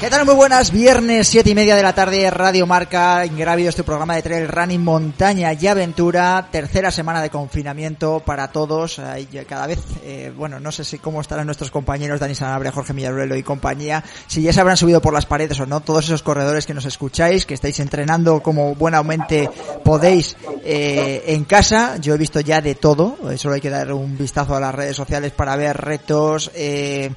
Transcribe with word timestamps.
¿Qué 0.00 0.08
tal? 0.08 0.24
Muy 0.24 0.34
buenas, 0.34 0.70
viernes, 0.70 1.28
siete 1.28 1.50
y 1.50 1.54
media 1.54 1.76
de 1.76 1.82
la 1.82 1.94
tarde, 1.94 2.30
Radio 2.30 2.66
Marca, 2.66 3.26
Ingrávido, 3.26 3.68
este 3.68 3.84
programa 3.84 4.14
de 4.14 4.22
trail 4.22 4.48
running, 4.48 4.82
montaña 4.82 5.52
y 5.52 5.66
aventura, 5.66 6.48
tercera 6.50 6.90
semana 6.90 7.20
de 7.20 7.28
confinamiento 7.28 8.20
para 8.20 8.48
todos, 8.48 8.98
cada 9.46 9.66
vez, 9.66 9.78
eh, 10.02 10.32
bueno, 10.34 10.58
no 10.58 10.72
sé 10.72 10.84
si 10.84 10.98
cómo 10.98 11.20
estarán 11.20 11.44
nuestros 11.44 11.70
compañeros 11.70 12.18
Dani 12.18 12.34
Sanabria, 12.34 12.72
Jorge 12.72 12.94
Millaruelo 12.94 13.36
y 13.36 13.42
compañía, 13.42 14.02
si 14.26 14.40
ya 14.40 14.54
se 14.54 14.62
habrán 14.62 14.78
subido 14.78 15.02
por 15.02 15.12
las 15.12 15.26
paredes 15.26 15.60
o 15.60 15.66
no, 15.66 15.80
todos 15.80 16.06
esos 16.06 16.22
corredores 16.22 16.64
que 16.64 16.72
nos 16.72 16.86
escucháis, 16.86 17.44
que 17.44 17.52
estáis 17.52 17.78
entrenando 17.78 18.40
como 18.40 18.74
buenamente 18.74 19.50
podéis 19.84 20.34
eh, 20.64 21.24
en 21.26 21.44
casa, 21.44 21.98
yo 21.98 22.14
he 22.14 22.18
visto 22.18 22.40
ya 22.40 22.62
de 22.62 22.74
todo, 22.74 23.18
solo 23.36 23.54
hay 23.54 23.60
que 23.60 23.68
dar 23.68 23.92
un 23.92 24.16
vistazo 24.16 24.56
a 24.56 24.60
las 24.60 24.74
redes 24.74 24.96
sociales 24.96 25.32
para 25.32 25.56
ver 25.56 25.76
retos, 25.76 26.50
eh, 26.54 27.10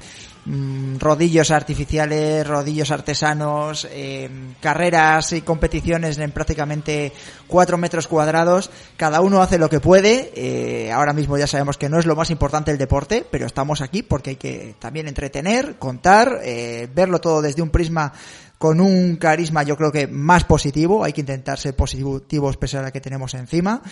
mm, 0.46 0.98
rodillos 0.98 1.50
artificiales, 1.50 2.46
rodillos 2.46 2.90
artesanos, 2.90 3.86
eh, 3.90 4.28
carreras 4.60 5.32
y 5.32 5.42
competiciones 5.42 6.18
en 6.18 6.30
prácticamente 6.32 7.12
cuatro 7.46 7.78
metros 7.78 8.06
cuadrados. 8.06 8.70
Cada 8.96 9.20
uno 9.20 9.42
hace 9.42 9.58
lo 9.58 9.68
que 9.68 9.80
puede. 9.80 10.32
Eh, 10.34 10.92
ahora 10.92 11.12
mismo 11.12 11.38
ya 11.38 11.46
sabemos 11.46 11.78
que 11.78 11.88
no 11.88 11.98
es 11.98 12.06
lo 12.06 12.16
más 12.16 12.30
importante 12.30 12.70
el 12.70 12.78
deporte, 12.78 13.26
pero 13.30 13.46
estamos 13.46 13.80
aquí 13.80 14.02
porque 14.02 14.30
hay 14.30 14.36
que 14.36 14.74
también 14.78 15.08
entretener, 15.08 15.76
contar, 15.78 16.40
eh, 16.42 16.88
verlo 16.94 17.20
todo 17.20 17.42
desde 17.42 17.62
un 17.62 17.70
prisma 17.70 18.12
con 18.56 18.80
un 18.80 19.16
carisma 19.16 19.62
yo 19.62 19.76
creo 19.76 19.92
que 19.92 20.06
más 20.06 20.44
positivo, 20.44 21.04
hay 21.04 21.12
que 21.12 21.20
intentar 21.20 21.58
ser 21.58 21.76
positivos 21.76 22.56
pese 22.56 22.78
a 22.78 22.82
la 22.82 22.92
que 22.92 23.00
tenemos 23.00 23.34
encima. 23.34 23.82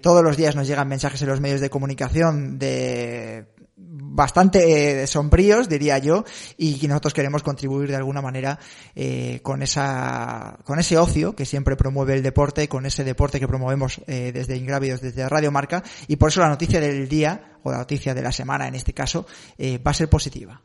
Todos 0.00 0.24
los 0.24 0.38
días 0.38 0.56
nos 0.56 0.66
llegan 0.66 0.88
mensajes 0.88 1.20
en 1.20 1.28
los 1.28 1.40
medios 1.40 1.60
de 1.60 1.68
comunicación 1.68 2.58
de 2.58 3.44
bastante 3.76 5.02
eh, 5.02 5.06
sombríos, 5.06 5.68
diría 5.68 5.98
yo, 5.98 6.24
y 6.56 6.86
nosotros 6.88 7.12
queremos 7.12 7.42
contribuir 7.42 7.90
de 7.90 7.96
alguna 7.96 8.22
manera 8.22 8.58
eh, 8.94 9.40
con 9.42 9.62
esa, 9.62 10.58
con 10.64 10.78
ese 10.78 10.96
ocio 10.96 11.36
que 11.36 11.44
siempre 11.44 11.76
promueve 11.76 12.14
el 12.14 12.22
deporte, 12.22 12.68
con 12.68 12.86
ese 12.86 13.04
deporte 13.04 13.38
que 13.38 13.46
promovemos 13.46 14.00
eh, 14.06 14.32
desde 14.32 14.56
Ingrávidos, 14.56 15.02
desde 15.02 15.28
Radio 15.28 15.52
Marca, 15.52 15.82
y 16.08 16.16
por 16.16 16.30
eso 16.30 16.40
la 16.40 16.48
noticia 16.48 16.80
del 16.80 17.08
día, 17.08 17.58
o 17.62 17.70
la 17.70 17.78
noticia 17.78 18.14
de 18.14 18.22
la 18.22 18.32
semana 18.32 18.66
en 18.66 18.74
este 18.74 18.94
caso, 18.94 19.26
eh, 19.58 19.78
va 19.78 19.90
a 19.90 19.94
ser 19.94 20.08
positiva. 20.08 20.62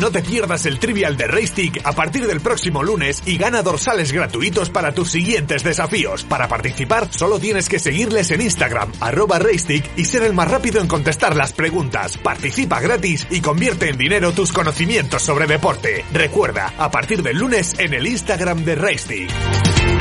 No 0.00 0.10
te 0.10 0.22
pierdas 0.22 0.66
el 0.66 0.78
trivial 0.78 1.16
de 1.16 1.28
Raystick 1.28 1.80
a 1.84 1.92
partir 1.92 2.26
del 2.26 2.40
próximo 2.40 2.82
lunes 2.82 3.22
y 3.26 3.38
gana 3.38 3.62
dorsales 3.62 4.12
gratuitos 4.12 4.68
para 4.68 4.92
tus 4.92 5.10
siguientes 5.10 5.62
desafíos. 5.62 6.24
Para 6.24 6.48
participar 6.48 7.08
solo 7.12 7.38
tienes 7.38 7.68
que 7.68 7.78
seguirles 7.78 8.30
en 8.32 8.40
Instagram, 8.40 8.90
arroba 9.00 9.38
Raystick 9.38 9.96
y 9.96 10.04
ser 10.04 10.24
el 10.24 10.34
más 10.34 10.50
rápido 10.50 10.80
en 10.80 10.88
contestar 10.88 11.36
las 11.36 11.52
preguntas. 11.52 12.18
Participa 12.18 12.80
gratis 12.80 13.26
y 13.30 13.40
convierte 13.40 13.88
en 13.88 13.96
dinero 13.96 14.32
tus 14.32 14.52
conocimientos 14.52 15.22
sobre 15.22 15.46
deporte. 15.46 16.04
Recuerda, 16.12 16.74
a 16.76 16.90
partir 16.90 17.22
del 17.22 17.38
lunes 17.38 17.74
en 17.78 17.94
el 17.94 18.06
Instagram 18.06 18.64
de 18.64 18.74
Raystick. 18.74 19.93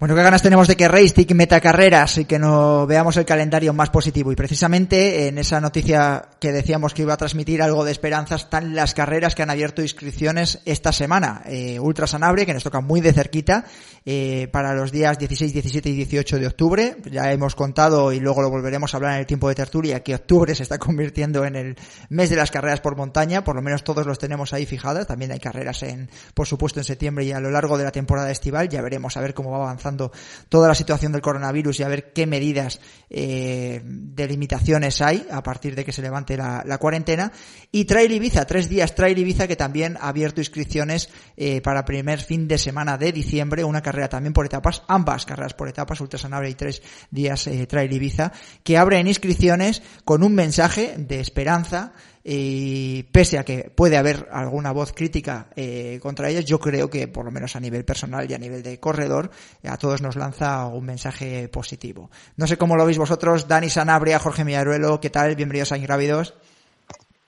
Bueno, 0.00 0.14
qué 0.14 0.22
ganas 0.22 0.42
tenemos 0.42 0.68
de 0.68 0.76
que 0.76 0.86
Raystick 0.86 1.32
meta 1.32 1.60
carreras 1.60 2.18
y 2.18 2.24
que 2.24 2.38
no 2.38 2.86
veamos 2.86 3.16
el 3.16 3.24
calendario 3.24 3.72
más 3.72 3.90
positivo. 3.90 4.30
Y 4.30 4.36
precisamente 4.36 5.26
en 5.26 5.38
esa 5.38 5.60
noticia 5.60 6.28
que 6.38 6.52
decíamos 6.52 6.94
que 6.94 7.02
iba 7.02 7.14
a 7.14 7.16
transmitir 7.16 7.60
algo 7.62 7.84
de 7.84 7.90
esperanza 7.90 8.36
están 8.36 8.76
las 8.76 8.94
carreras 8.94 9.34
que 9.34 9.42
han 9.42 9.50
abierto 9.50 9.82
inscripciones 9.82 10.60
esta 10.66 10.92
semana. 10.92 11.42
Eh, 11.46 11.80
Ultra 11.80 12.06
Sanabre, 12.06 12.46
que 12.46 12.54
nos 12.54 12.62
toca 12.62 12.80
muy 12.80 13.00
de 13.00 13.12
cerquita, 13.12 13.64
eh, 14.06 14.46
para 14.52 14.72
los 14.72 14.92
días 14.92 15.18
16, 15.18 15.52
17 15.52 15.90
y 15.90 15.94
18 15.94 16.38
de 16.38 16.46
octubre. 16.46 16.96
Ya 17.10 17.32
hemos 17.32 17.56
contado 17.56 18.12
y 18.12 18.20
luego 18.20 18.42
lo 18.42 18.50
volveremos 18.50 18.94
a 18.94 18.98
hablar 18.98 19.14
en 19.14 19.18
el 19.18 19.26
tiempo 19.26 19.48
de 19.48 19.56
tertulia 19.56 20.04
que 20.04 20.14
octubre 20.14 20.54
se 20.54 20.62
está 20.62 20.78
convirtiendo 20.78 21.44
en 21.44 21.56
el 21.56 21.76
mes 22.08 22.30
de 22.30 22.36
las 22.36 22.52
carreras 22.52 22.80
por 22.80 22.96
montaña. 22.96 23.42
Por 23.42 23.56
lo 23.56 23.62
menos 23.62 23.82
todos 23.82 24.06
los 24.06 24.20
tenemos 24.20 24.52
ahí 24.52 24.64
fijadas. 24.64 25.08
También 25.08 25.32
hay 25.32 25.40
carreras 25.40 25.82
en, 25.82 26.08
por 26.34 26.46
supuesto, 26.46 26.78
en 26.78 26.84
septiembre 26.84 27.24
y 27.24 27.32
a 27.32 27.40
lo 27.40 27.50
largo 27.50 27.76
de 27.76 27.82
la 27.82 27.90
temporada 27.90 28.30
estival. 28.30 28.68
Ya 28.68 28.80
veremos 28.80 29.16
a 29.16 29.20
ver 29.22 29.34
cómo 29.34 29.50
va 29.50 29.56
avanzando 29.56 29.87
toda 29.96 30.68
la 30.68 30.74
situación 30.74 31.12
del 31.12 31.22
coronavirus 31.22 31.80
y 31.80 31.82
a 31.82 31.88
ver 31.88 32.12
qué 32.12 32.26
medidas 32.26 32.80
eh, 33.10 33.80
de 33.84 34.28
limitaciones 34.28 35.00
hay 35.00 35.26
a 35.30 35.42
partir 35.42 35.74
de 35.74 35.84
que 35.84 35.92
se 35.92 36.02
levante 36.02 36.36
la, 36.36 36.78
cuarentena. 36.78 37.32
Y 37.72 37.84
Trail 37.84 38.12
Ibiza, 38.12 38.44
tres 38.44 38.68
días 38.68 38.94
Trail 38.94 39.18
Ibiza 39.18 39.46
que 39.46 39.56
también 39.56 39.96
ha 40.00 40.08
abierto 40.08 40.40
inscripciones 40.40 41.08
eh, 41.36 41.60
para 41.60 41.84
primer 41.84 42.20
fin 42.20 42.48
de 42.48 42.58
semana 42.58 42.98
de 42.98 43.12
diciembre, 43.12 43.64
una 43.64 43.82
carrera 43.82 44.08
también 44.08 44.32
por 44.32 44.46
etapas, 44.46 44.82
ambas 44.88 45.24
carreras 45.24 45.54
por 45.54 45.68
etapas, 45.68 46.00
Ultrasanabria 46.00 46.50
y 46.50 46.54
tres 46.54 46.82
días 47.10 47.46
eh, 47.46 47.66
Trail 47.66 47.92
Ibiza, 47.92 48.32
que 48.62 48.76
abren 48.76 49.06
inscripciones 49.06 49.82
con 50.04 50.22
un 50.22 50.34
mensaje 50.34 50.94
de 50.98 51.20
esperanza 51.20 51.92
y 52.30 53.04
pese 53.04 53.38
a 53.38 53.44
que 53.44 53.70
puede 53.74 53.96
haber 53.96 54.28
alguna 54.30 54.70
voz 54.70 54.92
crítica 54.92 55.46
eh, 55.56 55.98
contra 56.02 56.28
ellas, 56.28 56.44
yo 56.44 56.58
creo 56.58 56.90
que 56.90 57.08
por 57.08 57.24
lo 57.24 57.30
menos 57.30 57.56
a 57.56 57.60
nivel 57.60 57.86
personal 57.86 58.30
y 58.30 58.34
a 58.34 58.38
nivel 58.38 58.62
de 58.62 58.78
corredor, 58.78 59.30
a 59.66 59.78
todos 59.78 60.02
nos 60.02 60.14
lanza 60.16 60.66
un 60.66 60.84
mensaje 60.84 61.48
positivo. 61.48 62.10
No 62.36 62.46
sé 62.46 62.58
cómo 62.58 62.76
lo 62.76 62.84
veis 62.84 62.98
vosotros, 62.98 63.48
Dani 63.48 63.70
Sanabria, 63.70 64.18
Jorge 64.18 64.44
Millaruelo, 64.44 65.00
¿qué 65.00 65.08
tal? 65.08 65.36
Bienvenidos 65.36 65.72
a 65.72 65.78
Ingrávidos. 65.78 66.34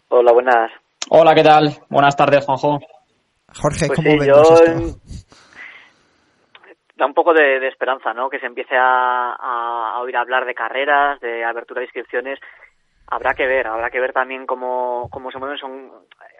Hola, 0.09 0.33
buenas. 0.33 0.71
Hola, 1.09 1.35
¿qué 1.35 1.43
tal? 1.45 1.79
Buenas 1.89 2.15
tardes, 2.15 2.45
Juanjo. 2.45 2.79
Jorge, 3.57 3.87
Pues 3.87 3.97
¿cómo 3.97 4.11
sí, 4.11 4.19
ves 4.19 4.29
yo- 4.29 4.43
esto? 4.43 5.01
Da 6.97 7.07
un 7.07 7.15
poco 7.15 7.33
de, 7.33 7.59
de 7.59 7.69
esperanza, 7.69 8.13
¿no? 8.13 8.29
Que 8.29 8.39
se 8.39 8.47
empiece 8.47 8.77
a, 8.77 9.33
a- 9.33 9.93
a 9.95 10.01
oír 10.03 10.15
hablar 10.17 10.45
de 10.45 10.55
carreras, 10.55 11.19
de 11.21 11.43
abertura 11.43 11.81
de 11.81 11.87
inscripciones. 11.87 12.39
Habrá 13.11 13.35
que 13.35 13.47
ver, 13.47 13.67
habrá 13.67 13.91
que 13.91 14.01
ver 14.01 14.13
también 14.13 14.47
cómo, 14.47 15.09
cómo 15.11 15.31
se 15.31 15.39
mueven. 15.39 15.59
Son, 15.59 15.91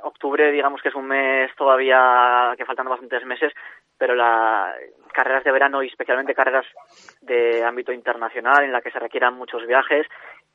octubre, 0.05 0.53
digamos 0.53 0.81
que 0.83 0.89
es 0.89 0.95
un 0.95 1.07
mes 1.07 1.51
todavía 1.57 2.55
que 2.57 2.65
faltan 2.65 2.89
bastantes 2.89 3.25
meses, 3.27 3.53
pero 3.99 4.15
las 4.15 4.75
carreras 5.13 5.45
de 5.45 5.53
verano 5.53 5.83
y 5.83 5.89
especialmente 5.89 6.35
carreras 6.35 6.67
de 7.21 7.65
ámbito 7.65 7.93
internacional 7.93 8.65
en 8.65 8.73
la 8.73 8.81
que 8.81 8.91
se 8.91 8.99
requieran 8.99 9.35
muchos 9.35 9.67
viajes, 9.67 10.07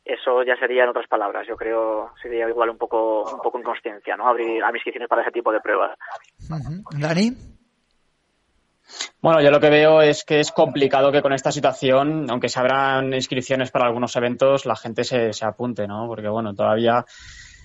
eso 0.03 0.43
ya 0.43 0.55
sería 0.57 0.83
en 0.83 0.89
otras 0.89 1.07
palabras. 1.07 1.47
Yo 1.47 1.55
creo 1.55 2.11
sería 2.21 2.47
igual 2.47 2.69
un 2.69 2.77
poco, 2.77 3.23
un 3.23 3.41
poco 3.41 3.59
inconsciencia, 3.59 4.15
¿no? 4.15 4.27
Abrir, 4.27 4.63
inscripciones 4.73 5.09
para 5.09 5.23
ese 5.23 5.31
tipo 5.31 5.51
de 5.51 5.61
pruebas. 5.61 5.97
Dani. 6.99 7.54
Bueno, 9.25 9.41
yo 9.41 9.49
lo 9.49 9.59
que 9.59 9.71
veo 9.71 10.03
es 10.03 10.23
que 10.23 10.39
es 10.39 10.51
complicado 10.51 11.11
que 11.11 11.23
con 11.23 11.33
esta 11.33 11.51
situación, 11.51 12.27
aunque 12.29 12.47
se 12.47 12.59
abran 12.59 13.11
inscripciones 13.11 13.71
para 13.71 13.87
algunos 13.87 14.15
eventos, 14.15 14.67
la 14.67 14.75
gente 14.75 15.03
se, 15.03 15.33
se 15.33 15.45
apunte, 15.45 15.87
¿no? 15.87 16.05
Porque, 16.07 16.27
bueno, 16.27 16.53
todavía 16.53 17.03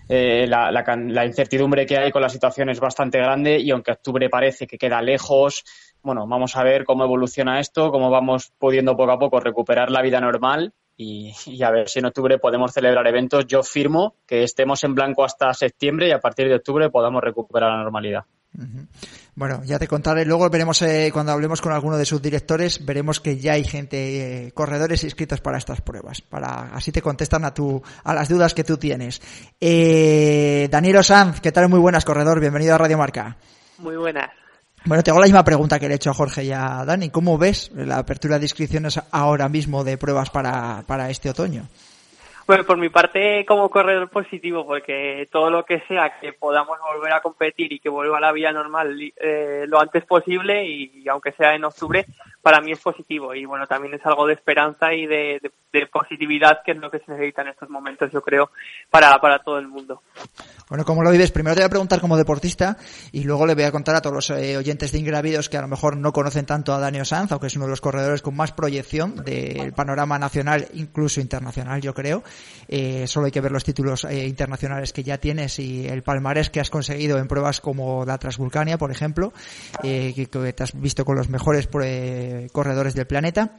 eh, 0.09 0.47
la, 0.47 1.27
incertidumbre 1.27 1.85
que 1.85 1.99
hay 1.99 2.13
con 2.13 2.23
la 2.23 2.31
situación 2.31 2.71
es 2.71 2.81
bastante 2.81 3.19
grande 3.19 3.59
y 3.61 3.73
aunque 3.73 3.93
octubre 3.93 4.31
parece 4.31 4.67
que 4.67 4.79
queda 4.79 5.03
lejos, 5.03 5.63
bueno, 6.03 6.27
vamos 6.27 6.57
a 6.57 6.65
ver 6.65 6.87
cómo 6.87 7.05
evoluciona 7.05 7.61
esto, 7.61 7.91
cómo 7.91 8.09
vamos 8.09 8.55
pudiendo 8.59 8.97
poco 8.97 9.13
a 9.13 9.19
poco 9.19 9.39
recuperar 9.39 9.91
la 9.91 10.01
vida 10.01 10.19
normal 10.19 10.73
y, 10.97 11.35
y 11.45 11.63
a 11.63 11.71
ver 11.71 11.91
si 11.91 11.99
en 11.99 12.07
octubre 12.07 12.39
podemos 12.39 12.73
celebrar 12.73 13.07
eventos. 13.07 13.47
Yo 13.47 13.63
firmo 13.63 14.15
que 14.27 14.45
estemos 14.45 14.83
en 14.85 14.95
blanco 14.95 15.25
hasta 15.25 15.53
septiembre 15.53 16.09
y 16.09 16.13
a 16.13 16.21
partir 16.21 16.49
de 16.49 16.55
octubre 16.55 16.89
podamos 16.89 17.23
recuperar 17.23 17.69
la 17.71 17.83
normalidad. 17.83 18.25
Bueno, 19.35 19.63
ya 19.65 19.79
te 19.79 19.87
contaré. 19.87 20.25
Luego 20.25 20.51
veremos, 20.51 20.83
eh, 20.83 21.11
cuando 21.13 21.33
hablemos 21.33 21.61
con 21.61 21.73
alguno 21.73 21.97
de 21.97 22.05
sus 22.05 22.21
directores, 22.21 22.85
veremos 22.85 23.21
que 23.21 23.39
ya 23.39 23.53
hay 23.53 23.65
gente, 23.65 24.47
eh, 24.47 24.53
corredores 24.53 25.05
inscritos 25.05 25.41
para 25.41 25.59
estas 25.59 25.81
pruebas. 25.81 26.21
Para, 26.21 26.75
así 26.75 26.93
te 26.93 27.01
contestan 27.01 27.45
a 27.45 27.55
tu, 27.55 27.83
a 28.05 28.15
las 28.15 28.29
dudas 28.29 28.55
que 28.55 28.65
tú 28.65 28.77
tienes. 28.77 29.23
Eh, 29.61 30.69
Daniel 30.71 31.05
Sanz, 31.05 31.41
¿qué 31.41 31.53
tal? 31.53 31.69
Muy 31.69 31.79
buenas, 31.79 32.05
corredor. 32.05 32.41
Bienvenido 32.41 32.75
a 32.75 32.79
Radio 32.79 32.99
Marca. 32.99 33.37
Muy 33.79 33.97
buenas. 33.97 34.31
Bueno, 34.85 35.03
te 35.03 35.11
hago 35.11 35.21
la 35.21 35.27
misma 35.27 35.45
pregunta 35.45 35.79
que 35.79 35.87
le 35.87 35.95
he 35.95 35.97
hecho 35.97 36.11
a 36.11 36.15
Jorge 36.15 36.45
y 36.45 36.53
a 36.53 36.85
Dani. 36.87 37.11
¿Cómo 37.11 37.39
ves 37.39 37.71
la 37.75 37.99
apertura 37.99 38.39
de 38.39 38.47
inscripciones 38.47 39.01
ahora 39.11 39.49
mismo 39.49 39.85
de 39.85 39.99
pruebas 39.99 40.31
para, 40.31 40.83
para 40.87 41.11
este 41.11 41.29
otoño? 41.29 41.69
Bueno, 42.51 42.65
por 42.65 42.79
mi 42.79 42.89
parte, 42.89 43.45
como 43.47 43.71
corredor 43.71 44.11
positivo, 44.11 44.67
porque 44.67 45.29
todo 45.31 45.51
lo 45.51 45.65
que 45.65 45.85
sea 45.87 46.19
que 46.21 46.33
podamos 46.33 46.79
volver 46.81 47.13
a 47.13 47.21
competir 47.21 47.73
y 47.73 47.79
que 47.79 47.89
vuelva 47.89 48.19
a 48.19 48.21
la 48.21 48.33
vía 48.33 48.51
normal 48.51 48.99
eh, 49.01 49.67
lo 49.69 49.81
antes 49.81 50.05
posible 50.05 50.67
y, 50.67 51.07
aunque 51.09 51.31
sea 51.31 51.55
en 51.55 51.63
octubre, 51.63 52.05
para 52.43 52.61
mí 52.61 52.73
es 52.73 52.81
positivo. 52.81 53.37
Y 53.37 53.45
bueno, 53.45 53.69
también 53.69 53.95
es 53.95 54.05
algo 54.05 54.27
de 54.27 54.33
esperanza 54.33 54.93
y 54.93 55.07
de, 55.07 55.41
positividad, 55.93 56.63
que 56.65 56.73
es 56.73 56.79
lo 56.79 56.91
que 56.91 56.99
se 56.99 57.13
necesita 57.13 57.43
en 57.43 57.49
estos 57.49 57.71
momentos, 57.71 58.11
yo 58.11 58.21
creo, 58.21 58.51
para, 58.91 59.17
para 59.21 59.39
todo 59.39 59.61
el 59.61 59.69
mundo. 59.69 60.03
Bueno, 60.69 60.85
¿cómo 60.85 61.05
lo 61.05 61.13
vives? 61.13 61.31
Primero 61.31 61.55
te 61.55 61.61
voy 61.61 61.67
a 61.67 61.71
preguntar 61.71 62.01
como 62.01 62.17
deportista 62.17 62.77
y 63.13 63.23
luego 63.23 63.47
le 63.47 63.55
voy 63.55 63.63
a 63.63 63.71
contar 63.71 63.95
a 63.95 64.03
todos 64.03 64.15
los 64.15 64.31
eh, 64.31 64.57
oyentes 64.57 64.91
de 64.91 64.99
Ingravidos 64.99 65.49
que 65.49 65.57
a 65.57 65.63
lo 65.63 65.69
mejor 65.69 65.97
no 65.97 66.13
conocen 66.13 66.47
tanto 66.47 66.75
a 66.75 66.81
Daniel 66.81 67.07
Sanz, 67.07 67.31
aunque 67.31 67.47
es 67.47 67.55
uno 67.55 67.67
de 67.67 67.71
los 67.71 67.81
corredores 67.81 68.23
con 68.23 68.35
más 68.35 68.51
proyección 68.51 69.23
del 69.25 69.73
panorama 69.73 70.19
nacional, 70.19 70.67
incluso 70.75 71.21
internacional, 71.21 71.81
yo 71.81 71.95
creo. 71.95 72.25
Eh, 72.69 73.07
solo 73.07 73.27
hay 73.27 73.33
que 73.33 73.41
ver 73.41 73.53
los 73.53 73.65
títulos 73.65 74.05
eh, 74.05 74.27
internacionales 74.27 74.93
que 74.93 75.03
ya 75.03 75.19
tienes 75.19 75.59
y 75.59 75.87
el 75.89 76.03
palmarés 76.03 76.51
que 76.51 76.61
has 76.61 76.71
conseguido 76.71 77.19
en 77.19 77.29
pruebas 77.29 77.61
como 77.61 78.05
la 78.05 78.19
Transvulcania, 78.19 78.79
por 78.79 78.91
ejemplo, 78.91 79.33
que, 79.83 80.29
te 80.31 80.63
has 80.63 80.81
visto 80.81 81.05
con 81.05 81.17
los 81.17 81.29
mejores 81.29 81.69
corredores 82.53 82.95
del 82.95 83.07
planeta 83.07 83.57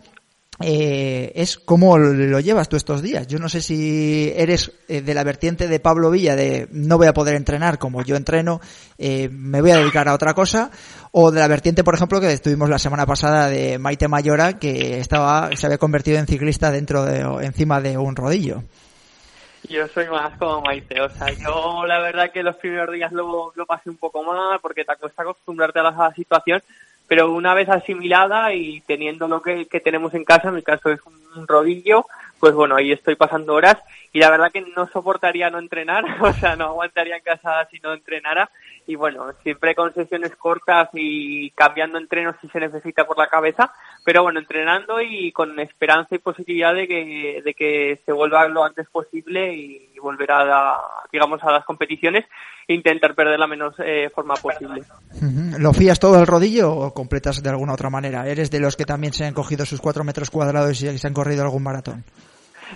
eh, 0.63 1.31
es 1.36 1.58
cómo 1.58 1.98
lo 1.98 2.40
llevas 2.40 2.69
tú 2.69 2.75
estos 2.75 3.02
días. 3.02 3.28
Yo 3.28 3.40
no 3.40 3.50
sé 3.50 3.62
si 3.62 4.31
eres 4.36 4.72
eh, 4.88 5.02
de 5.02 5.13
la 5.13 5.24
vertiente 5.24 5.68
de 5.68 5.80
Pablo 5.80 6.12
Villa 6.12 6.36
de 6.36 6.68
no 6.72 6.98
voy 6.98 7.08
a 7.08 7.13
poder 7.13 7.36
entrenar 7.36 7.80
como 7.80 8.04
yo 8.04 8.16
entreno, 8.16 8.62
eh, 8.98 9.30
me 9.31 9.62
voy 9.62 9.72
a 9.72 9.78
dedicar 9.78 10.08
a 10.08 10.13
otra 10.13 10.34
cosa, 10.34 10.72
o 11.12 11.31
de 11.31 11.40
la 11.40 11.48
vertiente, 11.48 11.84
por 11.84 11.96
ejemplo, 11.96 12.22
que 12.22 12.31
estuvimos 12.31 12.69
la 12.69 12.80
semana 12.80 13.06
pasada 13.06 13.48
de 13.48 13.80
Maite 13.80 14.08
Mayora, 14.08 14.60
que 14.60 15.00
estaba 15.00 15.50
se 15.56 15.66
había 15.66 15.78
convertido 15.78 16.19
en 16.19 16.28
ciclista 16.28 16.72
dentro 16.72 17.06
de 17.06 17.19
encima 17.46 17.81
de 17.81 17.98
un 17.98 18.16
rodillo. 18.16 18.63
Yo 19.69 19.88
soy 19.90 20.08
más 20.08 20.38
como 20.38 20.62
Maite, 20.62 21.00
o 21.02 21.10
sea, 21.10 21.31
yo 21.31 21.86
la 21.86 22.00
verdad 22.00 22.31
que 22.31 22.42
los 22.42 22.56
primeros 22.56 22.94
días 22.94 23.12
lo, 23.12 23.54
lo 23.56 23.66
pasé 23.66 23.90
un 23.90 23.98
poco 23.98 24.24
mal 24.24 24.60
porque 24.60 24.84
te 24.84 24.96
cuesta 24.96 25.22
acostumbrarte 25.22 25.80
a 25.80 25.84
la 25.84 26.13
situación, 26.16 26.62
pero 27.12 27.30
una 27.34 27.54
vez 27.54 27.68
asimilada 27.68 28.54
y 28.54 28.80
teniendo 28.88 29.28
lo 29.28 29.42
que, 29.42 29.66
tenemos 29.84 30.13
en 30.13 30.24
casa, 30.24 30.48
en 30.48 30.56
mi 30.56 30.62
caso 30.62 30.90
es 30.90 31.02
un 31.36 31.46
rodillo, 31.46 32.06
pues 32.40 32.54
bueno, 32.54 32.78
ahí 32.78 32.94
estoy 32.94 33.16
pasando 33.16 33.54
horas 33.54 33.75
y 34.13 34.19
la 34.19 34.30
verdad 34.30 34.50
que 34.50 34.62
no 34.62 34.88
soportaría 34.88 35.50
no 35.50 35.60
entrenar, 35.60 36.06
o 36.22 36.31
sea, 36.31 36.56
no 36.56 36.68
aguantaría 36.68 37.18
en 37.18 37.22
casa 37.22 37.68
si 37.69 37.81
no 37.81 37.92
entrenara 37.92 38.50
y 38.88 38.95
bueno, 38.95 39.25
siempre 39.44 39.75
con 39.75 39.94
sesiones 39.94 40.36
cortas 40.36 40.89
y 40.94 41.51
cambiando 41.51 41.98
entrenos 41.98 42.36
si 42.42 42.48
se 42.50 42.60
necesita 42.60 43.06
por 43.06 43.18
la 43.18 43.28
cabeza, 43.28 43.72
pero 44.04 44.24
bueno, 44.24 44.39
entrenando 44.39 45.01
y 45.01 45.31
con 45.31 45.60
esperanza 45.60 46.16
y 46.16 46.19
positividad 46.19 46.74
de 46.74 46.88
que, 46.88 47.42
de 47.44 47.54
que 47.54 48.00
se 48.06 48.12
vuelva 48.12 48.48
lo 48.48 48.63
antes 48.63 48.88
posible 48.89 49.54
y 49.54 50.00
volver 50.00 50.31
a, 50.31 50.78
digamos, 51.12 51.44
a 51.44 51.51
las 51.51 51.66
competiciones 51.66 52.25
e 52.68 52.74
intentar 52.74 53.16
perder 53.16 53.39
la 53.39 53.48
menos 53.48 53.75
eh, 53.80 54.10
forma 54.13 54.33
posible. 54.36 54.81
¿Lo 55.60 55.74
fías 55.74 56.00
todo 56.00 56.19
el 56.19 56.27
rodillo 56.27 56.72
o 56.74 56.94
completas 56.94 57.42
de 57.42 57.50
alguna 57.50 57.74
otra 57.74 57.89
manera? 57.89 58.27
¿Eres 58.27 58.51
de 58.51 58.60
los 58.60 58.75
que 58.75 58.86
también 58.86 59.13
se 59.13 59.25
han 59.25 59.34
cogido 59.34 59.66
sus 59.66 59.80
cuatro 59.80 60.04
metros 60.04 60.30
cuadrados 60.30 60.81
y 60.81 60.98
se 60.98 61.07
han 61.07 61.13
corrido 61.13 61.44
algún 61.44 61.63
maratón? 61.63 62.04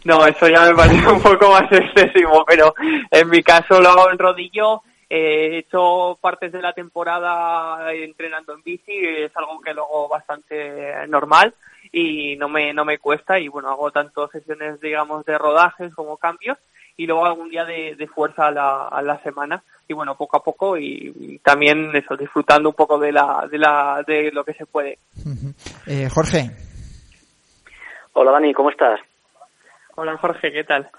No, 0.04 0.25
eso 0.25 0.48
ya 0.48 0.62
me 0.66 0.75
parece 0.75 1.08
un 1.12 1.22
poco 1.22 1.51
más 1.51 1.72
excesivo, 1.72 2.44
pero 2.46 2.74
en 3.12 3.30
mi 3.30 3.42
caso 3.42 3.80
lo 3.80 3.90
hago 3.90 4.12
en 4.12 4.19
rodillo. 4.19 4.81
He 5.10 5.57
hecho 5.57 6.18
partes 6.19 6.52
de 6.52 6.62
la 6.62 6.74
temporada 6.74 7.94
entrenando 7.94 8.54
en 8.54 8.63
bici, 8.63 8.94
es 8.94 9.36
algo 9.38 9.62
que 9.62 9.74
luego 9.74 10.07
bastante 10.07 11.07
normal 11.07 11.54
y 11.92 12.36
no 12.38 12.50
me, 12.50 12.74
no 12.74 12.86
me 12.86 12.98
cuesta 12.98 13.40
y 13.40 13.48
bueno, 13.48 13.69
hago 13.69 13.92
tanto 13.92 14.28
sesiones 14.28 14.80
digamos 14.81 15.25
de 15.25 15.38
rodajes 15.38 15.94
como 15.94 16.18
cambios 16.18 16.57
y 16.98 17.06
luego 17.06 17.25
algún 17.25 17.50
día 17.50 17.66
de, 17.66 18.10
fuerza 18.13 18.48
a 18.48 18.52
la, 18.52 18.88
a 18.88 19.02
la 19.02 19.22
semana 19.22 19.63
y 19.88 19.94
bueno 19.94 20.16
poco 20.16 20.38
a 20.38 20.44
poco 20.44 20.78
y, 20.78 21.40
también 21.44 21.96
eso 21.96 22.16
disfrutando 22.16 22.69
un 22.69 22.75
poco 22.75 22.98
de 22.98 23.12
la 23.12 23.48
de 23.50 23.58
la 23.58 24.04
de 24.06 24.31
lo 24.31 24.44
que 24.44 24.54
se 24.54 24.66
puede. 24.66 24.98
Eh, 25.86 26.10
Jorge. 26.10 26.50
Hola 28.13 28.31
Dani 28.31 28.54
cómo 28.54 28.72
estás 28.72 29.00
hola 29.96 30.18
Jorge 30.18 30.51
qué 30.51 30.63
tal 30.63 30.90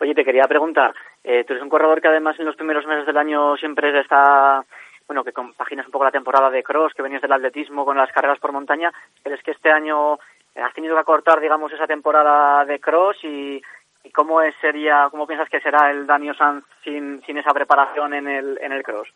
oye 0.00 0.14
te 0.14 0.24
quería 0.24 0.44
preguntar 0.44 0.92
eh, 1.26 1.44
tú 1.44 1.52
eres 1.52 1.62
un 1.62 1.68
corredor 1.68 2.00
que 2.00 2.08
además 2.08 2.38
en 2.38 2.46
los 2.46 2.56
primeros 2.56 2.86
meses 2.86 3.04
del 3.04 3.18
año 3.18 3.56
siempre 3.56 3.98
está 4.00 4.64
bueno 5.06 5.22
que 5.22 5.32
compaginas 5.32 5.86
un 5.86 5.92
poco 5.92 6.04
la 6.04 6.10
temporada 6.10 6.48
de 6.48 6.62
cross 6.62 6.94
que 6.94 7.02
venías 7.02 7.22
del 7.22 7.32
atletismo 7.32 7.84
con 7.84 7.96
las 7.96 8.10
carreras 8.12 8.38
por 8.38 8.52
montaña 8.52 8.92
pero 9.22 9.36
es 9.36 9.42
que 9.42 9.50
este 9.50 9.70
año 9.70 10.14
has 10.54 10.72
tenido 10.74 10.94
que 10.94 11.00
acortar 11.00 11.40
digamos 11.40 11.72
esa 11.72 11.86
temporada 11.86 12.64
de 12.64 12.80
cross 12.80 13.18
y 13.22 13.62
¿Y 14.06 14.10
cómo 14.10 14.40
es, 14.40 14.54
sería, 14.60 15.08
cómo 15.10 15.26
piensas 15.26 15.48
que 15.48 15.60
será 15.60 15.90
el 15.90 16.06
Daniel 16.06 16.36
Sanz 16.36 16.64
sin, 16.84 17.20
sin 17.26 17.38
esa 17.38 17.52
preparación 17.52 18.14
en 18.14 18.28
el, 18.28 18.56
en 18.62 18.70
el 18.70 18.84
cross? 18.84 19.08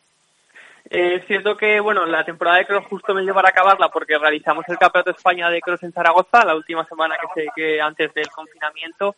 Eh, 0.90 1.14
es 1.14 1.26
cierto 1.26 1.56
que, 1.56 1.78
bueno, 1.78 2.04
la 2.06 2.24
temporada 2.24 2.56
de 2.58 2.66
cross 2.66 2.86
justo 2.86 3.14
me 3.14 3.22
llevará 3.22 3.48
a 3.48 3.50
acabarla 3.50 3.88
porque 3.90 4.18
realizamos 4.18 4.64
el 4.68 4.78
Campeonato 4.78 5.12
España 5.12 5.48
de 5.48 5.60
cross 5.60 5.84
en 5.84 5.92
Zaragoza 5.92 6.44
la 6.44 6.56
última 6.56 6.84
semana 6.86 7.14
que, 7.16 7.42
se, 7.42 7.48
que 7.54 7.80
antes 7.80 8.12
del 8.14 8.28
confinamiento 8.30 9.14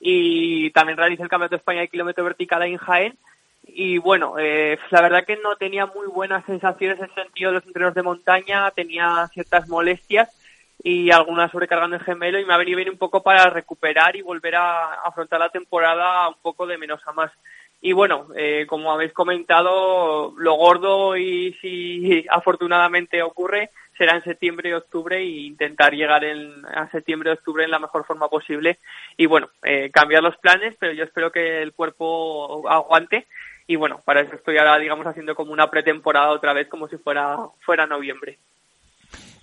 y 0.00 0.70
también 0.70 0.96
realicé 0.96 1.22
el 1.22 1.28
Campeonato 1.28 1.54
de 1.54 1.58
España 1.58 1.80
de 1.82 1.88
kilómetro 1.88 2.24
vertical 2.24 2.62
en 2.62 2.78
Jaén 2.78 3.18
y 3.62 3.98
bueno, 3.98 4.38
eh, 4.38 4.78
la 4.90 5.02
verdad 5.02 5.24
que 5.24 5.36
no 5.36 5.56
tenía 5.56 5.86
muy 5.86 6.06
buenas 6.06 6.44
sensaciones 6.44 6.98
en 6.98 7.04
el 7.04 7.14
sentido 7.14 7.50
de 7.50 7.56
los 7.56 7.66
entrenos 7.66 7.94
de 7.94 8.02
montaña, 8.02 8.70
tenía 8.72 9.28
ciertas 9.32 9.68
molestias 9.68 10.28
y 10.82 11.10
algunas 11.10 11.50
sobrecargando 11.50 11.96
el 11.96 12.02
gemelo 12.02 12.38
y 12.38 12.44
me 12.44 12.54
ha 12.54 12.58
venido 12.58 12.76
bien 12.76 12.88
un 12.88 12.98
poco 12.98 13.22
para 13.22 13.50
recuperar 13.50 14.16
y 14.16 14.22
volver 14.22 14.56
a 14.56 14.94
afrontar 15.04 15.38
la 15.38 15.50
temporada 15.50 16.28
un 16.28 16.36
poco 16.42 16.66
de 16.66 16.78
menos 16.78 17.00
a 17.06 17.12
más. 17.12 17.30
Y 17.82 17.92
bueno, 17.92 18.28
eh, 18.36 18.66
como 18.68 18.92
habéis 18.92 19.12
comentado, 19.12 20.34
lo 20.36 20.54
gordo 20.54 21.16
y 21.16 21.52
si 21.60 22.26
afortunadamente 22.30 23.22
ocurre 23.22 23.70
será 24.00 24.16
en 24.16 24.24
septiembre 24.24 24.70
y 24.70 24.72
octubre 24.72 25.18
e 25.18 25.26
intentar 25.26 25.92
llegar 25.92 26.24
en, 26.24 26.64
a 26.64 26.90
septiembre 26.90 27.28
y 27.28 27.34
octubre 27.34 27.64
en 27.64 27.70
la 27.70 27.78
mejor 27.78 28.06
forma 28.06 28.28
posible 28.28 28.78
y 29.18 29.26
bueno, 29.26 29.50
eh, 29.62 29.90
cambiar 29.90 30.22
los 30.22 30.38
planes, 30.38 30.74
pero 30.80 30.94
yo 30.94 31.04
espero 31.04 31.30
que 31.30 31.60
el 31.60 31.74
cuerpo 31.74 32.66
aguante 32.66 33.26
y 33.66 33.76
bueno, 33.76 34.00
para 34.02 34.22
eso 34.22 34.36
estoy 34.36 34.56
ahora 34.56 34.78
digamos 34.78 35.06
haciendo 35.06 35.34
como 35.34 35.52
una 35.52 35.68
pretemporada 35.68 36.30
otra 36.30 36.54
vez 36.54 36.66
como 36.68 36.88
si 36.88 36.96
fuera 36.96 37.36
fuera 37.60 37.86
noviembre. 37.86 38.38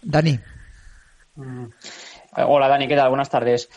Dani. 0.01 0.39
Mm. 1.35 1.65
Hola 2.47 2.67
Dani, 2.67 2.87
¿qué 2.87 2.95
tal? 2.95 3.09
Buenas 3.09 3.29
tardes. 3.29 3.69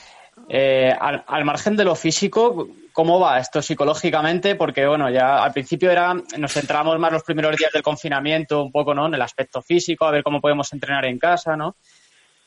Eh, 0.49 0.93
al, 0.99 1.45
margen 1.45 1.77
de 1.77 1.85
lo 1.85 1.95
físico, 1.95 2.69
¿cómo 2.93 3.21
va 3.21 3.39
esto 3.39 3.63
psicológicamente? 3.63 4.57
Porque, 4.57 4.87
bueno, 4.87 5.09
ya 5.11 5.43
al 5.43 5.53
principio 5.53 5.91
era, 5.91 6.15
nos 6.15 6.53
centramos 6.53 6.99
más 6.99 7.13
los 7.13 7.23
primeros 7.23 7.57
días 7.57 7.73
del 7.73 7.83
confinamiento, 7.83 8.63
un 8.63 8.73
poco, 8.73 8.95
¿no? 8.95 9.07
En 9.07 9.15
el 9.15 9.23
aspecto 9.23 9.63
físico, 9.63 10.05
a 10.05 10.11
ver 10.11 10.23
cómo 10.23 10.41
podemos 10.41 10.73
entrenar 10.73 11.05
en 11.05 11.19
casa, 11.19 11.57
¿no? 11.57 11.77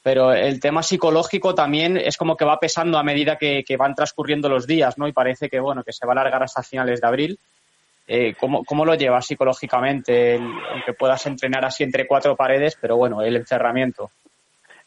Pero 0.02 0.34
el 0.34 0.60
tema 0.60 0.84
psicológico 0.84 1.56
también 1.56 1.96
es 1.96 2.18
como 2.18 2.36
que 2.36 2.44
va 2.44 2.60
pesando 2.60 2.98
a 2.98 3.04
medida 3.04 3.38
que, 3.38 3.64
van 3.78 3.96
transcurriendo 3.96 4.50
los 4.50 4.68
días, 4.68 4.98
¿no? 4.98 5.08
Y 5.08 5.14
parece 5.14 5.50
que, 5.50 5.62
bueno, 5.62 5.84
que 5.84 5.94
se 5.94 6.06
va 6.06 6.12
a 6.12 6.20
alargar 6.20 6.44
hasta 6.44 6.62
finales 6.62 7.00
de 7.00 7.08
abril. 7.08 7.40
Eh, 8.06 8.36
¿cómo, 8.38 8.66
¿cómo, 8.66 8.84
lo 8.84 8.96
llevas 8.96 9.26
psicológicamente? 9.26 10.36
aunque 10.36 10.92
puedas 10.92 11.26
entrenar 11.26 11.64
así 11.64 11.84
entre 11.86 12.06
cuatro 12.06 12.36
paredes, 12.36 12.78
pero 12.82 12.98
bueno, 12.98 13.22
el 13.22 13.38
encerramiento. 13.38 14.12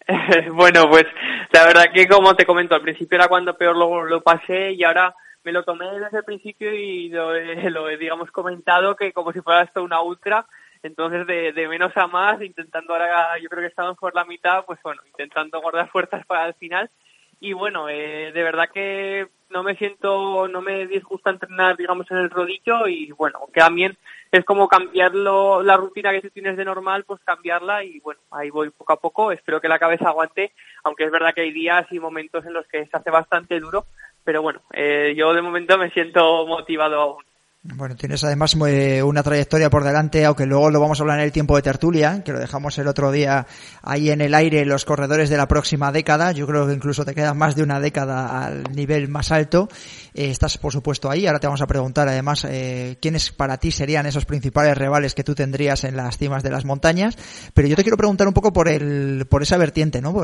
bueno, 0.53 0.89
pues 0.89 1.05
la 1.53 1.67
verdad 1.67 1.87
que 1.93 2.07
como 2.07 2.35
te 2.37 2.47
comento, 2.47 2.75
al 2.75 2.83
principio 2.83 3.17
era 3.17 3.29
cuando 3.29 3.57
peor 3.57 3.77
lo, 3.77 4.05
lo 4.05 4.23
pasé 4.23 4.73
y 4.73 4.85
ahora 4.85 5.15
me 5.43 5.53
lo 5.53 5.65
tomé 5.65 5.87
desde 5.99 6.19
el 6.19 6.25
principio 6.25 6.73
y 6.75 7.09
lo, 7.09 7.33
lo 7.71 7.89
he, 7.89 7.97
digamos, 7.97 8.31
comentado 8.31 8.97
que 8.97 9.13
como 9.13 9.33
si 9.33 9.41
fuera 9.41 9.63
esto 9.63 9.83
una 9.83 10.01
ultra, 10.01 10.47
entonces 10.83 11.27
de, 11.27 11.53
de 11.53 11.69
menos 11.69 11.97
a 11.97 12.07
más, 12.07 12.41
intentando 12.43 12.93
ahora, 12.93 13.39
yo 13.39 13.49
creo 13.49 13.63
que 13.63 13.69
estamos 13.69 13.97
por 13.97 14.15
la 14.15 14.25
mitad, 14.25 14.65
pues 14.65 14.81
bueno, 14.83 15.03
intentando 15.07 15.61
guardar 15.61 15.89
fuerzas 15.93 16.25
para 16.27 16.47
el 16.47 16.55
final 16.55 16.91
y 17.40 17.52
bueno, 17.52 17.88
eh, 17.88 18.33
de 18.33 18.43
verdad 18.43 18.69
que 18.73 19.28
no 19.50 19.62
me 19.62 19.76
siento, 19.76 20.49
no 20.49 20.61
me 20.61 20.87
disgusta 20.87 21.31
entrenar, 21.31 21.76
digamos, 21.76 22.11
en 22.11 22.19
el 22.19 22.31
rodillo 22.31 22.88
y 22.88 23.12
bueno, 23.12 23.40
que 23.52 23.61
también 23.61 23.97
es 24.33 24.45
como 24.45 24.69
cambiarlo, 24.69 25.62
la 25.62 25.76
rutina 25.76 26.11
que 26.12 26.23
tú 26.23 26.31
tienes 26.31 26.57
de 26.57 26.64
normal, 26.64 27.05
pues 27.05 27.21
cambiarla 27.25 27.85
y 27.85 28.00
bueno, 28.00 28.21
ahí 28.31 28.50
voy 28.50 28.71
poco 28.71 28.93
a 28.93 29.00
poco, 29.00 29.33
espero 29.33 29.61
que 29.61 29.69
la 29.69 29.78
cabeza 29.78 30.09
aguante, 30.09 30.52
aunque 30.83 31.05
es 31.05 31.11
verdad 31.11 31.35
que 31.35 31.43
hay 31.43 31.52
días 31.52 31.87
y 31.90 32.00
momentos 32.00 32.45
en 32.45 32.55
los 32.55 32.66
que 32.66 32.87
se 32.87 32.97
hace 32.97 33.11
bastante 33.11 33.61
duro, 33.61 33.87
pero 34.25 34.43
bueno, 34.43 34.61
eh, 34.73 35.14
yo 35.16 35.33
de 35.33 35.43
momento 35.43 35.78
me 35.78 35.90
siento 35.90 36.47
motivado 36.47 37.00
aún. 37.00 37.25
Bueno, 37.75 37.97
tienes 37.97 38.23
además 38.23 38.57
eh, 38.67 39.03
una 39.03 39.23
trayectoria 39.23 39.69
por 39.71 39.83
delante, 39.83 40.25
aunque 40.25 40.47
luego 40.47 40.71
lo 40.71 40.81
vamos 40.81 41.01
a 41.01 41.03
hablar 41.03 41.19
en 41.19 41.25
el 41.25 41.33
tiempo 41.33 41.57
de 41.57 41.63
tertulia, 41.63 42.23
que 42.23 42.33
lo 42.33 42.39
dejamos 42.39 42.79
el 42.79 42.87
otro 42.87 43.11
día 43.11 43.47
ahí 43.83 44.11
en 44.11 44.21
el 44.21 44.35
aire, 44.35 44.65
los 44.65 44.85
corredores 44.85 45.31
de 45.31 45.37
la 45.37 45.49
próxima 45.49 45.91
década. 45.91 46.33
Yo 46.33 46.47
creo 46.47 46.67
que 46.67 46.75
incluso 46.75 47.05
te 47.05 47.15
queda 47.15 47.35
más 47.35 47.57
de 47.57 47.65
una 47.65 47.81
década 47.81 48.47
al 48.47 48.65
nivel 48.73 49.09
más 49.09 49.33
alto. 49.33 49.69
Eh, 50.15 50.31
estás, 50.31 50.59
por 50.59 50.73
supuesto, 50.73 51.11
ahí. 51.11 51.27
Ahora 51.27 51.41
te 51.41 51.49
vamos 51.49 51.61
a 51.61 51.67
preguntar, 51.67 52.09
además, 52.09 52.47
eh, 52.49 52.99
quiénes 53.01 53.33
para 53.33 53.59
ti 53.59 53.73
serían 53.73 54.07
esos 54.07 54.27
principales 54.27 54.79
rivales 54.79 55.15
que 55.15 55.25
tú 55.25 55.35
tendrías 55.35 55.83
en 55.85 55.97
las 55.97 56.19
cimas 56.19 56.43
de 56.45 56.51
las 56.51 56.65
montañas. 56.65 57.17
Pero 57.53 57.67
yo 57.67 57.75
te 57.75 57.83
quiero 57.83 57.97
preguntar 57.97 58.29
un 58.29 58.35
poco 58.35 58.53
por 58.53 58.69
el, 58.69 59.27
por 59.29 59.43
esa 59.43 59.57
vertiente, 59.57 60.01
¿no? 60.01 60.15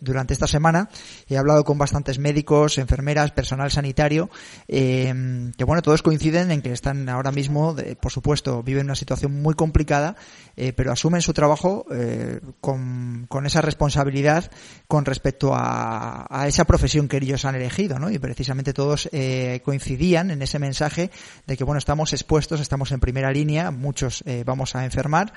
durante 0.00 0.34
esta 0.34 0.46
semana 0.46 0.88
he 1.28 1.36
hablado 1.36 1.64
con 1.64 1.78
bastantes 1.78 2.18
médicos, 2.18 2.78
enfermeras, 2.78 3.32
personal 3.32 3.70
sanitario, 3.70 4.30
que 4.66 5.64
bueno, 5.64 5.82
todos 5.82 6.02
coinciden 6.02 6.50
que 6.62 6.72
están 6.72 7.08
ahora 7.08 7.32
mismo, 7.32 7.76
por 8.00 8.12
supuesto, 8.12 8.62
viven 8.62 8.86
una 8.86 8.94
situación 8.94 9.42
muy 9.42 9.54
complicada, 9.54 10.16
eh, 10.56 10.72
pero 10.72 10.92
asumen 10.92 11.22
su 11.22 11.32
trabajo 11.32 11.86
eh, 11.90 12.40
con, 12.60 13.26
esa 13.44 13.60
responsabilidad 13.60 14.50
con 14.86 15.04
respecto 15.04 15.52
a, 15.54 16.44
esa 16.46 16.64
profesión 16.64 17.08
que 17.08 17.16
ellos 17.18 17.44
han 17.44 17.54
elegido, 17.54 17.98
¿no? 17.98 18.10
Y 18.10 18.18
precisamente 18.18 18.72
todos 18.72 19.08
eh, 19.12 19.60
coincidían 19.64 20.30
en 20.30 20.42
ese 20.42 20.58
mensaje 20.58 21.10
de 21.46 21.56
que, 21.56 21.64
bueno, 21.64 21.78
estamos 21.78 22.12
expuestos, 22.12 22.60
estamos 22.60 22.92
en 22.92 23.00
primera 23.00 23.32
línea, 23.32 23.70
muchos 23.70 24.22
vamos 24.44 24.74
a 24.74 24.84
enfermar, 24.84 25.32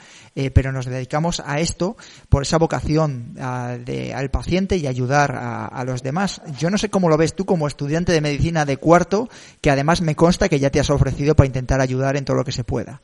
pero 0.53 0.71
nos 0.71 0.85
dedicamos 0.85 1.41
a 1.45 1.59
esto 1.59 1.97
por 2.29 2.43
esa 2.43 2.57
vocación 2.57 3.35
al 3.39 4.29
paciente 4.31 4.77
y 4.77 4.87
ayudar 4.87 5.35
a, 5.35 5.65
a 5.65 5.83
los 5.83 6.03
demás. 6.03 6.41
Yo 6.59 6.69
no 6.69 6.77
sé 6.77 6.89
cómo 6.89 7.09
lo 7.09 7.17
ves 7.17 7.35
tú 7.35 7.45
como 7.45 7.67
estudiante 7.67 8.11
de 8.11 8.21
medicina 8.21 8.65
de 8.65 8.77
cuarto, 8.77 9.29
que 9.61 9.71
además 9.71 10.01
me 10.01 10.15
consta 10.15 10.49
que 10.49 10.59
ya 10.59 10.69
te 10.69 10.79
has 10.79 10.89
ofrecido 10.89 11.06
para 11.35 11.47
intentar 11.47 11.81
ayudar 11.81 12.15
en 12.17 12.25
todo 12.25 12.37
lo 12.37 12.43
que 12.43 12.51
se 12.51 12.63
pueda. 12.63 12.99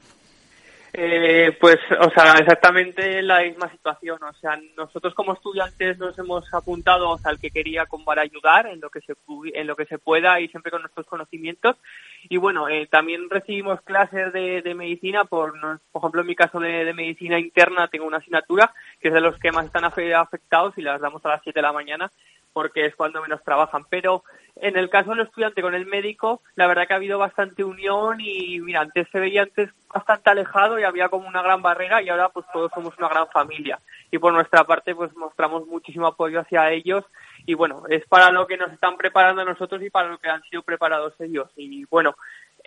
Eh, 0.96 1.58
pues, 1.60 1.78
o 2.00 2.12
sea, 2.12 2.34
exactamente 2.34 3.24
la 3.24 3.42
misma 3.42 3.68
situación. 3.72 4.22
O 4.22 4.34
sea, 4.34 4.60
nosotros 4.78 5.16
como 5.16 5.34
estudiantes 5.34 5.98
nos 5.98 6.18
hemos 6.20 6.54
apuntado 6.54 7.18
al 7.24 7.40
que 7.40 7.50
quería 7.50 7.88
con 7.88 8.06
para 8.06 8.22
ayudar 8.22 8.68
en 8.68 8.80
lo 8.80 8.92
que 8.92 9.02
se 9.02 9.16
en 9.56 9.66
lo 9.66 9.76
que 9.76 9.86
se 9.86 9.98
pueda 9.98 10.40
y 10.40 10.50
siempre 10.50 10.72
con 10.72 10.82
nuestros 10.82 11.08
conocimientos. 11.08 11.78
Y 12.30 12.38
bueno, 12.38 12.70
eh, 12.70 12.88
también 12.92 13.28
recibimos 13.28 13.82
clases 13.82 14.32
de, 14.34 14.76
medicina. 14.76 15.26
Por, 15.26 15.54
por 15.92 16.00
ejemplo, 16.00 16.22
en 16.22 16.28
mi 16.28 16.36
caso 16.36 16.60
de, 16.60 16.86
de, 16.86 16.94
medicina 16.94 17.40
interna 17.40 17.88
tengo 17.88 18.06
una 18.06 18.18
asignatura 18.18 18.72
que 19.02 19.08
es 19.08 19.14
de 19.16 19.22
los 19.22 19.40
que 19.40 19.52
más 19.52 19.66
están 19.66 19.86
afectados 19.86 20.78
y 20.78 20.84
las 20.84 21.02
damos 21.02 21.26
a 21.26 21.30
las 21.30 21.42
7 21.42 21.58
de 21.58 21.64
la 21.64 21.74
mañana 21.74 22.12
porque 22.54 22.86
es 22.86 22.96
cuando 22.96 23.22
menos 23.22 23.44
trabajan. 23.44 23.86
Pero 23.90 24.24
en 24.56 24.78
el 24.78 24.90
caso 24.90 25.12
del 25.12 25.22
estudiante 25.22 25.62
con 25.62 25.74
el 25.74 25.86
médico, 25.86 26.42
la 26.56 26.68
verdad 26.68 26.88
que 26.88 26.94
ha 26.94 26.98
habido 26.98 27.18
bastante 27.18 27.64
unión 27.64 28.22
y 28.22 28.60
mira, 28.62 28.82
antes 28.82 29.08
se 29.12 29.20
veía 29.20 29.42
antes 29.42 29.70
bastante 29.92 30.30
alejado 30.30 30.80
y 30.80 30.84
había 30.84 31.10
como 31.10 31.28
una 31.28 31.42
gran 31.42 31.62
barrera 31.62 32.02
y 32.02 32.10
ahora 32.10 32.30
pues 32.30 32.46
todos 32.54 32.72
somos 32.74 32.98
una 32.98 33.10
gran 33.10 33.28
familia. 33.30 33.80
Y 34.12 34.20
por 34.20 34.32
nuestra 34.32 34.64
parte 34.64 34.96
pues 34.96 35.14
mostramos 35.16 35.68
muchísimo 35.68 36.08
apoyo 36.08 36.40
hacia 36.40 36.72
ellos 36.72 37.04
y 37.46 37.56
bueno, 37.56 37.84
es 37.90 38.06
para 38.06 38.32
lo 38.32 38.48
que 38.48 38.58
nos 38.58 38.72
están 38.72 38.96
preparando 38.96 39.44
nosotros 39.44 39.82
y 39.82 39.90
para 39.90 40.10
lo 40.10 40.18
que 40.20 40.30
han 40.30 40.44
sido 40.44 40.62
preparados 40.62 41.14
ellos. 41.20 41.50
Y 41.56 41.86
bueno, 41.86 42.16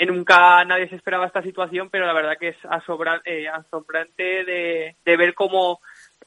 nunca 0.04 0.64
nadie 0.64 0.88
se 0.88 0.96
esperaba 0.96 1.26
esta 1.26 1.42
situación, 1.42 1.88
pero 1.88 2.06
la 2.06 2.12
verdad 2.12 2.36
que 2.38 2.48
es 2.48 2.56
eh, 3.24 3.48
asombrante 3.48 4.44
de, 4.44 4.96
de 5.04 5.16
ver 5.16 5.34
cómo 5.34 5.80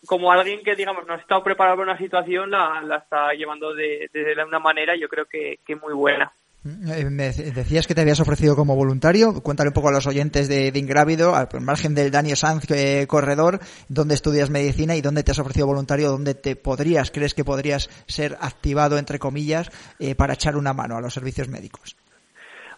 como 0.06 0.32
alguien 0.32 0.64
que, 0.64 0.76
digamos, 0.76 1.06
no 1.06 1.14
ha 1.14 1.18
estado 1.18 1.44
preparado 1.44 1.78
para 1.78 1.92
una 1.92 1.98
situación, 1.98 2.52
la, 2.52 2.82
la 2.82 2.98
está 2.98 3.34
llevando 3.34 3.74
de, 3.74 4.10
de, 4.14 4.44
una 4.46 4.60
manera, 4.60 4.96
yo 4.96 5.08
creo 5.08 5.26
que, 5.26 5.60
que 5.66 5.76
muy 5.76 5.94
buena. 5.94 6.32
Eh, 6.66 7.06
me 7.10 7.32
decías 7.32 7.88
que 7.88 7.96
te 7.96 8.02
habías 8.02 8.20
ofrecido 8.20 8.56
como 8.56 8.76
voluntario. 8.76 9.42
Cuéntale 9.42 9.70
un 9.70 9.74
poco 9.74 9.90
a 9.90 9.94
los 9.94 10.08
oyentes 10.08 10.50
de, 10.50 10.72
de 10.72 10.80
Ingrávido, 10.80 11.36
al 11.36 11.48
margen 11.62 11.96
del 11.96 12.12
Daniel 12.12 12.36
Sanz 12.36 12.70
eh, 12.72 13.06
corredor, 13.08 13.60
dónde 13.88 14.16
estudias 14.16 14.50
medicina 14.50 14.96
y 14.96 15.02
dónde 15.02 15.24
te 15.24 15.32
has 15.32 15.40
ofrecido 15.40 15.68
voluntario, 15.68 16.10
dónde 16.10 16.36
te 16.36 16.58
podrías, 16.58 17.12
crees 17.12 17.34
que 17.34 17.46
podrías 17.46 17.90
ser 18.08 18.38
activado, 18.42 18.98
entre 18.98 19.20
comillas, 19.20 19.72
eh, 20.00 20.16
para 20.16 20.34
echar 20.34 20.58
una 20.58 20.74
mano 20.74 20.98
a 20.98 21.02
los 21.02 21.14
servicios 21.14 21.48
médicos. 21.48 21.96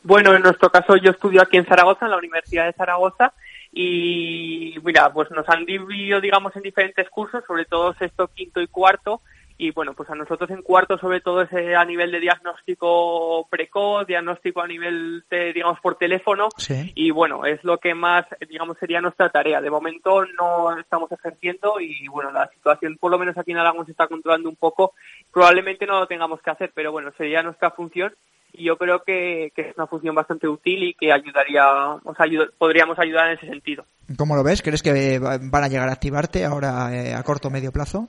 Bueno, 0.03 0.35
en 0.35 0.43
nuestro 0.43 0.69
caso 0.69 0.95
yo 0.97 1.11
estudio 1.11 1.41
aquí 1.41 1.57
en 1.57 1.65
Zaragoza, 1.65 2.05
en 2.05 2.11
la 2.11 2.17
Universidad 2.17 2.65
de 2.65 2.73
Zaragoza, 2.73 3.33
y 3.71 4.75
mira, 4.83 5.11
pues 5.13 5.31
nos 5.31 5.47
han 5.47 5.65
dividido, 5.65 6.19
digamos, 6.19 6.55
en 6.55 6.61
diferentes 6.61 7.09
cursos, 7.09 7.43
sobre 7.47 7.65
todo 7.65 7.93
sexto, 7.93 8.27
quinto 8.27 8.61
y 8.61 8.67
cuarto, 8.67 9.21
y 9.57 9.69
bueno, 9.71 9.93
pues 9.93 10.09
a 10.09 10.15
nosotros 10.15 10.49
en 10.49 10.63
cuarto 10.63 10.97
sobre 10.97 11.21
todo 11.21 11.43
es 11.43 11.53
a 11.53 11.85
nivel 11.85 12.11
de 12.11 12.19
diagnóstico 12.19 13.47
precoz, 13.47 14.07
diagnóstico 14.07 14.59
a 14.59 14.67
nivel 14.67 15.23
de, 15.29 15.53
digamos, 15.53 15.79
por 15.81 15.95
teléfono, 15.99 16.49
y 16.95 17.11
bueno, 17.11 17.45
es 17.45 17.63
lo 17.63 17.77
que 17.77 17.93
más, 17.93 18.25
digamos, 18.49 18.77
sería 18.79 19.01
nuestra 19.01 19.29
tarea. 19.29 19.61
De 19.61 19.69
momento 19.69 20.25
no 20.25 20.75
estamos 20.79 21.11
ejerciendo 21.11 21.79
y 21.79 22.07
bueno, 22.07 22.31
la 22.31 22.49
situación 22.49 22.97
por 22.97 23.11
lo 23.11 23.19
menos 23.19 23.37
aquí 23.37 23.51
en 23.51 23.59
Aragón 23.59 23.85
se 23.85 23.91
está 23.91 24.07
controlando 24.07 24.49
un 24.49 24.55
poco, 24.55 24.93
probablemente 25.31 25.85
no 25.85 25.99
lo 25.99 26.07
tengamos 26.07 26.41
que 26.41 26.49
hacer, 26.49 26.71
pero 26.73 26.91
bueno, 26.91 27.11
sería 27.15 27.43
nuestra 27.43 27.69
función 27.69 28.15
y 28.53 28.65
yo 28.65 28.77
creo 28.77 29.03
que, 29.03 29.51
es 29.55 29.77
una 29.77 29.87
función 29.87 30.15
bastante 30.15 30.47
útil 30.47 30.83
y 30.83 30.93
que 30.93 31.11
ayudaría, 31.11 31.65
o 32.03 32.15
sea, 32.15 32.25
podríamos 32.57 32.97
ayudar 32.99 33.27
en 33.27 33.37
ese 33.37 33.47
sentido. 33.47 33.85
¿Cómo 34.17 34.35
lo 34.35 34.43
ves? 34.43 34.61
¿Crees 34.61 34.83
que 34.83 35.19
van 35.19 35.63
a 35.63 35.67
llegar 35.67 35.89
a 35.89 35.93
activarte 35.93 36.45
ahora 36.45 36.93
eh, 36.93 37.13
a 37.13 37.23
corto 37.23 37.47
o 37.47 37.51
medio 37.51 37.71
plazo? 37.71 38.07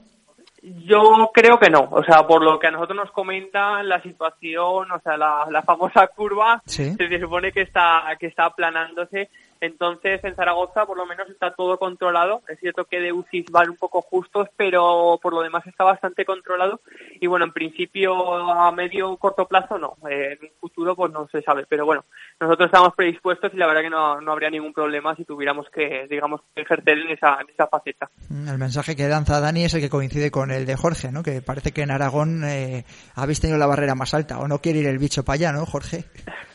Yo 0.61 1.29
creo 1.33 1.59
que 1.59 1.69
no, 1.69 1.89
o 1.91 2.03
sea, 2.05 2.25
por 2.25 2.41
lo 2.41 2.57
que 2.57 2.67
a 2.67 2.71
nosotros 2.71 2.95
nos 2.95 3.11
comentan, 3.11 3.87
la 3.89 4.01
situación, 4.01 4.91
o 4.91 4.99
sea, 5.03 5.17
la, 5.17 5.45
la 5.51 5.61
famosa 5.61 6.07
curva, 6.07 6.61
se 6.65 6.95
supone 7.19 7.51
que 7.51 7.63
está, 7.63 8.03
que 8.17 8.27
está 8.27 8.45
aplanándose 8.45 9.29
entonces, 9.63 10.21
en 10.25 10.35
Zaragoza 10.35 10.85
por 10.85 10.97
lo 10.97 11.05
menos 11.05 11.29
está 11.29 11.53
todo 11.53 11.79
controlado. 11.79 12.41
Es 12.49 12.59
cierto 12.59 12.83
que 12.83 12.99
de 12.99 13.13
UCI 13.13 13.45
van 13.49 13.69
un 13.69 13.77
poco 13.77 14.01
justos, 14.01 14.49
pero 14.57 15.17
por 15.21 15.33
lo 15.33 15.41
demás 15.41 15.65
está 15.65 15.85
bastante 15.85 16.25
controlado. 16.25 16.81
Y 17.21 17.27
bueno, 17.27 17.45
en 17.45 17.53
principio 17.53 18.51
a 18.51 18.69
medio 18.73 19.09
o 19.09 19.17
corto 19.17 19.47
plazo 19.47 19.77
no. 19.77 19.95
Eh, 20.09 20.37
en 20.37 20.47
un 20.47 20.59
futuro 20.59 20.97
pues 20.97 21.13
no 21.13 21.29
se 21.31 21.41
sabe. 21.43 21.65
Pero 21.69 21.85
bueno, 21.85 22.03
nosotros 22.41 22.65
estamos 22.65 22.93
predispuestos 22.93 23.53
y 23.53 23.57
la 23.57 23.67
verdad 23.67 23.83
que 23.83 23.89
no, 23.89 24.19
no 24.19 24.33
habría 24.33 24.49
ningún 24.49 24.73
problema 24.73 25.15
si 25.15 25.23
tuviéramos 25.23 25.69
que, 25.69 26.07
digamos, 26.09 26.41
ejercer 26.57 26.97
en 26.97 27.11
esa, 27.11 27.39
en 27.39 27.49
esa 27.49 27.67
faceta. 27.67 28.09
Mm, 28.27 28.49
el 28.49 28.57
mensaje 28.57 28.97
que 28.97 29.07
lanza 29.07 29.39
Dani 29.39 29.63
es 29.63 29.73
el 29.75 29.79
que 29.79 29.89
coincide 29.89 30.29
con 30.29 30.51
el 30.51 30.65
de 30.65 30.75
Jorge, 30.75 31.09
¿no? 31.09 31.23
Que 31.23 31.41
parece 31.41 31.71
que 31.71 31.83
en 31.83 31.91
Aragón 31.91 32.43
eh, 32.43 32.83
habéis 33.15 33.39
tenido 33.39 33.57
la 33.57 33.67
barrera 33.67 33.95
más 33.95 34.13
alta. 34.13 34.39
O 34.39 34.47
no 34.49 34.59
quiere 34.59 34.79
ir 34.79 34.87
el 34.87 34.97
bicho 34.97 35.23
para 35.23 35.35
allá, 35.35 35.51
¿no, 35.53 35.65
Jorge? 35.65 36.03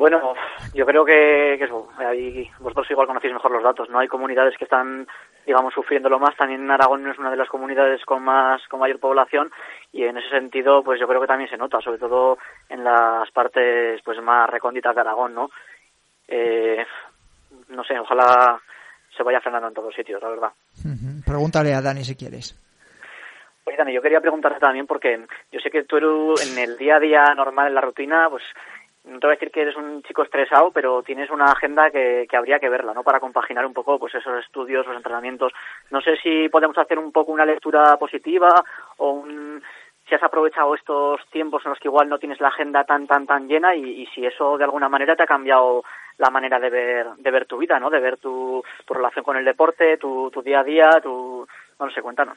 Bueno, 0.00 0.32
yo 0.72 0.86
creo 0.86 1.04
que, 1.04 1.56
que 1.58 1.64
eso, 1.64 1.90
ahí 1.98 2.50
vosotros 2.58 2.90
igual 2.90 3.06
conocéis 3.06 3.34
mejor 3.34 3.50
los 3.50 3.62
datos, 3.62 3.90
¿no? 3.90 3.98
Hay 3.98 4.08
comunidades 4.08 4.56
que 4.56 4.64
están, 4.64 5.06
digamos, 5.44 5.74
sufriéndolo 5.74 6.18
más. 6.18 6.34
También 6.38 6.70
Aragón 6.70 7.06
es 7.06 7.18
una 7.18 7.30
de 7.30 7.36
las 7.36 7.50
comunidades 7.50 8.02
con 8.06 8.22
más, 8.22 8.66
con 8.68 8.80
mayor 8.80 8.98
población 8.98 9.52
y 9.92 10.04
en 10.04 10.16
ese 10.16 10.30
sentido, 10.30 10.82
pues 10.82 10.98
yo 10.98 11.06
creo 11.06 11.20
que 11.20 11.26
también 11.26 11.50
se 11.50 11.58
nota, 11.58 11.82
sobre 11.82 11.98
todo 11.98 12.38
en 12.70 12.82
las 12.82 13.30
partes, 13.32 14.00
pues 14.02 14.18
más 14.22 14.48
recónditas 14.48 14.94
de 14.94 15.02
Aragón, 15.02 15.34
¿no? 15.34 15.50
Eh, 16.26 16.82
no 17.68 17.84
sé, 17.84 17.98
ojalá 17.98 18.58
se 19.14 19.22
vaya 19.22 19.42
frenando 19.42 19.68
en 19.68 19.74
todos 19.74 19.94
sitios, 19.94 20.22
la 20.22 20.30
verdad. 20.30 20.52
Pregúntale 21.26 21.74
a 21.74 21.82
Dani 21.82 22.04
si 22.04 22.16
quieres. 22.16 22.58
Oye, 23.66 23.76
Dani, 23.76 23.92
yo 23.92 24.00
quería 24.00 24.22
preguntarte 24.22 24.60
también 24.60 24.86
porque 24.86 25.26
yo 25.52 25.60
sé 25.60 25.70
que 25.70 25.84
tú 25.84 25.98
en 25.98 26.58
el 26.58 26.78
día 26.78 26.96
a 26.96 27.00
día 27.00 27.34
normal, 27.36 27.68
en 27.68 27.74
la 27.74 27.82
rutina, 27.82 28.28
pues 28.30 28.42
no 29.04 29.18
te 29.18 29.26
voy 29.26 29.32
a 29.32 29.36
decir 29.36 29.50
que 29.50 29.62
eres 29.62 29.76
un 29.76 30.02
chico 30.02 30.22
estresado, 30.22 30.70
pero 30.72 31.02
tienes 31.02 31.30
una 31.30 31.46
agenda 31.46 31.90
que, 31.90 32.26
que, 32.28 32.36
habría 32.36 32.58
que 32.58 32.68
verla, 32.68 32.92
¿no? 32.92 33.02
Para 33.02 33.20
compaginar 33.20 33.64
un 33.64 33.72
poco 33.72 33.98
pues 33.98 34.14
esos 34.14 34.44
estudios, 34.44 34.86
los 34.86 34.96
entrenamientos. 34.96 35.52
No 35.90 36.00
sé 36.00 36.16
si 36.22 36.48
podemos 36.48 36.76
hacer 36.76 36.98
un 36.98 37.10
poco 37.10 37.32
una 37.32 37.46
lectura 37.46 37.96
positiva 37.96 38.48
o 38.98 39.12
un, 39.12 39.62
si 40.08 40.14
has 40.14 40.22
aprovechado 40.22 40.74
estos 40.74 41.20
tiempos 41.30 41.64
en 41.64 41.70
los 41.70 41.78
que 41.78 41.88
igual 41.88 42.08
no 42.08 42.18
tienes 42.18 42.40
la 42.40 42.48
agenda 42.48 42.84
tan 42.84 43.06
tan 43.06 43.26
tan 43.26 43.48
llena 43.48 43.74
y, 43.74 44.06
si 44.06 44.26
eso 44.26 44.58
de 44.58 44.64
alguna 44.64 44.88
manera 44.88 45.16
te 45.16 45.22
ha 45.22 45.26
cambiado 45.26 45.82
la 46.18 46.30
manera 46.30 46.58
de 46.58 46.68
ver 46.68 47.06
de 47.16 47.30
ver 47.30 47.46
tu 47.46 47.58
vida, 47.58 47.78
¿no? 47.78 47.90
De 47.90 48.00
ver 48.00 48.18
tu, 48.18 48.62
tu 48.84 48.94
relación 48.94 49.24
con 49.24 49.36
el 49.36 49.44
deporte, 49.44 49.96
tu, 49.96 50.30
tu 50.30 50.42
día 50.42 50.60
a 50.60 50.64
día, 50.64 50.90
tu 51.02 51.46
no 51.78 51.90
sé, 51.90 52.02
cuéntanos. 52.02 52.36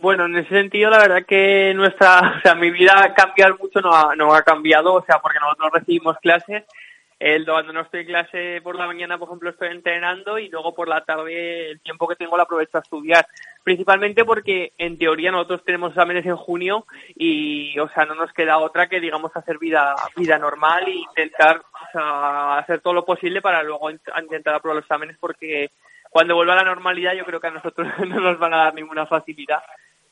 Bueno, 0.00 0.24
en 0.24 0.36
ese 0.36 0.48
sentido, 0.48 0.88
la 0.88 0.98
verdad 0.98 1.26
que 1.26 1.74
nuestra, 1.74 2.20
o 2.38 2.40
sea, 2.40 2.54
mi 2.54 2.70
vida 2.70 3.12
cambiar 3.14 3.58
mucho 3.58 3.80
no 3.80 3.94
ha, 3.94 4.16
no 4.16 4.34
ha 4.34 4.42
cambiado, 4.42 4.94
o 4.94 5.04
sea, 5.04 5.18
porque 5.18 5.38
nosotros 5.38 5.72
recibimos 5.74 6.16
clases. 6.18 6.64
El, 7.18 7.44
cuando 7.44 7.74
no 7.74 7.82
estoy 7.82 8.00
en 8.00 8.06
clase 8.06 8.60
por 8.62 8.76
la 8.76 8.86
mañana, 8.86 9.18
por 9.18 9.28
ejemplo, 9.28 9.50
estoy 9.50 9.68
entrenando 9.68 10.38
y 10.38 10.48
luego 10.48 10.74
por 10.74 10.88
la 10.88 11.04
tarde 11.04 11.72
el 11.72 11.80
tiempo 11.80 12.08
que 12.08 12.16
tengo 12.16 12.34
lo 12.34 12.44
aprovecho 12.44 12.78
a 12.78 12.80
estudiar. 12.80 13.26
Principalmente 13.62 14.24
porque 14.24 14.72
en 14.78 14.96
teoría 14.96 15.30
nosotros 15.30 15.62
tenemos 15.66 15.90
exámenes 15.90 16.24
en 16.24 16.36
junio 16.36 16.86
y, 17.14 17.78
o 17.78 17.90
sea, 17.90 18.06
no 18.06 18.14
nos 18.14 18.32
queda 18.32 18.56
otra 18.56 18.88
que, 18.88 19.00
digamos, 19.00 19.36
hacer 19.36 19.58
vida, 19.58 19.94
vida 20.16 20.38
normal 20.38 20.84
e 20.86 20.92
intentar 20.92 21.60
hacer 21.92 22.80
todo 22.80 22.94
lo 22.94 23.04
posible 23.04 23.42
para 23.42 23.62
luego 23.62 23.90
intentar 23.90 24.54
aprobar 24.54 24.76
los 24.76 24.84
exámenes 24.84 25.18
porque 25.20 25.70
cuando 26.08 26.34
vuelva 26.34 26.54
a 26.54 26.56
la 26.56 26.64
normalidad 26.64 27.12
yo 27.12 27.26
creo 27.26 27.38
que 27.38 27.48
a 27.48 27.52
nosotros 27.52 27.86
no 28.08 28.18
nos 28.18 28.38
van 28.38 28.54
a 28.54 28.64
dar 28.64 28.74
ninguna 28.74 29.04
facilidad. 29.04 29.62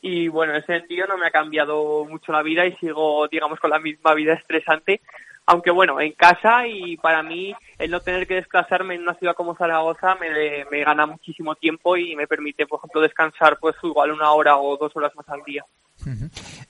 Y 0.00 0.28
bueno, 0.28 0.54
en 0.54 0.60
ese 0.62 0.78
sentido 0.78 1.06
no 1.06 1.18
me 1.18 1.26
ha 1.26 1.30
cambiado 1.30 2.04
mucho 2.04 2.32
la 2.32 2.42
vida 2.42 2.64
y 2.66 2.76
sigo, 2.76 3.26
digamos, 3.28 3.58
con 3.58 3.70
la 3.70 3.78
misma 3.78 4.14
vida 4.14 4.34
estresante 4.34 5.00
aunque 5.48 5.70
bueno, 5.70 5.98
en 5.98 6.12
casa 6.12 6.66
y 6.66 6.98
para 6.98 7.22
mí 7.22 7.54
el 7.78 7.90
no 7.90 8.00
tener 8.00 8.26
que 8.26 8.34
desplazarme 8.34 8.96
en 8.96 9.02
una 9.02 9.14
ciudad 9.14 9.34
como 9.34 9.56
Zaragoza 9.56 10.14
me, 10.16 10.66
me 10.70 10.84
gana 10.84 11.06
muchísimo 11.06 11.54
tiempo 11.54 11.96
y 11.96 12.14
me 12.14 12.26
permite, 12.26 12.66
por 12.66 12.78
ejemplo, 12.80 13.00
descansar 13.00 13.56
pues 13.58 13.74
igual 13.82 14.12
una 14.12 14.30
hora 14.32 14.58
o 14.58 14.76
dos 14.76 14.94
horas 14.94 15.10
más 15.16 15.26
al 15.30 15.42
día. 15.44 15.64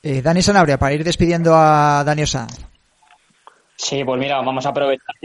eh, 0.01 0.23
Dani 0.23 0.43
Sanabria, 0.43 0.79
para 0.79 0.95
ir 0.95 1.03
despidiendo 1.03 1.57
a 1.57 2.05
Dani 2.05 2.25
Sanz. 2.25 2.65
Sí, 3.75 4.05
pues 4.05 4.21
mira, 4.21 4.41
vamos 4.43 4.65
a 4.65 4.69
aprovechar 4.69 5.17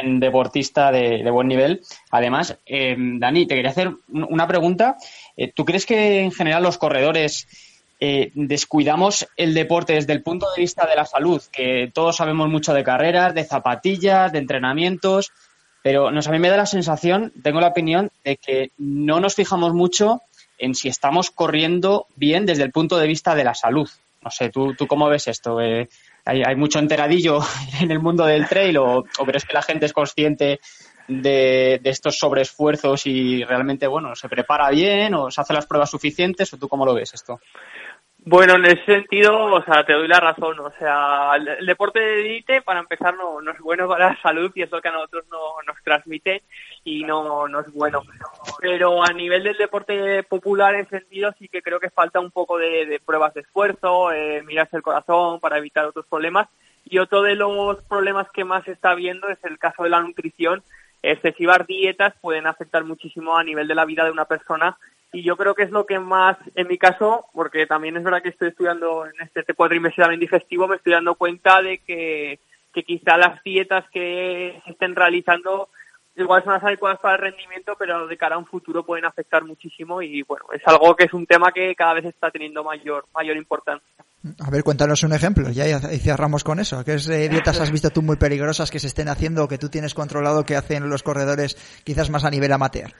en 0.00 0.20
deportista 0.20 0.90
de, 0.90 1.28
buen 1.30 1.48
nivel. 1.48 1.80
Además, 2.10 2.58
eh, 2.66 2.96
Dani, 2.98 3.46
te 3.46 3.54
quería 3.54 3.70
hacer 3.70 3.92
una 4.08 4.46
pregunta. 4.46 4.96
Eh, 5.36 5.52
¿Tú 5.54 5.64
crees 5.64 5.86
que 5.86 6.20
en 6.20 6.32
general 6.32 6.62
los 6.62 6.78
corredores 6.78 7.46
eh, 8.00 8.30
descuidamos 8.34 9.28
el 9.36 9.54
deporte 9.54 9.94
desde 9.94 10.12
el 10.12 10.22
punto 10.22 10.46
de 10.54 10.62
vista 10.62 10.86
de 10.86 10.96
la 10.96 11.04
salud? 11.04 11.42
Que 11.52 11.90
todos 11.92 12.16
sabemos 12.16 12.48
mucho 12.48 12.74
de 12.74 12.84
carreras, 12.84 13.34
de 13.34 13.44
zapatillas, 13.44 14.32
de 14.32 14.38
entrenamientos, 14.38 15.32
pero 15.82 16.10
nos, 16.10 16.26
a 16.28 16.32
mí 16.32 16.38
me 16.38 16.48
da 16.48 16.56
la 16.56 16.66
sensación, 16.66 17.32
tengo 17.42 17.60
la 17.60 17.68
opinión, 17.68 18.10
de 18.24 18.36
que 18.36 18.70
no 18.78 19.20
nos 19.20 19.34
fijamos 19.34 19.74
mucho 19.74 20.22
en 20.58 20.74
si 20.74 20.88
estamos 20.88 21.30
corriendo 21.30 22.06
bien 22.16 22.46
desde 22.46 22.62
el 22.62 22.72
punto 22.72 22.96
de 22.96 23.06
vista 23.06 23.34
de 23.34 23.44
la 23.44 23.54
salud. 23.54 23.88
No 24.22 24.30
sé, 24.30 24.48
¿tú, 24.48 24.74
tú 24.74 24.86
cómo 24.86 25.08
ves 25.08 25.28
esto? 25.28 25.60
Eh, 25.60 25.88
¿hay, 26.24 26.42
¿hay, 26.42 26.56
mucho 26.56 26.78
enteradillo 26.78 27.40
en 27.80 27.90
el 27.90 28.00
mundo 28.00 28.24
del 28.24 28.48
trail 28.48 28.78
o, 28.78 28.98
o 28.98 29.24
crees 29.24 29.44
que 29.44 29.54
la 29.54 29.62
gente 29.62 29.86
es 29.86 29.92
consciente 29.92 30.60
de, 31.08 31.80
de, 31.82 31.90
estos 31.90 32.18
sobreesfuerzos 32.18 33.06
y 33.06 33.44
realmente, 33.44 33.86
bueno, 33.86 34.14
se 34.14 34.28
prepara 34.28 34.70
bien 34.70 35.14
o 35.14 35.30
se 35.30 35.40
hace 35.40 35.52
las 35.52 35.66
pruebas 35.66 35.90
suficientes 35.90 36.52
o 36.52 36.58
tú 36.58 36.68
cómo 36.68 36.86
lo 36.86 36.94
ves 36.94 37.12
esto? 37.14 37.40
Bueno, 38.26 38.54
en 38.54 38.64
ese 38.64 38.84
sentido, 38.86 39.36
o 39.36 39.62
sea, 39.64 39.84
te 39.84 39.92
doy 39.92 40.08
la 40.08 40.18
razón. 40.18 40.58
O 40.58 40.70
sea, 40.78 41.32
el, 41.36 41.66
deporte 41.66 42.00
de 42.00 42.20
élite, 42.20 42.62
para 42.62 42.80
empezar, 42.80 43.14
no, 43.14 43.42
no, 43.42 43.50
es 43.50 43.58
bueno 43.58 43.86
para 43.86 44.10
la 44.10 44.22
salud 44.22 44.50
y 44.54 44.62
es 44.62 44.70
lo 44.70 44.80
que 44.80 44.88
a 44.88 44.92
nosotros 44.92 45.26
no, 45.30 45.38
nos 45.66 45.82
transmite 45.82 46.42
y 46.84 47.02
no, 47.04 47.48
no 47.48 47.60
es 47.60 47.72
bueno. 47.72 48.02
Pero 48.60 49.02
a 49.02 49.12
nivel 49.12 49.42
del 49.42 49.56
deporte 49.56 50.22
popular, 50.22 50.74
en 50.74 50.88
sentido, 50.88 51.34
sí 51.38 51.48
que 51.48 51.62
creo 51.62 51.80
que 51.80 51.90
falta 51.90 52.20
un 52.20 52.30
poco 52.30 52.58
de, 52.58 53.00
pruebas 53.04 53.34
de 53.34 53.40
esfuerzo, 53.40 54.12
eh, 54.12 54.42
mirarse 54.42 54.76
el 54.76 54.82
corazón 54.82 55.40
para 55.40 55.58
evitar 55.58 55.86
otros 55.86 56.06
problemas. 56.06 56.48
Y 56.84 56.98
otro 56.98 57.22
de 57.22 57.34
los 57.34 57.82
problemas 57.84 58.28
que 58.30 58.44
más 58.44 58.68
está 58.68 58.94
viendo 58.94 59.28
es 59.28 59.38
el 59.44 59.58
caso 59.58 59.84
de 59.84 59.90
la 59.90 60.02
nutrición. 60.02 60.62
Excesivas 61.02 61.66
dietas 61.66 62.14
pueden 62.20 62.46
afectar 62.46 62.84
muchísimo 62.84 63.36
a 63.36 63.44
nivel 63.44 63.66
de 63.66 63.74
la 63.74 63.84
vida 63.84 64.04
de 64.04 64.10
una 64.10 64.26
persona 64.26 64.76
y 65.14 65.22
yo 65.22 65.36
creo 65.36 65.54
que 65.54 65.62
es 65.62 65.70
lo 65.70 65.86
que 65.86 66.00
más, 66.00 66.36
en 66.56 66.66
mi 66.66 66.76
caso, 66.76 67.26
porque 67.32 67.68
también 67.68 67.96
es 67.96 68.02
verdad 68.02 68.20
que 68.20 68.30
estoy 68.30 68.48
estudiando 68.48 69.06
en 69.06 69.12
este 69.22 69.54
cuatrimestre 69.54 70.02
también 70.02 70.18
digestivo, 70.18 70.66
me 70.66 70.74
estoy 70.74 70.92
dando 70.92 71.14
cuenta 71.14 71.62
de 71.62 71.78
que, 71.78 72.40
que 72.72 72.82
quizá 72.82 73.16
las 73.16 73.40
dietas 73.44 73.88
que 73.90 74.60
se 74.64 74.72
estén 74.72 74.96
realizando 74.96 75.68
igual 76.16 76.44
son 76.44 76.54
las 76.54 76.64
adecuadas 76.64 77.00
para 77.00 77.16
el 77.16 77.22
rendimiento, 77.22 77.74
pero 77.78 78.06
de 78.06 78.16
cara 78.16 78.36
a 78.36 78.38
un 78.38 78.46
futuro 78.46 78.84
pueden 78.84 79.04
afectar 79.04 79.44
muchísimo 79.44 80.00
y 80.02 80.22
bueno, 80.22 80.46
es 80.52 80.62
algo 80.66 80.94
que 80.94 81.04
es 81.04 81.12
un 81.12 81.26
tema 81.26 81.52
que 81.52 81.74
cada 81.74 81.94
vez 81.94 82.04
está 82.04 82.30
teniendo 82.30 82.62
mayor, 82.62 83.06
mayor 83.14 83.36
importancia. 83.36 84.04
A 84.40 84.50
ver, 84.50 84.62
cuéntanos 84.64 85.02
un 85.02 85.12
ejemplo, 85.12 85.50
ya 85.50 85.78
cerramos 85.80 86.44
con 86.44 86.58
eso. 86.58 86.82
¿Qué 86.82 86.96
dietas 87.28 87.60
has 87.60 87.70
visto 87.70 87.90
tú 87.90 88.00
muy 88.00 88.16
peligrosas 88.16 88.70
que 88.70 88.78
se 88.78 88.86
estén 88.86 89.08
haciendo 89.08 89.44
o 89.44 89.48
que 89.48 89.58
tú 89.58 89.68
tienes 89.68 89.92
controlado 89.92 90.44
que 90.44 90.56
hacen 90.56 90.88
los 90.88 91.02
corredores 91.02 91.56
quizás 91.84 92.08
más 92.08 92.24
a 92.24 92.30
nivel 92.30 92.52
amateur? 92.52 92.90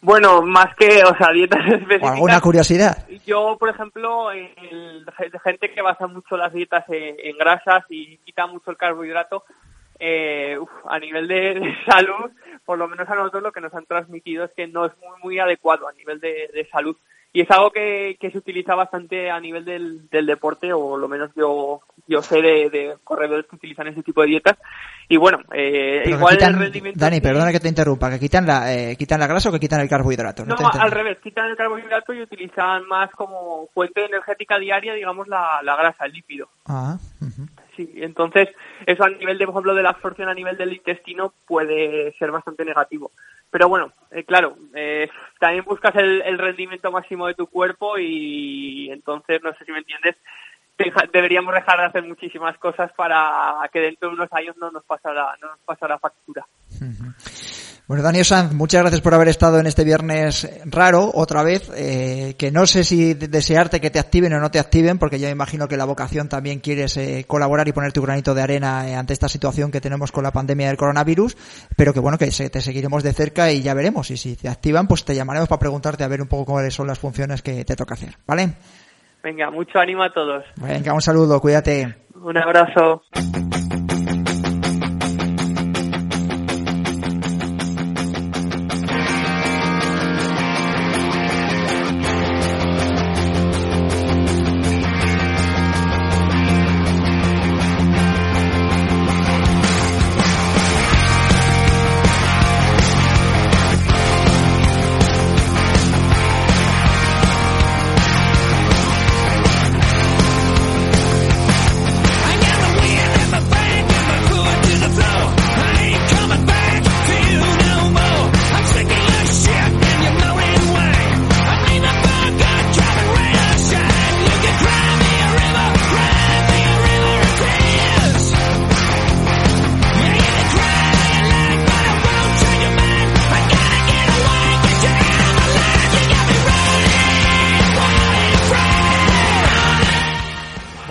Bueno, 0.00 0.42
más 0.42 0.76
que, 0.76 1.02
o 1.02 1.16
sea, 1.16 1.32
dietas 1.32 1.58
específicas. 1.66 2.12
¿Alguna 2.12 2.40
curiosidad? 2.40 3.08
Yo, 3.26 3.56
por 3.58 3.70
ejemplo, 3.70 4.30
el, 4.30 5.04
gente 5.42 5.72
que 5.74 5.82
basa 5.82 6.06
mucho 6.06 6.36
las 6.36 6.52
dietas 6.52 6.84
en, 6.88 7.16
en 7.18 7.36
grasas 7.36 7.84
y 7.88 8.18
quita 8.18 8.46
mucho 8.46 8.70
el 8.70 8.76
carbohidrato, 8.76 9.44
eh, 9.98 10.56
uf, 10.58 10.70
a 10.86 10.98
nivel 10.98 11.28
de, 11.28 11.54
de, 11.60 11.76
salud, 11.86 12.30
por 12.64 12.78
lo 12.78 12.88
menos 12.88 13.08
a 13.08 13.14
nosotros 13.14 13.42
lo 13.42 13.52
que 13.52 13.60
nos 13.60 13.74
han 13.74 13.86
transmitido 13.86 14.44
es 14.44 14.52
que 14.52 14.66
no 14.66 14.86
es 14.86 14.92
muy, 14.98 15.18
muy 15.22 15.38
adecuado 15.38 15.88
a 15.88 15.92
nivel 15.92 16.20
de, 16.20 16.50
de 16.52 16.68
salud. 16.70 16.96
Y 17.30 17.42
es 17.42 17.50
algo 17.50 17.70
que, 17.70 18.16
que, 18.18 18.30
se 18.30 18.38
utiliza 18.38 18.74
bastante 18.74 19.30
a 19.30 19.38
nivel 19.38 19.62
del, 19.62 20.08
del, 20.08 20.24
deporte, 20.24 20.72
o 20.72 20.96
lo 20.96 21.08
menos 21.08 21.30
yo, 21.36 21.82
yo 22.06 22.22
sé 22.22 22.40
de, 22.40 22.70
de, 22.70 22.96
corredores 23.04 23.44
que 23.46 23.56
utilizan 23.56 23.86
ese 23.86 24.02
tipo 24.02 24.22
de 24.22 24.28
dietas. 24.28 24.56
Y 25.10 25.18
bueno, 25.18 25.38
eh, 25.52 26.04
igual 26.06 26.36
quitan, 26.36 26.54
el 26.54 26.60
rendimiento. 26.60 26.98
Dani, 26.98 27.20
perdona 27.20 27.52
que 27.52 27.60
te 27.60 27.68
interrumpa, 27.68 28.10
que 28.10 28.18
quitan 28.18 28.46
la, 28.46 28.74
eh, 28.74 28.96
quitan 28.96 29.20
la 29.20 29.26
grasa 29.26 29.50
o 29.50 29.52
que 29.52 29.60
quitan 29.60 29.80
el 29.80 29.90
carbohidrato. 29.90 30.46
No, 30.46 30.56
no 30.56 30.70
al 30.72 30.90
revés, 30.90 31.18
quitan 31.22 31.50
el 31.50 31.56
carbohidrato 31.56 32.14
y 32.14 32.22
utilizan 32.22 32.86
más 32.88 33.10
como 33.10 33.68
fuente 33.74 34.06
energética 34.06 34.58
diaria, 34.58 34.94
digamos, 34.94 35.28
la, 35.28 35.60
la 35.62 35.76
grasa, 35.76 36.06
el 36.06 36.12
lípido. 36.12 36.48
Ah, 36.66 36.96
uh 37.20 37.26
-huh. 37.26 37.48
Sí, 37.78 37.88
entonces 37.94 38.48
eso 38.86 39.04
a 39.04 39.08
nivel 39.08 39.38
de, 39.38 39.46
por 39.46 39.54
ejemplo, 39.54 39.74
de 39.76 39.84
la 39.84 39.90
absorción 39.90 40.28
a 40.28 40.34
nivel 40.34 40.56
del 40.56 40.72
intestino 40.72 41.32
puede 41.46 42.12
ser 42.18 42.32
bastante 42.32 42.64
negativo. 42.64 43.12
Pero 43.52 43.68
bueno, 43.68 43.92
eh, 44.10 44.24
claro, 44.24 44.56
eh, 44.74 45.08
también 45.38 45.64
buscas 45.64 45.94
el, 45.94 46.38
rendimiento 46.38 46.90
máximo 46.90 47.28
de 47.28 47.34
tu 47.34 47.46
cuerpo 47.46 47.96
y 47.96 48.90
entonces, 48.90 49.40
no 49.44 49.52
sé 49.54 49.64
si 49.64 49.70
me 49.70 49.78
entiendes, 49.78 50.16
deberíamos 51.12 51.54
dejar 51.54 51.78
de 51.78 51.84
hacer 51.84 52.02
muchísimas 52.02 52.58
cosas 52.58 52.90
para 52.94 53.60
que 53.72 53.78
dentro 53.78 54.08
de 54.08 54.16
unos 54.16 54.32
años 54.32 54.56
no 54.56 54.72
nos 54.72 54.84
pasara, 54.84 55.36
no 55.40 55.50
nos 55.50 55.60
pasara 55.60 56.00
factura. 56.00 56.44
Uh. 56.80 57.67
Bueno, 57.88 58.02
Daniel 58.02 58.26
Sanz, 58.26 58.52
muchas 58.52 58.82
gracias 58.82 59.00
por 59.00 59.14
haber 59.14 59.28
estado 59.28 59.58
en 59.58 59.66
este 59.66 59.82
viernes 59.82 60.46
raro, 60.66 61.10
otra 61.14 61.42
vez, 61.42 61.72
eh, 61.74 62.34
que 62.38 62.50
no 62.50 62.66
sé 62.66 62.84
si 62.84 63.14
desearte 63.14 63.80
que 63.80 63.88
te 63.88 63.98
activen 63.98 64.34
o 64.34 64.40
no 64.40 64.50
te 64.50 64.58
activen, 64.58 64.98
porque 64.98 65.18
yo 65.18 65.26
me 65.26 65.32
imagino 65.32 65.68
que 65.68 65.78
la 65.78 65.86
vocación 65.86 66.28
también 66.28 66.60
quieres 66.60 66.98
eh, 66.98 67.24
colaborar 67.26 67.66
y 67.66 67.72
poner 67.72 67.94
tu 67.94 68.02
granito 68.02 68.34
de 68.34 68.42
arena 68.42 68.86
eh, 68.86 68.94
ante 68.94 69.14
esta 69.14 69.30
situación 69.30 69.70
que 69.70 69.80
tenemos 69.80 70.12
con 70.12 70.22
la 70.22 70.32
pandemia 70.32 70.66
del 70.66 70.76
coronavirus, 70.76 71.34
pero 71.78 71.94
que 71.94 72.00
bueno, 72.00 72.18
que 72.18 72.30
se, 72.30 72.50
te 72.50 72.60
seguiremos 72.60 73.02
de 73.02 73.14
cerca 73.14 73.50
y 73.52 73.62
ya 73.62 73.72
veremos, 73.72 74.10
y 74.10 74.18
si 74.18 74.36
te 74.36 74.50
activan, 74.50 74.86
pues 74.86 75.06
te 75.06 75.14
llamaremos 75.14 75.48
para 75.48 75.60
preguntarte 75.60 76.04
a 76.04 76.08
ver 76.08 76.20
un 76.20 76.28
poco 76.28 76.52
cuáles 76.52 76.74
son 76.74 76.88
las 76.88 76.98
funciones 76.98 77.40
que 77.40 77.64
te 77.64 77.74
toca 77.74 77.94
hacer, 77.94 78.16
¿vale? 78.26 78.52
Venga, 79.22 79.50
mucho 79.50 79.78
ánimo 79.78 80.02
a 80.02 80.12
todos. 80.12 80.44
Venga, 80.56 80.92
un 80.92 81.00
saludo, 81.00 81.40
cuídate. 81.40 81.96
Un 82.22 82.36
abrazo. 82.36 83.02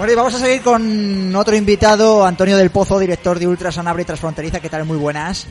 Y 0.10 0.16
vamos 0.16 0.36
a 0.36 0.40
seguir 0.40 0.62
con 0.62 1.36
otro 1.36 1.54
invitado, 1.54 2.26
Antonio 2.26 2.56
del 2.56 2.70
Pozo, 2.70 2.98
director 2.98 3.40
de 3.40 3.48
Ultra 3.48 3.74
Sanabria 3.74 4.04
y 4.04 4.06
Transfronteriza. 4.06 4.62
¿Qué 4.62 4.70
tal? 4.70 4.86
Muy 4.86 4.96
buenas. 4.96 5.48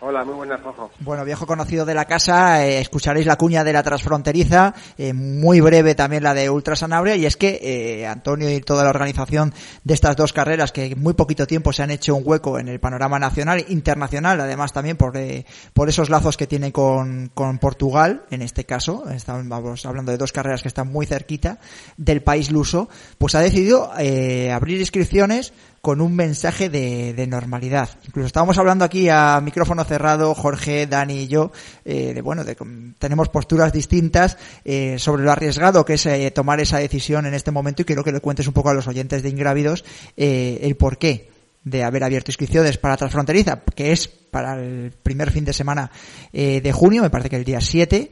Hola, 0.00 0.26
muy 0.26 0.34
buenas, 0.34 0.60
Ojo. 0.62 0.90
Bueno, 1.00 1.24
viejo 1.24 1.46
conocido 1.46 1.86
de 1.86 1.94
la 1.94 2.04
casa, 2.04 2.66
eh, 2.66 2.80
escucharéis 2.80 3.24
la 3.24 3.36
cuña 3.36 3.64
de 3.64 3.72
la 3.72 3.82
transfronteriza, 3.82 4.74
eh, 4.98 5.14
muy 5.14 5.60
breve 5.60 5.94
también 5.94 6.22
la 6.22 6.34
de 6.34 6.50
Ultra 6.50 6.76
Sanabria, 6.76 7.16
y 7.16 7.24
es 7.24 7.38
que 7.38 7.58
eh, 7.62 8.06
Antonio 8.06 8.50
y 8.50 8.60
toda 8.60 8.84
la 8.84 8.90
organización 8.90 9.54
de 9.84 9.94
estas 9.94 10.14
dos 10.14 10.34
carreras, 10.34 10.70
que 10.70 10.84
en 10.84 11.02
muy 11.02 11.14
poquito 11.14 11.46
tiempo 11.46 11.72
se 11.72 11.82
han 11.82 11.90
hecho 11.90 12.14
un 12.14 12.24
hueco 12.26 12.58
en 12.58 12.68
el 12.68 12.78
panorama 12.78 13.18
nacional, 13.18 13.64
internacional, 13.68 14.38
además 14.38 14.74
también 14.74 14.98
por, 14.98 15.16
eh, 15.16 15.46
por 15.72 15.88
esos 15.88 16.10
lazos 16.10 16.36
que 16.36 16.46
tiene 16.46 16.72
con, 16.72 17.30
con 17.32 17.58
Portugal, 17.58 18.24
en 18.30 18.42
este 18.42 18.64
caso, 18.64 19.08
estamos 19.08 19.86
hablando 19.86 20.12
de 20.12 20.18
dos 20.18 20.30
carreras 20.30 20.60
que 20.60 20.68
están 20.68 20.88
muy 20.88 21.06
cerquita 21.06 21.58
del 21.96 22.22
país 22.22 22.50
luso, 22.50 22.90
pues 23.16 23.34
ha 23.34 23.40
decidido 23.40 23.90
eh, 23.98 24.52
abrir 24.52 24.78
inscripciones 24.78 25.54
con 25.86 26.00
un 26.00 26.16
mensaje 26.16 26.68
de, 26.68 27.26
normalidad. 27.28 27.88
Incluso 28.08 28.26
estábamos 28.26 28.58
hablando 28.58 28.84
aquí 28.84 29.08
a 29.08 29.40
micrófono 29.40 29.84
cerrado, 29.84 30.34
Jorge, 30.34 30.88
Dani 30.88 31.20
y 31.20 31.28
yo, 31.28 31.52
eh, 31.84 32.12
de 32.12 32.22
bueno, 32.22 32.42
de, 32.42 32.56
tenemos 32.98 33.28
posturas 33.28 33.72
distintas 33.72 34.36
eh, 34.64 34.96
sobre 34.98 35.22
lo 35.22 35.30
arriesgado 35.30 35.84
que 35.84 35.94
es 35.94 36.04
eh, 36.06 36.28
tomar 36.32 36.58
esa 36.58 36.78
decisión 36.78 37.24
en 37.24 37.34
este 37.34 37.52
momento 37.52 37.82
y 37.82 37.84
quiero 37.84 38.02
que 38.02 38.10
le 38.10 38.18
cuentes 38.18 38.48
un 38.48 38.52
poco 38.52 38.70
a 38.70 38.74
los 38.74 38.88
oyentes 38.88 39.22
de 39.22 39.28
Ingrávidos 39.28 39.84
el 40.16 40.74
porqué 40.74 41.35
de 41.66 41.84
haber 41.84 42.02
abierto 42.02 42.30
inscripciones 42.30 42.78
para 42.78 42.96
Transfronteriza, 42.96 43.60
que 43.74 43.92
es 43.92 44.08
para 44.08 44.58
el 44.58 44.92
primer 45.02 45.30
fin 45.30 45.44
de 45.44 45.52
semana 45.52 45.90
de 46.32 46.72
junio, 46.72 47.02
me 47.02 47.10
parece 47.10 47.28
que 47.28 47.36
el 47.36 47.44
día 47.44 47.60
7. 47.60 48.10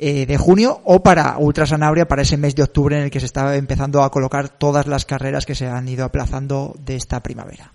Eh, 0.00 0.26
de 0.26 0.38
junio 0.38 0.78
o 0.84 1.02
para 1.02 1.36
Ultra 1.38 1.66
Sanabria 1.66 2.06
para 2.06 2.22
ese 2.22 2.36
mes 2.36 2.54
de 2.54 2.62
octubre 2.62 2.96
en 2.96 3.02
el 3.02 3.10
que 3.10 3.18
se 3.18 3.26
está 3.26 3.56
empezando 3.56 4.04
a 4.04 4.12
colocar 4.12 4.48
todas 4.48 4.86
las 4.86 5.04
carreras 5.04 5.44
que 5.44 5.56
se 5.56 5.66
han 5.66 5.88
ido 5.88 6.04
aplazando 6.04 6.72
de 6.78 6.94
esta 6.94 7.20
primavera. 7.20 7.72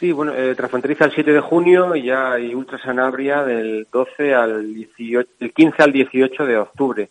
Sí, 0.00 0.10
bueno, 0.10 0.34
eh, 0.34 0.56
transfronteriza 0.56 1.04
el 1.04 1.12
7 1.14 1.30
de 1.30 1.40
junio 1.40 1.94
y 1.94 2.06
ya 2.06 2.32
hay 2.32 2.52
Ultra 2.52 2.82
Sanabria 2.82 3.44
del 3.44 3.86
12 3.92 4.34
al 4.34 4.74
18, 4.74 5.30
del 5.38 5.52
15 5.52 5.82
al 5.84 5.92
18 5.92 6.44
de 6.44 6.58
octubre. 6.58 7.10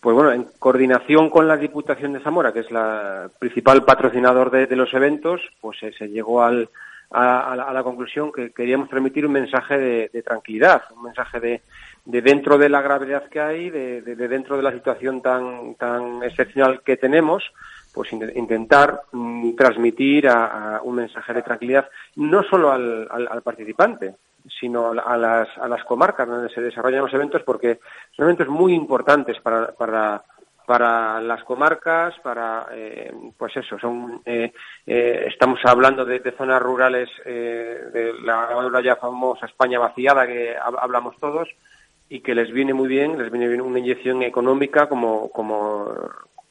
Pues 0.00 0.14
bueno, 0.14 0.32
en 0.32 0.46
coordinación 0.58 1.28
con 1.28 1.46
la 1.46 1.56
Diputación 1.56 2.14
de 2.14 2.20
Zamora, 2.20 2.52
que 2.52 2.60
es 2.60 2.70
la 2.70 3.30
principal 3.38 3.84
patrocinador 3.84 4.50
de, 4.50 4.76
los 4.76 4.92
eventos, 4.94 5.42
pues 5.60 5.78
se 5.78 6.08
llegó 6.08 6.42
al, 6.42 6.70
a, 7.10 7.54
la, 7.72 7.82
conclusión 7.82 8.32
que 8.32 8.50
queríamos 8.52 8.88
transmitir 8.88 9.26
un 9.26 9.32
mensaje 9.32 10.08
de 10.08 10.22
tranquilidad, 10.22 10.84
un 10.96 11.02
mensaje 11.02 11.38
de, 11.38 11.62
de 12.04 12.22
dentro 12.22 12.58
de 12.58 12.68
la 12.68 12.82
gravedad 12.82 13.28
que 13.28 13.40
hay, 13.40 13.70
de, 13.70 14.02
dentro 14.02 14.56
de 14.56 14.62
la 14.62 14.72
situación 14.72 15.20
tan, 15.20 15.74
tan 15.76 16.22
excepcional 16.22 16.82
que 16.82 16.96
tenemos, 16.96 17.52
pues 17.92 18.12
intentar 18.12 19.02
mm, 19.12 19.54
transmitir 19.54 20.28
a, 20.28 20.80
un 20.82 20.96
mensaje 20.96 21.32
de 21.34 21.42
tranquilidad 21.42 21.88
no 22.16 22.42
solo 22.42 22.72
al, 22.72 23.08
al, 23.10 23.42
participante, 23.42 24.14
sino 24.60 24.90
a 24.90 25.16
las, 25.16 25.48
a 25.58 25.68
las 25.68 25.84
comarcas 25.84 26.28
donde 26.28 26.52
se 26.52 26.60
desarrollan 26.60 27.02
los 27.02 27.14
eventos, 27.14 27.42
porque 27.42 27.80
son 28.16 28.24
eventos 28.24 28.48
muy 28.48 28.74
importantes 28.74 29.40
para, 29.40 29.72
para, 29.72 30.22
para 30.66 31.20
las 31.20 31.42
comarcas, 31.44 32.14
para, 32.20 32.66
eh, 32.72 33.12
pues 33.36 33.56
eso, 33.56 33.78
son, 33.78 34.22
eh, 34.24 34.52
eh, 34.86 35.24
estamos 35.26 35.60
hablando 35.64 36.04
de, 36.04 36.20
zonas 36.36 36.62
rurales, 36.62 37.08
de 37.24 38.14
la 38.22 38.80
ya 38.82 38.96
famosa 38.96 39.46
España 39.46 39.78
vaciada 39.78 40.26
que 40.26 40.56
hablamos 40.56 41.16
todos, 41.18 41.48
y 42.10 42.20
que 42.20 42.34
les 42.34 42.50
viene 42.50 42.74
muy 42.74 42.88
bien, 42.88 43.16
les 43.16 43.30
viene 43.30 43.46
bien 43.46 43.60
una 43.60 43.78
inyección 43.78 44.22
económica 44.22 44.88
como, 44.88 45.30
como, 45.30 45.92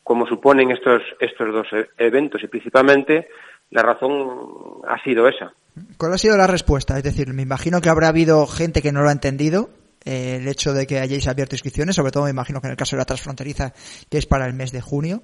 como 0.04 0.26
suponen 0.26 0.72
estos, 0.72 1.04
estos 1.20 1.54
dos 1.54 1.68
e-, 1.74 1.90
eventos. 1.98 2.42
Y 2.42 2.48
principalmente 2.48 3.28
la 3.72 3.82
razón 3.82 4.82
ha 4.88 5.02
sido 5.04 5.28
esa. 5.28 5.54
¿Cuál 5.98 6.14
ha 6.14 6.18
sido 6.18 6.38
la 6.38 6.48
respuesta? 6.48 6.98
Es 6.98 7.04
decir, 7.04 7.34
me 7.34 7.44
imagino 7.44 7.82
que 7.82 7.90
habrá 7.90 8.10
habido 8.10 8.46
gente 8.48 8.82
que 8.82 8.92
no 8.92 9.02
lo 9.02 9.10
ha 9.10 9.14
entendido, 9.14 9.70
eh, 10.04 10.38
el 10.42 10.48
hecho 10.48 10.74
de 10.74 10.88
que 10.88 11.00
hayáis 11.00 11.28
abierto 11.28 11.56
inscripciones, 11.56 11.96
sobre 11.96 12.12
todo 12.12 12.24
me 12.26 12.32
imagino 12.32 12.62
que 12.62 12.68
en 12.68 12.72
el 12.72 12.78
caso 12.78 12.96
de 12.96 13.02
la 13.02 13.06
transfronteriza, 13.06 13.74
que 14.10 14.18
es 14.18 14.26
para 14.26 14.46
el 14.46 14.54
mes 14.54 14.72
de 14.72 14.82
junio. 14.82 15.24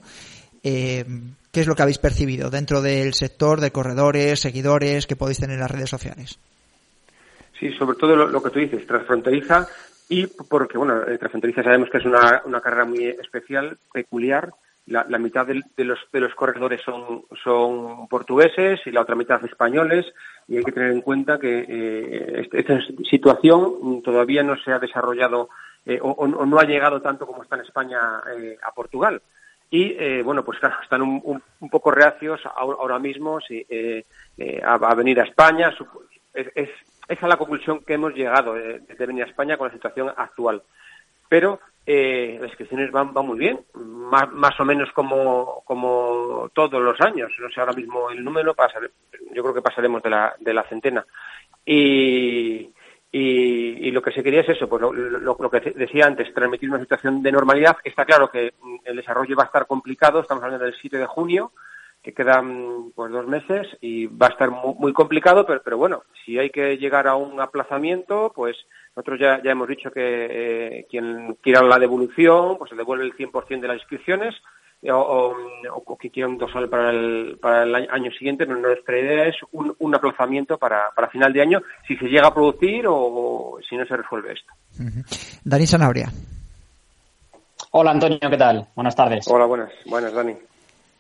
Eh, 0.64 1.06
¿Qué 1.52 1.62
es 1.62 1.68
lo 1.68 1.76
que 1.76 1.84
habéis 1.84 2.00
percibido 2.00 2.50
dentro 2.50 2.82
del 2.82 3.14
sector 3.14 3.62
de 3.62 3.72
corredores, 3.72 4.40
seguidores 4.40 5.08
que 5.08 5.16
podéis 5.16 5.40
tener 5.40 5.56
en 5.56 5.62
las 5.62 5.72
redes 5.72 5.90
sociales? 5.90 6.40
Sí, 7.60 7.72
sobre 7.74 7.98
todo 7.98 8.16
lo, 8.16 8.28
lo 8.28 8.44
que 8.44 8.50
tú 8.50 8.60
dices, 8.60 8.86
transfronteriza 8.86 9.68
y 10.08 10.28
porque, 10.28 10.78
bueno, 10.78 11.02
Transfronteriza 11.18 11.64
sabemos 11.64 11.90
que 11.90 11.98
es 11.98 12.06
una, 12.06 12.42
una 12.46 12.62
carrera 12.62 12.86
muy 12.86 13.06
especial, 13.06 13.78
peculiar. 13.92 14.52
La, 14.88 15.18
mitad 15.18 15.48
de, 15.48 15.64
los, 15.84 16.00
de 16.14 16.20
los 16.20 16.36
corredores 16.36 16.82
son, 16.84 17.24
son 17.44 18.08
portugueses 18.08 18.80
y 18.86 18.92
la 18.92 19.02
otra 19.02 19.16
mitad 19.16 19.44
españoles 19.44 20.06
y 20.48 20.58
hay 20.58 20.64
que 20.64 20.72
tener 20.72 20.92
en 20.92 21.02
cuenta 21.02 21.40
que 21.40 21.66
eh, 21.68 22.50
esta 22.52 22.80
situación 23.10 24.04
todavía 24.04 24.44
no 24.44 24.56
se 24.58 24.72
ha 24.72 24.78
desarrollado 24.78 25.50
eh, 25.88 26.00
o, 26.02 26.28
no 26.28 26.60
ha 26.60 26.66
llegado 26.66 27.02
tanto 27.02 27.26
como 27.26 27.42
está 27.42 27.56
en 27.56 27.64
España 27.64 28.00
eh, 28.38 28.58
a 28.62 28.72
Portugal. 28.74 29.22
Y 29.72 30.22
bueno, 30.22 30.46
pues 30.46 30.60
están 30.84 31.02
un, 31.02 31.42
un, 31.60 31.70
poco 31.70 31.92
reacios 31.92 32.40
ahora 32.56 32.98
mismo 33.00 33.42
si, 33.42 33.66
a, 34.64 34.74
a, 34.76 34.96
venir 34.96 35.20
a 35.20 35.24
España. 35.24 35.76
es, 36.34 36.70
esa 37.08 37.26
es 37.26 37.30
la 37.30 37.38
conclusión 37.38 37.82
que 37.82 37.94
hemos 37.94 38.14
llegado 38.14 38.54
de, 38.54 38.80
venir 38.98 39.24
a 39.24 39.28
España 39.28 39.58
con 39.58 39.68
la 39.68 39.74
situación 39.74 40.12
actual. 40.16 40.64
Pero 41.30 41.60
eh, 41.86 42.38
las 42.40 42.50
inscripciones 42.50 42.92
van, 42.92 43.14
van 43.14 43.28
muy 43.28 43.38
bien, 43.38 43.60
más, 43.76 44.32
más, 44.32 44.60
o 44.60 44.66
menos 44.66 44.92
como, 44.92 45.64
como 45.66 46.50
todos 46.54 46.82
los 46.82 47.00
años. 47.02 47.32
No 47.40 47.50
sé 47.50 47.60
ahora 47.60 47.74
mismo 47.74 48.10
el 48.10 48.24
número, 48.24 48.56
yo 49.34 49.44
creo 49.44 49.54
que 49.54 49.62
pasaremos 49.62 50.02
de 50.02 50.10
la, 50.10 50.36
de 50.40 50.54
la 50.54 50.64
centena. 50.64 51.06
Y, 51.64 52.72
y, 53.12 53.92
lo 53.92 54.02
que 54.02 54.12
se 54.12 54.24
quería 54.24 54.42
es 54.42 54.50
eso, 54.50 54.68
pues 54.68 54.82
lo, 54.82 54.92
lo, 54.92 55.50
que 55.50 55.74
decía 55.76 56.06
antes, 56.06 56.34
transmitir 56.34 56.70
una 56.70 56.80
situación 56.80 57.22
de 57.22 57.32
normalidad. 57.32 57.78
Está 57.84 58.04
claro 58.04 58.30
que 58.30 58.54
el 58.84 58.96
desarrollo 58.96 59.36
va 59.36 59.44
a 59.44 59.48
estar 59.48 59.68
complicado, 59.68 60.20
estamos 60.20 60.44
hablando 60.44 60.66
del 60.66 60.76
7 60.76 60.98
de 60.98 61.06
junio, 61.06 61.52
que 62.06 62.14
quedan 62.14 62.92
pues 62.94 63.12
dos 63.12 63.26
meses 63.26 63.66
y 63.82 64.06
va 64.06 64.28
a 64.28 64.30
estar 64.30 64.52
muy, 64.52 64.94
complicado, 64.94 65.44
pero, 65.44 65.64
pero, 65.64 65.80
bueno, 65.80 66.04
si 66.24 66.38
hay 66.38 66.52
que 66.52 66.78
llegar 66.78 67.08
a 67.08 67.16
un 67.16 67.42
aplazamiento, 67.42 68.32
pues 68.36 68.56
nosotros 68.96 69.20
ya, 69.20 69.42
ya 69.44 69.50
hemos 69.50 69.68
dicho 69.68 69.90
que 69.90 70.28
eh, 70.30 70.86
quien 70.88 71.36
quiera 71.42 71.64
la 71.64 71.80
devolución, 71.80 72.60
pues 72.60 72.70
se 72.70 72.76
devuelve 72.76 73.06
el 73.06 73.18
100% 73.18 73.60
de 73.60 73.68
las 73.68 73.78
inscripciones 73.78 74.36
o, 74.84 75.34
o, 75.74 75.98
que 75.98 76.12
quiera 76.12 76.30
un 76.30 76.38
dorsal 76.38 76.70
para 76.70 76.92
el, 76.92 77.40
para 77.42 77.64
el 77.64 77.74
año 77.74 78.12
siguiente, 78.12 78.46
nuestra 78.46 79.00
idea 79.00 79.26
es 79.26 79.38
un, 79.52 79.76
un 79.80 79.96
aplazamiento 79.96 80.60
para, 80.60 80.92
para 80.96 81.10
final 81.10 81.34
de 81.34 81.42
año, 81.42 81.64
si 81.88 81.96
se 81.98 82.06
llega 82.06 82.28
a 82.28 82.34
producir 82.36 82.86
o, 82.88 83.58
si 83.68 83.76
no 83.76 83.86
se 83.88 83.98
resuelve 83.98 84.34
esto. 84.34 84.54
Dani 85.44 85.66
Sanabria. 85.66 86.12
Hola 87.72 87.90
Antonio, 87.90 88.20
¿qué 88.20 88.38
tal? 88.38 88.68
Buenas 88.76 88.96
tardes. 88.96 89.28
Hola, 89.28 89.46
buenas. 89.46 89.72
Buenas, 89.88 90.14
Dani. 90.14 90.36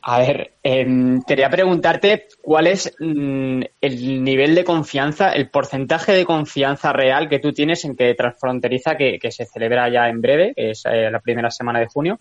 A 0.07 0.19
ver, 0.19 0.53
em, 0.61 1.19
quería 1.23 1.49
preguntarte 1.49 2.27
cuál 2.43 2.67
es 2.67 2.95
mm, 2.99 3.61
el 3.81 4.23
nivel 4.23 4.53
de 4.53 4.63
confianza, 4.63 5.31
el 5.31 5.49
porcentaje 5.49 6.11
de 6.11 6.25
confianza 6.25 6.93
real 6.93 7.27
que 7.27 7.39
tú 7.39 7.51
tienes 7.53 7.83
en 7.85 7.95
que 7.95 8.13
Transfronteriza, 8.13 8.97
que, 8.97 9.17
que 9.17 9.31
se 9.31 9.47
celebra 9.47 9.89
ya 9.89 10.07
en 10.07 10.21
breve, 10.21 10.53
que 10.55 10.69
es 10.69 10.83
eh, 10.85 11.09
la 11.09 11.19
primera 11.21 11.49
semana 11.49 11.79
de 11.79 11.87
junio, 11.87 12.19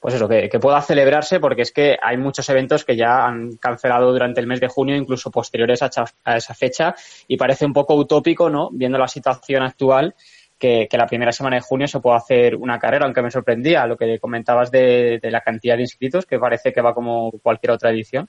pues 0.00 0.12
eso, 0.12 0.28
que, 0.28 0.50
pueda 0.60 0.82
celebrarse, 0.82 1.40
porque 1.40 1.62
es 1.62 1.72
que 1.72 1.96
hay 1.98 2.18
muchos 2.18 2.46
eventos 2.50 2.84
que 2.84 2.94
ya 2.94 3.24
han 3.24 3.56
cancelado 3.56 4.12
durante 4.12 4.42
el 4.42 4.46
mes 4.46 4.60
de 4.60 4.68
junio, 4.68 4.94
incluso 4.94 5.30
posteriores 5.30 5.80
a 5.80 5.88
esa 6.36 6.54
fecha, 6.54 6.94
y 7.26 7.38
parece 7.38 7.64
un 7.64 7.72
poco 7.72 7.94
utópico, 7.94 8.50
¿no? 8.50 8.68
Viendo 8.70 8.98
la 8.98 9.08
situación 9.08 9.62
actual, 9.62 10.14
que, 10.58 10.88
la 10.92 11.06
primera 11.06 11.32
semana 11.32 11.56
de 11.56 11.62
junio 11.62 11.86
se 11.86 12.00
pueda 12.00 12.16
hacer 12.16 12.56
una 12.56 12.78
carrera, 12.78 13.04
aunque 13.04 13.22
me 13.22 13.30
sorprendía 13.30 13.86
lo 13.86 13.96
que 13.96 14.18
comentabas 14.18 14.70
de, 14.70 15.20
la 15.22 15.40
cantidad 15.40 15.76
de 15.76 15.82
inscritos, 15.82 16.26
que 16.26 16.38
parece 16.38 16.72
que 16.72 16.80
va 16.80 16.94
como 16.94 17.30
cualquier 17.42 17.72
otra 17.72 17.90
edición. 17.90 18.28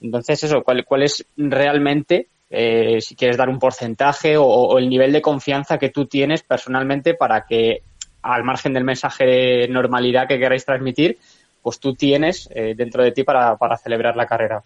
Entonces, 0.00 0.42
eso, 0.44 0.62
¿cuál, 0.62 0.84
cuál 0.84 1.04
es 1.04 1.24
realmente, 1.36 2.28
eh, 2.50 3.00
si 3.00 3.14
quieres 3.14 3.36
dar 3.36 3.48
un 3.48 3.58
porcentaje 3.58 4.36
o, 4.36 4.78
el 4.78 4.88
nivel 4.88 5.12
de 5.12 5.22
confianza 5.22 5.78
que 5.78 5.90
tú 5.90 6.06
tienes 6.06 6.42
personalmente 6.42 7.14
para 7.14 7.46
que, 7.46 7.82
al 8.22 8.44
margen 8.44 8.72
del 8.72 8.84
mensaje 8.84 9.24
de 9.24 9.68
normalidad 9.68 10.28
que 10.28 10.38
queráis 10.38 10.64
transmitir, 10.64 11.18
pues 11.62 11.78
tú 11.78 11.94
tienes 11.94 12.48
eh, 12.52 12.74
dentro 12.76 13.04
de 13.04 13.12
ti 13.12 13.22
para 13.22 13.76
celebrar 13.76 14.16
la 14.16 14.26
carrera? 14.26 14.64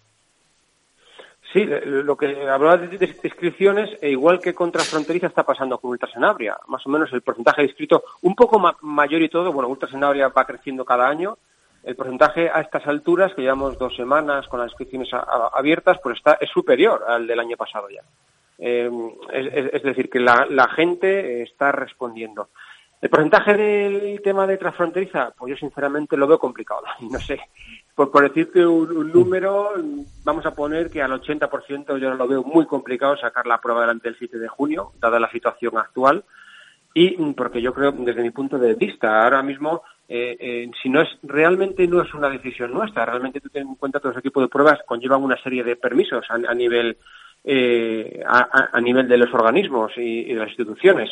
Sí, 1.53 1.65
lo 1.65 2.17
que 2.17 2.27
hablaba 2.49 2.77
de, 2.77 3.15
inscripciones, 3.23 3.97
e 4.01 4.09
igual 4.09 4.39
que 4.39 4.53
contra 4.53 4.83
Fronteriza 4.83 5.27
está 5.27 5.43
pasando 5.43 5.77
con 5.77 5.91
Ultrasanabria, 5.91 6.57
más 6.67 6.85
o 6.85 6.89
menos 6.89 7.11
el 7.13 7.21
porcentaje 7.21 7.61
de 7.61 7.67
inscritos 7.69 8.01
un 8.21 8.35
poco 8.35 8.61
mayor 8.81 9.21
y 9.21 9.29
todo, 9.29 9.53
bueno, 9.53 9.69
Ultrasanabria 9.69 10.27
va 10.27 10.45
creciendo 10.45 10.83
cada 10.83 11.07
año, 11.07 11.37
el 11.83 11.95
porcentaje 11.95 12.49
a 12.49 12.59
estas 12.59 12.85
alturas, 12.85 13.33
que 13.33 13.43
llevamos 13.43 13.77
dos 13.79 13.95
semanas 13.95 14.45
con 14.47 14.59
las 14.59 14.71
inscripciones 14.71 15.09
abiertas, 15.53 15.97
pues 16.03 16.17
está 16.17 16.37
es 16.41 16.49
superior 16.49 17.05
al 17.07 17.25
del 17.25 17.39
año 17.39 17.55
pasado 17.55 17.89
ya. 17.89 18.01
Eh, 18.59 18.89
es, 19.31 19.83
decir, 19.83 20.09
que 20.09 20.19
la, 20.19 20.67
gente 20.75 21.43
está 21.43 21.71
respondiendo. 21.71 22.49
El 23.01 23.09
porcentaje 23.09 23.53
del 23.53 24.21
tema 24.21 24.47
de 24.47 24.57
transfronteriza, 24.57 25.31
pues 25.37 25.51
yo 25.51 25.57
sinceramente 25.57 26.17
lo 26.17 26.27
veo 26.27 26.39
complicado. 26.39 26.83
No 27.09 27.19
sé, 27.19 27.39
por, 27.97 28.11
por 28.11 28.21
decirte 28.21 28.63
un, 28.63 29.11
número, 29.11 29.71
vamos 30.23 30.45
a 30.45 30.53
poner 30.53 30.91
que 30.91 31.01
al 31.01 31.19
80% 31.19 31.97
yo 31.97 32.13
lo 32.13 32.27
veo 32.27 32.43
muy 32.43 32.67
complicado 32.67 33.17
sacar 33.17 33.47
la 33.47 33.59
prueba 33.59 33.81
delante 33.81 34.07
del 34.07 34.19
7 34.19 34.37
de 34.37 34.47
junio, 34.47 34.91
dada 35.01 35.19
la 35.19 35.31
situación 35.31 35.79
actual. 35.79 36.23
Y 36.93 37.15
porque 37.33 37.59
yo 37.59 37.73
creo, 37.73 37.91
desde 37.93 38.21
mi 38.21 38.29
punto 38.29 38.59
de 38.59 38.75
vista, 38.75 39.23
ahora 39.23 39.41
mismo, 39.41 39.81
eh, 40.07 40.37
eh, 40.39 40.69
si 40.79 40.89
no 40.89 41.01
es 41.01 41.09
realmente 41.23 41.87
no 41.87 41.99
es 41.99 42.13
una 42.13 42.29
decisión 42.29 42.71
nuestra, 42.71 43.03
realmente 43.03 43.41
tú 43.41 43.49
ten 43.49 43.67
en 43.67 43.75
cuenta 43.75 43.99
todo 43.99 44.11
ese 44.11 44.21
tipo 44.21 44.41
de 44.41 44.47
pruebas 44.47 44.79
conllevan 44.85 45.23
una 45.23 45.41
serie 45.41 45.63
de 45.63 45.75
permisos 45.75 46.23
a, 46.29 46.53
nivel 46.53 46.97
eh, 47.43 48.23
a, 48.27 48.79
nivel 48.79 49.07
de 49.07 49.17
los 49.17 49.33
organismos 49.33 49.91
y, 49.97 50.25
de 50.25 50.35
las 50.35 50.49
instituciones. 50.49 51.09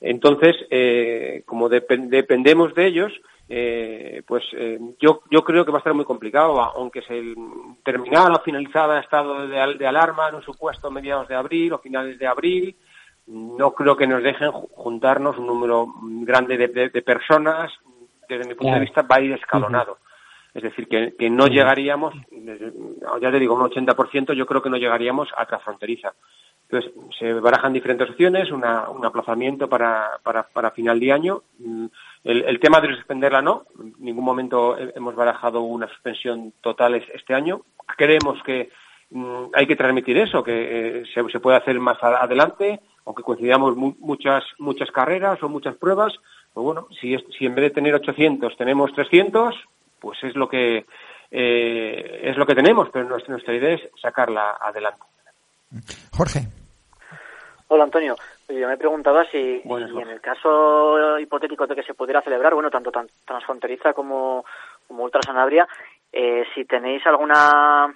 Entonces, 0.00 0.54
eh, 0.70 1.42
como 1.46 1.68
dependemos 1.68 2.76
de 2.76 2.86
ellos, 2.86 3.12
eh, 3.48 4.22
pues 4.26 4.44
eh, 4.52 4.78
yo, 5.00 5.22
yo 5.30 5.42
creo 5.42 5.64
que 5.64 5.70
va 5.70 5.78
a 5.78 5.80
estar 5.80 5.94
muy 5.94 6.04
complicado, 6.04 6.60
aunque 6.60 7.02
se 7.02 7.34
terminara 7.82 8.34
o 8.34 8.42
finalizara 8.42 8.98
el 8.98 9.04
estado 9.04 9.46
de, 9.46 9.74
de 9.74 9.86
alarma 9.86 10.28
en 10.28 10.36
un 10.36 10.42
supuesto 10.42 10.90
mediados 10.90 11.28
de 11.28 11.34
abril 11.34 11.72
o 11.72 11.78
finales 11.78 12.18
de 12.18 12.26
abril, 12.26 12.76
no 13.28 13.72
creo 13.72 13.96
que 13.96 14.06
nos 14.06 14.22
dejen 14.22 14.50
juntarnos 14.50 15.38
un 15.38 15.46
número 15.46 15.86
grande 16.02 16.56
de, 16.56 17.02
personas. 17.02 17.70
Desde 18.28 18.48
mi 18.48 18.54
punto 18.54 18.74
de 18.74 18.80
vista 18.80 19.02
va 19.02 19.16
a 19.16 19.20
ir 19.20 19.32
escalonado. 19.32 19.98
Es 20.54 20.62
decir, 20.62 20.88
que, 20.88 21.14
que 21.16 21.28
no 21.28 21.46
llegaríamos, 21.46 22.14
ya 23.20 23.30
te 23.30 23.38
digo, 23.38 23.54
un 23.54 23.70
80%, 23.70 24.32
yo 24.32 24.46
creo 24.46 24.62
que 24.62 24.70
no 24.70 24.78
llegaríamos 24.78 25.28
a 25.36 25.44
transfronteriza. 25.44 26.14
Entonces, 26.70 26.92
se 27.18 27.32
barajan 27.34 27.72
diferentes 27.72 28.08
opciones, 28.10 28.50
una, 28.50 28.88
un 28.90 29.04
aplazamiento 29.04 29.68
para, 29.68 30.18
para, 30.22 30.42
para, 30.44 30.70
final 30.70 30.98
de 31.00 31.12
año. 31.12 31.42
El, 32.28 32.44
el, 32.44 32.60
tema 32.60 32.78
de 32.82 32.94
suspenderla 32.94 33.40
no, 33.40 33.64
en 33.80 33.94
ningún 34.00 34.22
momento 34.22 34.76
hemos 34.76 35.14
barajado 35.14 35.62
una 35.62 35.88
suspensión 35.88 36.52
total 36.60 36.94
este 36.96 37.32
año. 37.32 37.62
Creemos 37.96 38.42
que 38.42 38.68
mm, 39.08 39.44
hay 39.54 39.66
que 39.66 39.76
transmitir 39.76 40.18
eso, 40.18 40.44
que 40.44 40.98
eh, 41.00 41.04
se, 41.14 41.26
se, 41.30 41.40
puede 41.40 41.56
hacer 41.56 41.80
más 41.80 41.96
adelante, 42.02 42.80
aunque 43.06 43.22
coincidamos 43.22 43.74
muchas, 43.76 44.44
muchas 44.58 44.90
carreras 44.90 45.42
o 45.42 45.48
muchas 45.48 45.74
pruebas. 45.76 46.12
Pues 46.52 46.62
bueno, 46.62 46.88
si, 47.00 47.14
es, 47.14 47.22
si 47.38 47.46
en 47.46 47.54
vez 47.54 47.62
de 47.62 47.70
tener 47.70 47.94
800 47.94 48.58
tenemos 48.58 48.92
300, 48.92 49.54
pues 49.98 50.22
es 50.22 50.36
lo 50.36 50.50
que, 50.50 50.84
eh, 51.30 52.20
es 52.24 52.36
lo 52.36 52.44
que 52.44 52.54
tenemos, 52.54 52.90
pero 52.92 53.08
nuestra, 53.08 53.32
nuestra 53.32 53.54
idea 53.54 53.72
es 53.72 53.80
sacarla 54.02 54.58
adelante. 54.60 55.00
Jorge. 56.12 56.40
Hola 57.68 57.84
Antonio, 57.84 58.16
yo 58.48 58.68
me 58.68 58.76
preguntaba 58.76 59.24
si, 59.26 59.62
en 59.64 60.08
el 60.08 60.20
caso 60.20 61.18
hipotético 61.18 61.66
de 61.66 61.74
que 61.74 61.82
se 61.82 61.94
pudiera 61.94 62.22
celebrar, 62.22 62.54
bueno, 62.54 62.70
tanto 62.70 62.90
transfronteriza 63.24 63.92
como, 63.92 64.44
como 64.86 65.04
Ultra 65.04 65.22
Sanabria, 65.22 65.68
eh, 66.12 66.44
si 66.54 66.64
tenéis 66.64 67.06
alguna, 67.06 67.86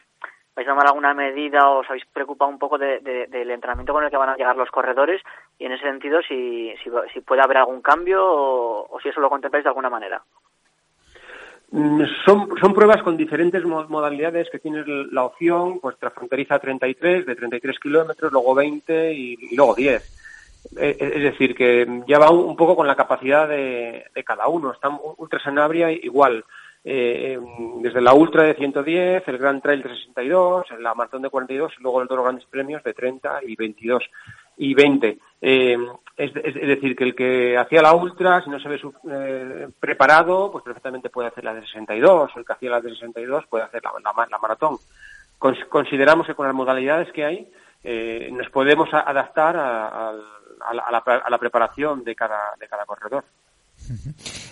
vais 0.55 0.69
a 0.69 0.71
tomar 0.71 0.87
alguna 0.87 1.15
medida 1.15 1.69
o 1.71 1.81
os 1.81 1.89
habéis 1.89 2.05
preocupado 2.07 2.51
un 2.51 2.59
poco 2.59 2.77
de, 2.77 3.01
del 3.01 3.51
entrenamiento 3.51 3.93
con 3.93 4.05
el 4.05 4.11
que 4.11 4.17
van 4.17 4.31
a 4.31 4.37
llegar 4.37 4.57
los 4.57 4.71
corredores 4.71 5.23
y 5.59 5.65
en 5.65 5.73
ese 5.73 5.85
sentido 5.85 6.21
si, 6.23 6.75
si, 6.83 6.91
si 7.13 7.21
puede 7.21 7.43
haber 7.43 7.59
algún 7.59 7.81
cambio 7.81 8.25
o, 8.25 8.87
o 8.91 9.01
si 9.01 9.09
eso 9.09 9.21
lo 9.21 9.31
contempláis 9.31 9.65
de 9.65 9.71
alguna 9.71 9.91
manera. 9.91 10.23
Mm, 11.73 12.03
son, 12.27 12.51
son 12.61 12.75
pruebas 12.75 13.03
con 13.03 13.17
diferentes 13.17 13.65
modalidades 13.65 14.51
que 14.51 14.59
tienes 14.59 14.87
la 14.87 15.25
opción, 15.25 15.81
pues 15.81 15.97
transfronteriza 15.97 16.59
33, 16.59 17.25
de 17.25 17.35
33 17.35 17.79
kilómetros, 17.79 18.31
luego 18.31 18.55
20 18.55 19.15
y, 19.15 19.57
luego 19.57 19.75
10. 19.75 20.22
E, 20.77 20.97
e, 20.99 21.17
es 21.17 21.23
decir, 21.23 21.55
que 21.55 22.03
ya 22.07 22.19
va 22.19 22.31
un, 22.31 22.57
poco 22.57 22.77
con 22.77 22.87
la 22.87 22.97
capacidad 22.97 23.49
de, 23.49 24.05
de 24.15 24.25
cada 24.25 24.49
uno. 24.49 24.73
Está 24.73 24.89
Ultra 24.89 25.43
Sanabria 25.43 25.91
igual. 25.91 26.45
Eh, 26.85 27.39
desde 27.81 28.01
la 28.01 28.13
Ultra 28.13 28.43
de 28.43 28.55
110, 28.55 29.29
el 29.29 29.39
Grand 29.39 29.63
Trail 29.63 29.83
de 29.83 29.91
62, 29.91 30.67
la 30.81 30.95
Maratón 30.95 31.23
de 31.23 31.31
42 31.31 31.73
y 31.79 31.83
luego 31.83 32.01
los 32.01 32.09
dos 32.09 32.23
grandes 32.23 32.45
premios 32.47 32.83
de 32.83 32.93
30 32.93 33.41
y 33.47 33.55
22 33.55 34.03
y 34.57 34.75
20. 34.75 35.19
Eh, 35.41 35.79
es, 36.17 36.35
decir, 36.35 36.97
que 36.97 37.05
el 37.05 37.15
que 37.15 37.57
hacía 37.57 37.83
la 37.83 37.95
ultra, 37.95 38.43
si 38.43 38.51
no 38.51 38.59
se 38.59 38.69
ve 38.69 38.81
eh, 39.11 39.69
preparado, 39.79 40.51
pues 40.51 40.65
perfectamente 40.65 41.09
puede 41.09 41.29
hacer 41.29 41.45
la 41.45 41.55
de 41.55 41.63
62, 41.63 42.31
o 42.35 42.39
el 42.39 42.45
que 42.45 42.53
hacía 42.53 42.71
la 42.71 42.81
de 42.81 42.91
62 42.91 43.47
puede 43.47 43.65
hacer 43.65 43.83
la, 43.83 43.93
la, 44.31 44.39
maratón. 44.39 44.77
consideramos 45.39 46.27
que 46.27 46.35
con 46.35 46.47
las 46.47 46.55
modalidades 46.55 47.13
que 47.13 47.25
hay, 47.25 47.49
eh, 47.85 48.29
nos 48.33 48.49
podemos 48.51 48.93
adaptar 48.93 49.57
a, 50.65 50.71
a, 50.71 51.31
la, 51.31 51.39
preparación 51.39 52.05
de 52.05 52.15
cada, 52.15 52.55
de 52.59 52.69
cada 52.69 52.85
corredor. 52.85 53.25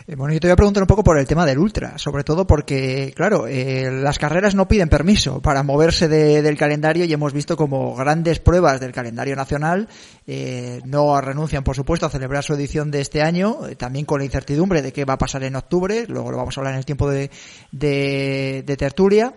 Eh, 0.07 0.17
bueno, 0.17 0.35
yo 0.35 0.41
te 0.41 0.49
voy 0.49 0.53
a 0.53 0.57
preguntar 0.57 0.83
un 0.83 0.89
poco 0.89 1.05
por 1.05 1.17
el 1.19 1.27
tema 1.27 1.47
del 1.47 1.59
ultra, 1.59 1.99
sobre 1.99 2.25
todo 2.25 2.47
porque, 2.47 3.13
claro, 3.15 3.47
eh, 3.47 3.89
las 3.91 4.19
carreras 4.19 4.55
no 4.55 4.67
piden 4.67 4.89
permiso 4.89 5.41
para 5.41 5.63
moverse 5.63 6.09
del 6.09 6.57
calendario 6.57 7.05
y 7.05 7.13
hemos 7.13 7.33
visto 7.33 7.57
como 7.57 7.95
grandes 7.95 8.41
pruebas 8.41 8.81
del 8.81 8.93
calendario 8.93 9.37
nacional 9.37 9.89
eh, 10.27 10.81
no 10.85 11.21
renuncian, 11.21 11.63
por 11.63 11.77
supuesto, 11.77 12.07
a 12.07 12.11
celebrar 12.11 12.43
su 12.43 12.55
edición 12.55 12.91
de 12.91 13.03
este 13.03 13.23
año, 13.23 13.59
también 13.79 14.05
con 14.05 14.19
la 14.19 14.25
incertidumbre 14.25 14.83
de 14.83 14.93
qué 14.93 15.05
va 15.05 15.15
a 15.15 15.19
pasar 15.19 15.45
en 15.45 15.55
octubre, 15.55 16.07
luego 16.09 16.33
lo 16.33 16.39
vamos 16.39 16.57
a 16.57 16.61
hablar 16.61 16.75
en 16.75 16.79
el 16.79 16.87
tiempo 16.87 17.09
de, 17.09 17.31
de, 17.71 18.65
de 18.67 18.77
tertulia. 18.77 19.35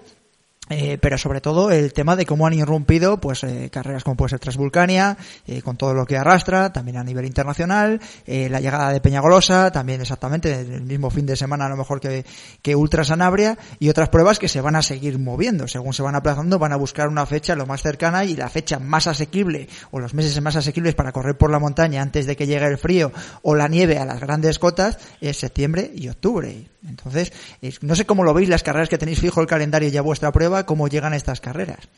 Eh, 0.76 0.98
pero 1.00 1.20
sobre 1.20 1.40
todo 1.40 1.70
el 1.70 1.94
tema 1.94 2.16
de 2.16 2.26
cómo 2.26 2.48
han 2.48 2.54
irrumpido 2.54 3.18
pues 3.18 3.44
eh, 3.44 3.70
carreras 3.72 4.04
como 4.04 4.18
puede 4.18 4.32
ser 4.32 4.40
Transvulcania 4.40 5.18
eh, 5.46 5.62
con 5.62 5.78
todo 5.78 5.94
lo 5.94 6.06
que 6.06 6.18
arrastra 6.18 6.74
también 6.74 6.98
a 6.98 7.04
nivel 7.04 7.26
internacional 7.26 8.02
la 8.26 8.60
llegada 8.60 8.92
de 8.92 9.00
Peñagolosa 9.00 9.72
también 9.72 10.02
exactamente 10.02 10.62
el 10.62 10.82
mismo 10.82 11.12
fin 11.12 11.28
de 11.28 11.36
semana 11.36 11.68
a 11.68 11.70
lo 11.70 11.78
mejor 11.78 12.00
que, 12.00 12.26
que 12.62 12.76
Ultra 12.76 13.04
Sanabria 13.04 13.58
y 13.80 13.90
otras 13.90 14.10
pruebas 14.10 14.40
que 14.40 14.48
se 14.48 14.62
van 14.62 14.76
a 14.76 14.82
seguir 14.82 15.20
moviendo. 15.20 15.68
Según 15.68 15.94
se 15.94 16.02
van 16.02 16.16
aplazando 16.16 16.58
van 16.58 16.74
a 16.74 16.78
buscar 16.78 17.08
una 17.08 17.26
fecha 17.26 17.56
lo 17.56 17.66
más 17.66 17.82
cercana 17.82 18.26
y 18.26 18.36
la 18.36 18.50
fecha 18.50 18.80
más 18.80 19.08
asequible 19.08 19.68
o 19.92 20.00
los 20.00 20.14
meses 20.14 20.42
más 20.42 20.56
asequibles 20.56 20.96
para 20.96 21.12
correr 21.12 21.38
por 21.38 21.52
la 21.52 21.60
montaña 21.60 22.02
antes 22.02 22.26
de 22.26 22.36
que 22.36 22.48
llegue 22.48 22.66
el 22.66 22.78
frío 22.78 23.12
o 23.44 23.56
la 23.56 23.68
nieve 23.68 24.00
a 24.00 24.06
las 24.06 24.20
grandes 24.20 24.58
cotas 24.58 24.98
es 25.22 25.38
septiembre 25.38 25.92
y 25.94 26.10
octubre 26.10 26.73
entonces, 26.88 27.32
no 27.82 27.96
sé 27.96 28.06
cómo 28.06 28.24
lo 28.24 28.34
veis 28.34 28.50
las 28.50 28.64
carreras 28.64 28.90
que 28.90 28.98
tenéis 28.98 29.22
fijo 29.22 29.42
el 29.42 29.48
calendario 29.48 29.90
ya 29.90 30.02
vuestra 30.02 30.32
prueba, 30.32 30.66
cómo 30.66 30.88
llegan 30.88 31.14
estas 31.14 31.40
carreras. 31.40 31.90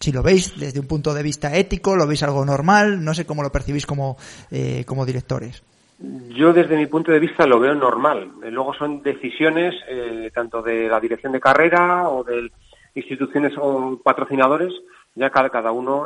Si 0.00 0.12
lo 0.12 0.22
veis 0.22 0.58
desde 0.58 0.80
un 0.80 0.86
punto 0.86 1.14
de 1.14 1.22
vista 1.22 1.54
ético, 1.56 1.96
lo 1.96 2.06
veis 2.06 2.22
algo 2.22 2.44
normal, 2.44 3.02
no 3.02 3.14
sé 3.14 3.24
cómo 3.24 3.42
lo 3.42 3.50
percibís 3.50 3.86
como, 3.86 4.16
eh, 4.50 4.84
como 4.86 5.06
directores. 5.06 5.62
Yo 5.98 6.52
desde 6.52 6.76
mi 6.76 6.86
punto 6.86 7.12
de 7.12 7.18
vista 7.18 7.46
lo 7.46 7.58
veo 7.58 7.74
normal. 7.74 8.30
Eh, 8.44 8.50
luego 8.50 8.74
son 8.74 9.02
decisiones 9.02 9.74
eh, 9.88 10.30
tanto 10.34 10.60
de 10.60 10.88
la 10.88 11.00
dirección 11.00 11.32
de 11.32 11.40
carrera 11.40 12.08
o 12.10 12.22
de 12.22 12.50
instituciones 12.94 13.54
o 13.58 13.98
patrocinadores. 14.02 14.72
Ya 15.14 15.30
cada, 15.30 15.48
cada 15.48 15.72
uno 15.72 16.04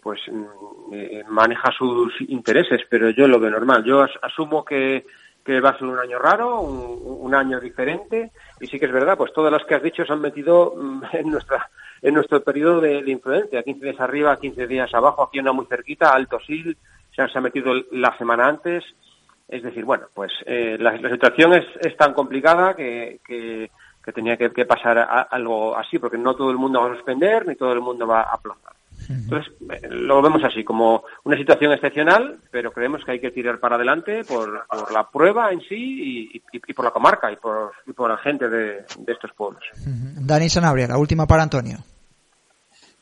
pues 0.00 0.20
mm, 0.30 1.28
maneja 1.32 1.72
sus 1.76 2.12
intereses, 2.28 2.82
pero 2.88 3.10
yo 3.10 3.26
lo 3.26 3.40
veo 3.40 3.50
normal. 3.50 3.82
Yo 3.84 4.06
asumo 4.22 4.64
que 4.64 5.04
que 5.44 5.60
va 5.60 5.70
a 5.70 5.78
ser 5.78 5.88
un 5.88 5.98
año 5.98 6.18
raro, 6.18 6.60
un, 6.60 7.34
año 7.34 7.58
diferente, 7.60 8.30
y 8.60 8.66
sí 8.66 8.78
que 8.78 8.86
es 8.86 8.92
verdad, 8.92 9.16
pues 9.16 9.32
todas 9.32 9.50
las 9.50 9.64
que 9.64 9.74
has 9.74 9.82
dicho 9.82 10.04
se 10.04 10.12
han 10.12 10.20
metido 10.20 10.74
mm, 10.76 11.02
en 11.12 11.30
nuestra 11.30 11.70
en 12.02 12.14
nuestro 12.14 12.42
periodo 12.42 12.80
de, 12.80 12.98
influencia, 13.06 13.62
15 13.62 13.84
días 13.84 14.00
arriba, 14.00 14.36
15 14.36 14.66
días 14.66 14.92
abajo, 14.92 15.22
aquí 15.22 15.38
una 15.38 15.52
muy 15.52 15.66
cerquita, 15.66 16.10
Alto 16.10 16.40
Sil, 16.42 16.74
se, 17.14 17.22
ha 17.22 17.40
metido 17.40 17.72
la 17.92 18.16
semana 18.18 18.48
antes, 18.48 18.84
es 19.46 19.62
decir, 19.62 19.84
bueno, 19.84 20.06
pues 20.12 20.32
eh, 20.46 20.76
la, 20.80 20.98
situación 20.98 21.52
es, 21.52 21.96
tan 21.96 22.12
complicada 22.12 22.74
que, 22.74 23.20
que, 23.24 23.70
tenía 24.12 24.36
que, 24.36 24.50
pasar 24.66 24.98
algo 25.30 25.78
así, 25.78 26.00
porque 26.00 26.18
no 26.18 26.34
todo 26.34 26.50
el 26.50 26.56
mundo 26.56 26.80
va 26.80 26.90
a 26.90 26.96
suspender, 26.96 27.46
ni 27.46 27.54
todo 27.54 27.72
el 27.72 27.80
mundo 27.80 28.04
va 28.04 28.22
a 28.22 28.34
aplazar. 28.34 28.72
Entonces, 29.12 29.52
eh, 29.70 29.88
lo 29.90 30.22
vemos 30.22 30.42
así, 30.44 30.64
como 30.64 31.04
una 31.24 31.36
situación 31.36 31.72
excepcional, 31.72 32.38
pero 32.50 32.72
creemos 32.72 33.04
que 33.04 33.12
hay 33.12 33.20
que 33.20 33.30
tirar 33.30 33.58
para 33.60 33.76
adelante 33.76 34.24
por, 34.24 34.66
la 34.92 35.08
prueba 35.10 35.52
en 35.52 35.60
sí 35.60 36.30
y, 36.32 36.72
por 36.72 36.84
la 36.84 36.90
comarca 36.90 37.30
y 37.30 37.36
por, 37.36 37.72
la 38.08 38.16
gente 38.18 38.48
de, 38.48 38.84
estos 39.06 39.32
pueblos. 39.36 39.62
Dani 39.84 40.48
Sanabria, 40.48 40.88
la 40.88 40.98
última 40.98 41.26
para 41.26 41.42
Antonio. 41.42 41.78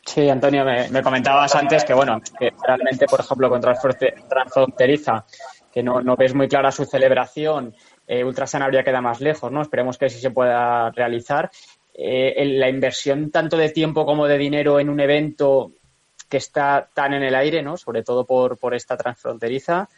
Sí, 0.05 0.29
Antonio, 0.29 0.64
me, 0.64 1.03
comentabas 1.03 1.55
antes 1.55 1.85
que, 1.85 1.94
bueno, 1.94 2.20
que 2.38 2.53
realmente, 2.66 3.07
por 3.07 3.20
ejemplo, 3.20 3.49
con 3.49 3.61
Transfronteriza, 3.61 5.25
que 5.73 5.83
no, 5.83 6.01
no 6.01 6.16
ves 6.16 6.35
muy 6.35 6.49
clara 6.49 6.73
su 6.73 6.85
celebración, 6.85 7.75
eh, 8.12 8.25
Ultra 8.25 8.49
Sanabria 8.49 8.83
queda 8.83 9.01
más 9.01 9.20
lejos, 9.20 9.53
¿no? 9.53 9.62
Esperemos 9.62 9.96
que 9.96 10.11
sí 10.11 10.18
se 10.18 10.33
pueda 10.33 10.90
realizar. 10.90 11.49
Eh, 11.94 12.44
la 12.59 12.68
inversión 12.68 13.31
tanto 13.31 13.57
de 13.57 13.68
tiempo 13.68 14.05
como 14.05 14.27
de 14.27 14.37
dinero 14.37 14.81
en 14.81 14.88
un 14.88 14.99
evento 14.99 15.70
que 16.30 16.36
está 16.36 16.88
tan 16.94 17.12
en 17.12 17.24
el 17.24 17.34
aire, 17.34 17.62
¿no? 17.62 17.76
Sobre 17.76 18.02
todo 18.02 18.24
por, 18.24 18.56
por 18.56 18.74
esta 18.74 18.96
transfronteriza. 18.96 19.88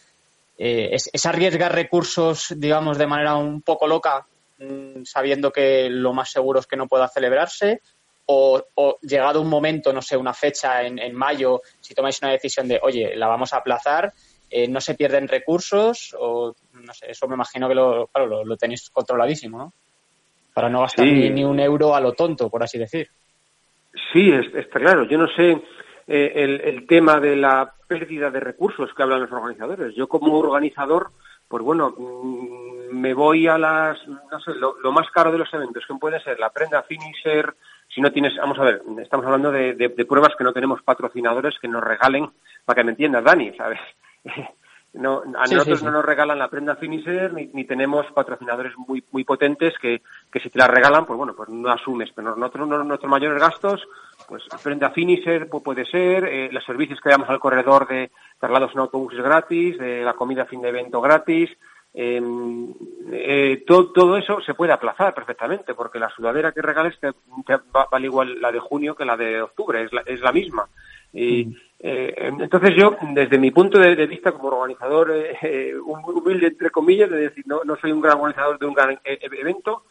Eh, 0.59 0.91
es, 0.93 1.27
arriesgar 1.27 1.75
recursos, 1.75 2.55
digamos, 2.57 2.99
de 2.99 3.07
manera 3.07 3.37
un 3.37 3.63
poco 3.63 3.87
loca, 3.87 4.27
mm, 4.59 5.05
sabiendo 5.05 5.53
que 5.53 5.89
lo 5.91 6.13
más 6.13 6.31
seguro 6.31 6.61
es 6.61 6.67
que 6.67 6.77
no 6.77 6.89
pueda 6.89 7.09
celebrarse, 7.09 7.81
o, 8.27 8.65
llegado 9.03 9.43
un 9.43 9.49
momento, 9.49 9.93
no 9.93 10.01
sé, 10.01 10.17
una 10.17 10.33
fecha 10.33 10.83
en, 10.83 10.99
en, 10.99 11.15
mayo, 11.15 11.61
si 11.81 11.95
tomáis 11.95 12.23
una 12.23 12.31
decisión 12.31 12.67
de, 12.67 12.81
oye, 12.83 13.15
la 13.15 13.27
vamos 13.27 13.53
a 13.53 13.59
aplazar, 13.59 14.13
eh, 14.49 14.69
no 14.69 14.81
se 14.81 14.95
pierden 14.95 15.29
recursos, 15.29 16.17
o 16.19 16.55
no 16.73 16.95
sé, 16.95 17.11
eso 17.11 17.29
me 17.29 17.35
imagino 17.35 17.69
que 17.69 17.75
lo, 17.75 18.07
claro, 18.07 18.45
lo, 18.45 18.57
tenéis 18.57 18.89
controladísimo, 18.91 19.59
¿no? 19.59 19.73
Para 20.55 20.71
no 20.71 20.81
gastar 20.81 21.07
ni, 21.07 21.29
ni, 21.29 21.45
un 21.45 21.61
euro 21.61 21.95
a 21.95 22.01
lo 22.01 22.13
tonto, 22.13 22.49
por 22.49 22.63
así 22.63 22.79
decir. 22.79 23.09
Sí, 24.13 24.31
está 24.55 24.79
claro. 24.79 25.05
Yo 25.05 25.19
no 25.19 25.27
sé 25.35 25.61
eh, 26.15 26.45
el, 26.45 26.61
el, 26.61 26.87
tema 26.87 27.19
de 27.21 27.37
la 27.37 27.73
pérdida 27.89 28.31
de 28.31 28.39
recursos 28.39 28.93
que 28.93 29.03
hablan 29.03 29.23
los 29.23 29.33
organizadores. 29.33 29.95
Yo 29.95 30.09
como 30.09 30.39
organizador, 30.39 31.11
pues 31.49 31.65
bueno, 31.65 31.95
mm, 31.97 32.95
me 32.95 33.15
voy 33.15 33.49
a 33.49 33.57
las, 33.57 33.97
no 34.07 34.39
sé, 34.41 34.53
lo, 34.57 34.93
más 34.93 35.11
caro 35.11 35.33
de 35.33 35.39
los 35.39 35.55
eventos, 35.55 35.87
que 35.89 35.95
puede 35.95 36.21
ser 36.21 36.39
la 36.39 36.51
prenda 36.51 36.83
finisher, 36.83 37.55
si 37.89 38.03
no 38.03 38.13
tienes, 38.13 38.37
vamos 38.37 38.59
a 38.59 38.65
ver, 38.65 38.83
estamos 39.03 39.25
hablando 39.25 39.51
de, 39.51 39.89
pruebas 40.07 40.35
que 40.37 40.45
no 40.45 40.53
tenemos 40.53 40.83
patrocinadores 40.83 41.59
que 41.59 41.69
nos 41.69 41.83
regalen, 41.83 42.29
para 42.67 42.77
que 42.77 42.85
me 42.85 42.91
entiendas, 42.91 43.25
Dani, 43.25 43.57
¿sabes? 43.57 43.81
no, 44.95 45.23
a 45.39 45.47
nosotros 45.47 45.83
no 45.83 45.91
nos 45.91 46.05
regalan 46.05 46.39
la 46.39 46.49
prenda 46.49 46.77
Finisher 46.77 47.33
ni, 47.33 47.47
ni, 47.55 47.65
tenemos 47.65 48.05
patrocinadores 48.13 48.77
muy 48.77 49.03
muy 49.11 49.25
potentes 49.25 49.73
que, 49.81 50.03
que 50.31 50.41
si 50.41 50.51
te 50.51 50.59
la 50.59 50.67
regalan, 50.67 51.07
pues 51.07 51.17
bueno, 51.17 51.35
pues 51.35 51.49
no 51.49 51.71
asumes. 51.71 52.11
Pero 52.15 52.37
nosotros, 52.37 52.69
nuestros 52.69 53.11
mayores 53.11 53.41
gastos, 53.41 53.89
pues 54.29 54.43
prenda 54.63 54.91
Finisher 54.91 55.49
puede 55.49 55.87
ser, 55.87 56.25
eh, 56.25 56.51
los 56.53 56.65
servicios 56.65 57.01
que 57.01 57.09
damos 57.09 57.31
al 57.31 57.41
corredor 57.41 57.89
de 57.89 58.11
traslados 58.39 58.73
en 58.75 58.81
autobuses 58.81 59.23
gratis, 59.23 59.79
de 59.79 60.03
la 60.03 60.13
comida 60.13 60.43
a 60.43 60.47
fin 60.47 60.61
de 60.61 60.69
evento 60.69 61.01
gratis, 61.01 61.51
em, 61.95 62.75
eh, 63.13 63.65
todo, 63.67 63.93
todo, 63.93 64.17
eso 64.19 64.43
se 64.43 64.53
puede 64.53 64.73
aplazar 64.73 65.15
perfectamente, 65.15 65.75
porque 65.75 65.99
la 65.99 66.11
sudadera 66.11 66.53
que 66.53 66.61
regales 66.61 66.99
te, 67.01 67.13
vale 67.91 68.07
igual 68.07 68.41
la 68.43 68.53
de 68.53 68.61
junio 68.61 68.95
que 68.95 69.07
la 69.07 69.17
de 69.17 69.41
octubre, 69.41 69.83
es 69.83 69.93
la, 69.93 70.03
es 70.05 70.21
la 70.21 70.33
misma. 70.33 70.69
Y, 71.15 71.47
mm. 71.47 71.55
Eh, 71.85 72.31
entonces 72.39 72.71
yo, 72.77 72.97
desde 73.13 73.39
mi 73.39 73.51
punto 73.51 73.77
de, 73.77 74.07
vista 74.07 74.31
como 74.31 74.51
organizador 74.51 75.11
eh, 75.11 75.37
eh, 75.43 75.75
humilde, 75.77 76.47
entre 76.47 76.71
comillas, 76.71 77.11
de 77.11 77.17
decir, 77.17 77.45
no, 77.49 77.65
no 77.65 77.75
soy 77.77 77.91
un 77.91 78.01
gran 78.01 78.19
organizador 78.19 78.57
de 78.61 78.67
un 78.67 78.75
gran 78.75 79.01
evento, 79.05 79.83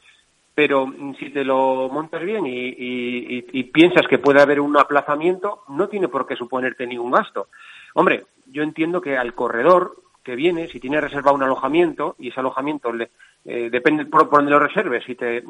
pero 0.56 0.90
si 1.20 1.32
te 1.32 1.44
lo 1.44 1.90
montas 1.90 2.22
bien 2.22 2.46
y, 2.48 3.64
piensas 3.74 4.08
que 4.08 4.20
puede 4.20 4.42
haber 4.42 4.62
un 4.62 4.78
aplazamiento, 4.78 5.64
no 5.70 5.90
tiene 5.90 6.08
por 6.08 6.26
qué 6.26 6.36
suponerte 6.36 6.88
ningún 6.88 7.12
gasto. 7.12 7.48
Hombre, 7.94 8.26
yo 8.48 8.64
entiendo 8.64 9.02
que 9.02 9.18
al 9.18 9.34
corredor 9.34 9.96
que 10.24 10.36
viene, 10.36 10.68
si 10.68 10.80
tiene 10.80 11.02
reservado 11.02 11.36
un 11.36 11.44
alojamiento 11.44 12.16
y 12.20 12.30
ese 12.30 12.40
alojamiento 12.40 12.94
le, 12.94 13.10
depende 13.44 14.06
por, 14.06 14.30
donde 14.30 14.52
lo 14.52 14.60
reserves, 14.60 15.04
si 15.06 15.16
te, 15.16 15.44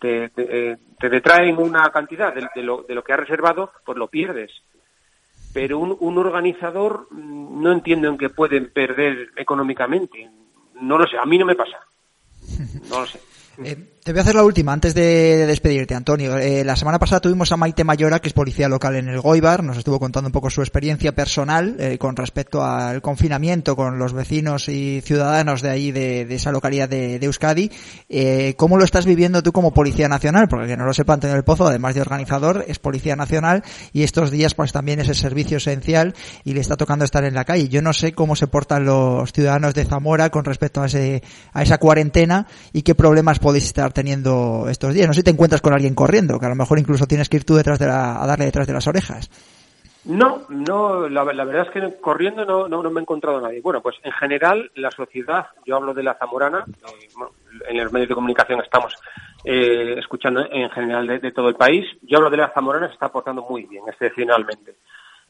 te, 0.00 0.28
te, 0.30 1.08
detraen 1.08 1.58
una 1.58 1.88
cantidad 1.90 2.34
de, 2.34 2.62
lo, 2.62 2.82
de 2.82 2.94
lo 2.94 3.04
que 3.04 3.12
has 3.12 3.20
reservado, 3.20 3.72
pues 3.84 3.96
lo 3.96 4.08
pierdes 4.08 4.50
pero 5.58 5.80
un, 5.80 5.96
un 5.98 6.18
organizador 6.18 7.08
mm, 7.10 7.60
no 7.60 7.72
entiendo 7.72 8.06
en 8.06 8.16
qué 8.16 8.30
pueden 8.30 8.70
perder 8.70 9.30
económicamente. 9.34 10.30
No 10.80 10.96
lo 10.96 11.04
sé, 11.08 11.18
a 11.18 11.24
mí 11.24 11.36
no 11.36 11.44
me 11.44 11.56
pasa. 11.56 11.78
No 12.88 13.00
lo 13.00 13.06
sé. 13.08 13.18
Eh, 13.64 13.76
te 14.04 14.12
voy 14.12 14.20
a 14.20 14.22
hacer 14.22 14.36
la 14.36 14.44
última 14.44 14.72
antes 14.72 14.94
de 14.94 15.44
despedirte, 15.46 15.94
Antonio. 15.94 16.38
Eh, 16.38 16.64
la 16.64 16.76
semana 16.76 16.98
pasada 16.98 17.20
tuvimos 17.20 17.50
a 17.50 17.56
Maite 17.56 17.84
Mayora, 17.84 18.20
que 18.20 18.28
es 18.28 18.32
policía 18.32 18.68
local 18.68 18.94
en 18.96 19.08
el 19.08 19.20
Goibar. 19.20 19.64
Nos 19.64 19.76
estuvo 19.76 19.98
contando 19.98 20.28
un 20.28 20.32
poco 20.32 20.48
su 20.48 20.62
experiencia 20.62 21.12
personal 21.12 21.76
eh, 21.78 21.98
con 21.98 22.16
respecto 22.16 22.64
al 22.64 23.02
confinamiento 23.02 23.74
con 23.76 23.98
los 23.98 24.12
vecinos 24.12 24.68
y 24.68 25.02
ciudadanos 25.02 25.60
de 25.60 25.70
ahí, 25.70 25.90
de, 25.90 26.22
esa 26.34 26.52
localidad 26.52 26.88
de, 26.88 27.16
Euskadi. 27.16 27.70
¿Cómo 28.56 28.78
lo 28.78 28.84
estás 28.84 29.04
viviendo 29.04 29.42
tú 29.42 29.52
como 29.52 29.74
policía 29.74 30.08
nacional? 30.08 30.48
Porque 30.48 30.68
que 30.68 30.76
no 30.76 30.86
lo 30.86 30.94
sepa, 30.94 31.14
Antonio 31.14 31.34
del 31.34 31.44
Pozo, 31.44 31.66
además 31.66 31.94
de 31.94 32.00
organizador, 32.00 32.64
es 32.68 32.78
policía 32.78 33.16
nacional 33.16 33.62
y 33.92 34.04
estos 34.04 34.30
días 34.30 34.54
pues 34.54 34.72
también 34.72 35.00
es 35.00 35.08
el 35.08 35.16
servicio 35.16 35.58
esencial 35.58 36.14
y 36.44 36.54
le 36.54 36.60
está 36.60 36.76
tocando 36.76 37.04
estar 37.04 37.24
en 37.24 37.34
la 37.34 37.44
calle. 37.44 37.68
Yo 37.68 37.82
no 37.82 37.92
sé 37.92 38.12
cómo 38.12 38.36
se 38.36 38.46
portan 38.46 38.84
los 38.84 39.32
ciudadanos 39.32 39.74
de 39.74 39.84
Zamora 39.84 40.30
con 40.30 40.44
respecto 40.44 40.80
a, 40.80 40.86
ese, 40.86 41.22
a 41.52 41.62
esa 41.62 41.78
cuarentena 41.78 42.46
y 42.72 42.82
qué 42.82 42.94
problemas 42.94 43.38
podéis 43.48 43.64
estar 43.64 43.94
teniendo 43.94 44.66
estos 44.68 44.92
días. 44.92 45.06
No 45.06 45.14
sé 45.14 45.20
si 45.20 45.24
te 45.24 45.30
encuentras 45.30 45.62
con 45.62 45.72
alguien 45.72 45.94
corriendo, 45.94 46.38
que 46.38 46.44
a 46.44 46.50
lo 46.50 46.54
mejor 46.54 46.78
incluso 46.78 47.06
tienes 47.06 47.30
que 47.30 47.38
ir 47.38 47.44
tú 47.44 47.54
detrás 47.54 47.78
de 47.78 47.86
la, 47.86 48.22
a 48.22 48.26
darle 48.26 48.44
detrás 48.44 48.66
de 48.66 48.74
las 48.74 48.86
orejas. 48.86 49.30
No, 50.04 50.42
no, 50.50 51.08
la, 51.08 51.24
verdad 51.24 51.66
es 51.66 51.70
que 51.70 51.98
corriendo 51.98 52.44
no, 52.44 52.68
no, 52.68 52.90
me 52.90 53.00
he 53.00 53.02
encontrado 53.02 53.40
nadie. 53.40 53.62
Bueno, 53.62 53.80
pues 53.80 53.96
en 54.02 54.12
general 54.12 54.70
la 54.74 54.90
sociedad, 54.90 55.46
yo 55.64 55.76
hablo 55.76 55.94
de 55.94 56.02
la 56.02 56.14
zamorana, 56.18 56.66
eh, 56.68 57.24
en 57.70 57.82
los 57.82 57.90
medios 57.90 58.10
de 58.10 58.14
comunicación 58.14 58.60
estamos 58.60 58.94
eh, 59.44 59.94
escuchando 59.98 60.44
en 60.50 60.68
general 60.68 61.06
de, 61.06 61.32
todo 61.32 61.48
el 61.48 61.54
país, 61.54 61.86
yo 62.02 62.18
hablo 62.18 62.28
de 62.28 62.36
la 62.36 62.52
zamorana, 62.52 62.88
se 62.88 62.94
está 62.94 63.08
portando 63.08 63.46
muy 63.48 63.64
bien, 63.64 63.84
excepcionalmente. 63.88 64.74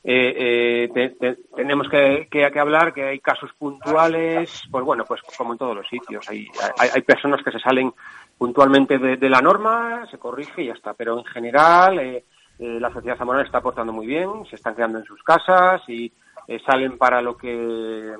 Eh, 0.05 0.89
eh 0.95 1.37
tenemos 1.55 1.89
que, 1.89 2.29
que, 2.31 2.45
hablar 2.59 2.95
que 2.95 3.05
hay 3.05 3.21
casos 3.21 3.51
puntuales, 3.59 4.63
pues 4.71 4.85
bueno, 4.85 5.05
pues 5.05 5.21
como 5.37 5.53
en 5.53 5.59
todos 5.59 5.77
los 5.77 5.89
sitios, 5.89 6.29
hay, 6.29 6.47
hay, 6.79 7.03
personas 7.03 7.43
que 7.43 7.51
se 7.51 7.59
salen 7.59 7.93
puntualmente 8.39 8.99
de, 8.99 9.29
la 9.29 9.41
norma, 9.41 10.07
se 10.11 10.19
corrige 10.19 10.63
y 10.63 10.67
ya 10.67 10.73
está. 10.73 10.95
Pero 10.95 11.19
en 11.19 11.25
general, 11.25 11.99
eh, 11.99 12.25
eh, 12.59 12.79
la 12.81 12.93
sociedad 12.93 13.19
zamorana 13.19 13.45
está 13.45 13.59
aportando 13.59 13.93
muy 13.93 14.07
bien, 14.07 14.47
se 14.49 14.57
están 14.57 14.75
quedando 14.75 14.99
en 14.99 15.05
sus 15.05 15.23
casas 15.23 15.83
y 15.89 16.11
eh, 16.47 16.61
salen 16.65 16.97
para 16.97 17.21
lo 17.21 17.37
que 17.37 18.15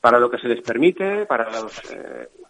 para 0.00 0.18
lo 0.18 0.30
que 0.30 0.38
se 0.38 0.48
les 0.48 0.62
permite, 0.62 1.26
para 1.26 1.50
los, 1.50 1.82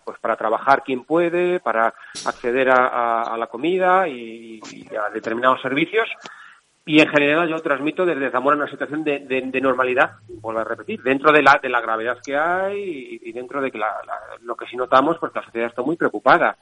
pues 0.04 0.18
para 0.20 0.36
trabajar 0.36 0.82
quien 0.84 1.04
puede, 1.04 1.60
para 1.60 1.94
acceder 2.26 2.68
a, 2.70 3.34
la 3.38 3.46
comida 3.46 4.06
y, 4.06 4.60
a 4.94 5.10
determinados 5.10 5.62
servicios. 5.62 6.08
Y 6.88 7.00
en 7.00 7.08
general 7.08 7.46
yo 7.50 7.60
transmito 7.60 8.06
desde 8.06 8.30
Zamora 8.30 8.56
una 8.56 8.70
situación 8.70 9.04
de, 9.04 9.60
normalidad, 9.60 10.12
vuelvo 10.40 10.60
a 10.60 10.64
repetir, 10.64 11.02
dentro 11.02 11.30
de 11.32 11.42
la, 11.42 11.60
de 11.62 11.68
la 11.68 11.82
gravedad 11.82 12.16
que 12.24 12.34
hay 12.34 13.18
y, 13.22 13.30
dentro 13.32 13.60
de 13.60 13.70
que 13.70 13.78
lo 14.40 14.56
que 14.56 14.64
sí 14.64 14.74
notamos, 14.74 15.18
pues 15.20 15.30
la 15.34 15.44
sociedad 15.44 15.68
está 15.68 15.82
muy 15.82 15.96
preocupada. 15.96 16.56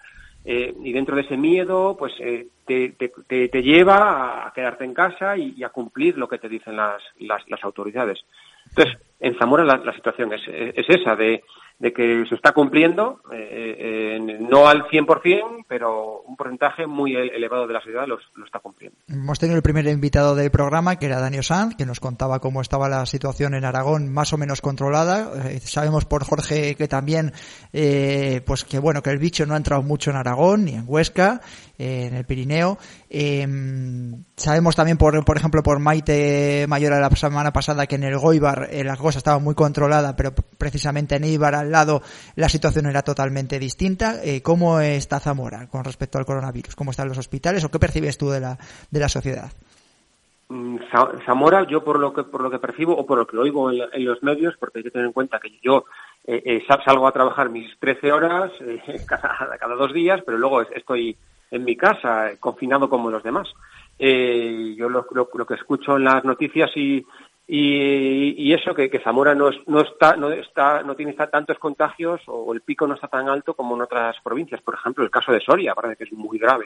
Eh, 0.45 0.75
y 0.83 0.93
dentro 0.93 1.15
de 1.15 1.23
ese 1.23 1.37
miedo, 1.37 1.97
pues 1.97 2.13
eh, 2.19 2.49
te, 2.67 2.97
te, 2.99 3.49
te, 3.49 3.63
lleva 3.63 4.49
a 4.49 4.53
quedarte 4.53 4.85
en 4.85 4.95
casa 4.95 5.37
y, 5.37 5.63
a 5.63 5.69
cumplir 5.69 6.19
lo 6.19 6.27
que 6.27 6.39
te 6.39 6.49
dicen 6.49 6.75
las, 6.75 7.01
las, 7.21 7.49
las 7.49 7.63
autoridades. 7.63 8.19
Entonces, 8.71 8.99
en 9.21 9.39
Zamora 9.39 9.65
la, 9.65 9.93
situación 9.95 10.33
es, 10.33 10.43
es, 10.49 10.87
esa, 10.89 11.17
de, 11.17 11.43
de 11.79 11.93
que 11.93 12.25
se 12.29 12.35
está 12.35 12.53
cumpliendo, 12.53 13.21
eh, 13.33 14.17
eh, 14.19 14.39
no 14.41 14.67
al 14.67 14.85
100%, 14.85 15.67
pero 15.69 16.23
un 16.23 16.35
porcentaje 16.37 16.87
muy 16.87 17.15
elevado 17.15 17.67
de 17.67 17.75
la 17.75 17.81
sociedad 17.81 18.07
lo, 18.07 18.19
está 18.45 18.61
cumpliendo. 18.61 18.97
Hemos 19.09 19.39
tenido 19.39 19.57
el 19.57 19.63
primer 19.63 19.87
invitado 19.87 20.35
del 20.35 20.51
programa, 20.51 20.97
que 20.97 21.07
era 21.07 21.21
Daniel 21.21 21.45
Sanz, 21.45 21.77
que 21.77 21.85
nos 21.85 22.01
contaba 22.01 22.41
cómo 22.41 22.63
estaba 22.63 22.89
la 22.89 23.05
situación 23.05 23.55
en 23.55 23.67
Aragón 23.67 24.11
más 24.11 24.33
o 24.33 24.39
menos 24.39 24.63
controlada. 24.63 25.51
Eh, 25.51 25.61
sabemos 25.61 26.07
por 26.07 26.25
Jorge 26.25 26.77
que 26.77 26.89
también, 26.89 27.33
eh, 27.75 28.41
pues 28.47 28.65
que 28.65 28.79
bueno, 28.79 29.03
que 29.03 29.11
el 29.11 29.19
bicho 29.19 29.45
no 29.45 29.53
ha 29.53 29.59
entrado 29.59 29.83
mucho 29.83 30.11
en 30.11 30.17
Aragón 30.17 30.65
ni 30.65 30.73
en 30.73 30.85
Huesca, 30.87 31.43
en 31.79 32.15
el 32.15 32.25
Pirineo. 32.25 32.79
sabemos 34.37 34.77
también, 34.77 34.97
por, 34.97 35.23
por 35.27 35.37
ejemplo, 35.37 35.63
por 35.63 35.79
Maite 35.79 36.65
Mayora 36.69 37.01
la 37.01 37.11
semana 37.11 37.53
pasada, 37.53 37.87
que 37.87 37.97
en 37.97 38.05
el 38.05 38.17
Goibar 38.17 38.71
la 38.73 38.97
cosa 39.07 39.19
estaba 39.19 39.39
muy 39.39 39.55
controlada, 39.55 40.17
pero 40.17 40.33
precisamente 40.59 41.15
en 41.15 41.25
Ibar 41.25 41.65
lado 41.67 42.03
la 42.35 42.49
situación 42.49 42.87
era 42.87 43.03
totalmente 43.03 43.59
distinta. 43.61 44.17
Eh, 44.23 44.43
¿Cómo 44.43 44.81
está 44.81 45.21
Zamora 45.21 45.69
con 45.69 45.85
respecto 45.85 46.19
al 46.19 46.27
coronavirus? 46.27 46.75
¿Cómo 46.75 46.91
están 46.91 47.09
los 47.09 47.19
hospitales 47.19 47.65
o 47.65 47.71
qué 47.71 47.79
percibes 47.79 48.19
tú 48.19 48.31
de 48.31 48.41
la, 48.41 48.59
de 48.91 49.01
la 49.01 49.09
sociedad? 49.09 49.53
Mm, 50.49 50.79
Zamora, 51.25 51.67
yo 51.69 51.85
por 51.85 52.01
lo 52.01 52.13
que 52.13 52.25
por 52.25 52.43
lo 52.43 52.51
que 52.51 52.59
percibo 52.59 52.97
o 52.97 53.07
por 53.07 53.19
lo 53.19 53.27
que 53.27 53.39
oigo 53.39 53.71
en, 53.71 54.05
los 54.05 54.23
medios, 54.25 54.57
porque 54.59 54.79
hay 54.79 54.85
que 54.85 54.91
tener 54.91 55.07
en 55.07 55.13
cuenta 55.13 55.39
que 55.39 55.57
yo 55.63 55.85
eh, 56.27 56.43
eh, 56.45 56.65
salgo 56.85 57.07
a 57.07 57.13
trabajar 57.13 57.49
mis 57.49 57.79
13 57.79 58.13
horas 58.13 58.53
cada, 59.07 59.57
cada, 59.59 59.75
dos 59.77 59.93
días, 59.93 60.21
pero 60.27 60.39
luego 60.39 60.63
estoy 60.63 61.17
en 61.53 61.65
mi 61.65 61.77
casa, 61.77 62.31
confinado 62.41 62.89
como 62.89 63.11
los 63.11 63.23
demás. 63.23 63.49
yo 63.99 64.89
lo, 64.89 65.47
que 65.47 65.55
escucho 65.55 65.97
en 65.97 66.05
las 66.05 66.25
noticias 66.25 66.71
y, 66.77 67.07
y, 67.49 68.53
eso 68.53 68.75
que, 68.75 69.01
Zamora 69.05 69.35
no, 69.35 69.51
no 69.67 69.81
está 69.81 70.17
no 70.17 70.31
está 70.33 70.83
no 70.83 70.97
tiene 70.97 71.13
tantos 71.13 71.59
contagios 71.59 72.21
o 72.27 72.53
el 72.53 72.61
pico 72.61 72.89
no 72.89 72.95
está 72.95 73.07
tan 73.07 73.29
alto 73.29 73.55
como 73.55 73.77
en 73.77 73.83
otras 73.83 74.17
provincias. 74.23 74.61
Por 74.63 74.75
ejemplo 74.75 75.05
el 75.05 75.11
caso 75.11 75.31
de 75.31 75.41
Soria 75.41 75.75
parece 75.75 75.97
que 75.97 76.05
es 76.05 76.13
muy 76.13 76.39
grave. 76.39 76.65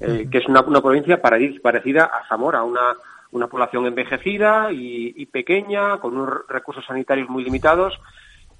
Eh, 0.00 0.26
que 0.30 0.38
es 0.38 0.46
una, 0.48 0.62
provincia 0.62 1.20
parecida 1.20 2.04
a 2.04 2.26
Zamora 2.26 2.62
una 2.62 2.94
una 3.32 3.48
población 3.48 3.86
envejecida 3.86 4.68
y, 4.72 5.26
pequeña 5.26 5.98
con 5.98 6.16
unos 6.16 6.46
recursos 6.48 6.84
sanitarios 6.86 7.28
muy 7.28 7.42
limitados. 7.42 7.92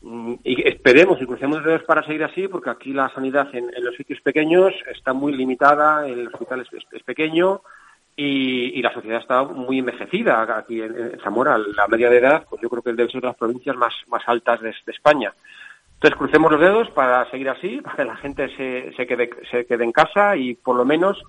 Mm, 0.03 0.35
y 0.43 0.69
esperemos 0.69 1.23
y 1.23 1.27
crucemos 1.27 1.59
los 1.59 1.67
dedos 1.67 1.85
para 1.85 2.05
seguir 2.05 2.25
así 2.25 2.49
porque 2.49 2.71
aquí 2.71 2.93
la 2.93 3.09
sanidad 3.15 3.49
en, 3.55 3.71
los 3.83 3.95
sitios 3.97 4.21
pequeños 4.21 4.75
está 4.93 5.15
muy 5.15 5.33
limitada 5.33 6.07
el 6.07 6.27
hospital 6.27 6.67
es 6.93 7.03
pequeño 7.05 7.63
y, 8.17 8.81
la 8.83 8.93
sociedad 8.93 9.21
está 9.21 9.43
muy 9.45 9.79
envejecida 9.79 10.43
aquí 10.57 10.81
en, 10.81 11.19
Zamora. 11.23 11.59
La 11.59 11.89
media 11.89 12.11
de 12.11 12.19
edad, 12.19 12.47
pues 12.49 12.63
yo 12.63 12.69
creo 12.69 12.83
que 12.83 12.93
debe 12.93 13.11
ser 13.11 13.21
de 13.21 13.29
las 13.29 13.37
provincias 13.37 13.77
más, 13.77 13.95
más 14.07 14.23
altas 14.27 14.61
de, 14.61 14.75
España. 14.87 15.33
Entonces 15.95 16.19
crucemos 16.19 16.53
los 16.53 16.61
dedos 16.61 16.91
para 16.91 17.29
seguir 17.31 17.49
así, 17.49 17.81
para 17.81 17.97
que 17.97 18.05
la 18.05 18.17
gente 18.17 18.49
se, 18.57 18.93
se, 18.97 19.07
quede, 19.07 19.31
se 19.51 19.65
quede 19.67 19.85
en 19.85 19.93
casa 19.93 20.37
y 20.37 20.55
por 20.55 20.77
lo 20.77 20.85
menos 20.85 21.23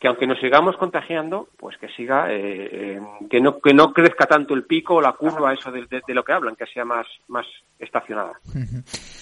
que 0.00 0.06
aunque 0.06 0.26
nos 0.26 0.38
sigamos 0.38 0.76
contagiando, 0.76 1.48
pues 1.56 1.76
que 1.78 1.88
siga, 1.88 2.32
eh, 2.32 2.68
eh, 2.72 3.00
que 3.28 3.40
no 3.40 3.58
que 3.60 3.74
no 3.74 3.92
crezca 3.92 4.26
tanto 4.26 4.54
el 4.54 4.64
pico 4.64 4.96
o 4.96 5.00
la 5.00 5.12
curva, 5.12 5.52
eso 5.52 5.72
de, 5.72 5.86
lo 6.14 6.24
que 6.24 6.32
hablan, 6.32 6.54
que 6.54 6.66
sea 6.66 6.84
más 6.84 7.06
más 7.26 7.46
estacionada. 7.78 8.32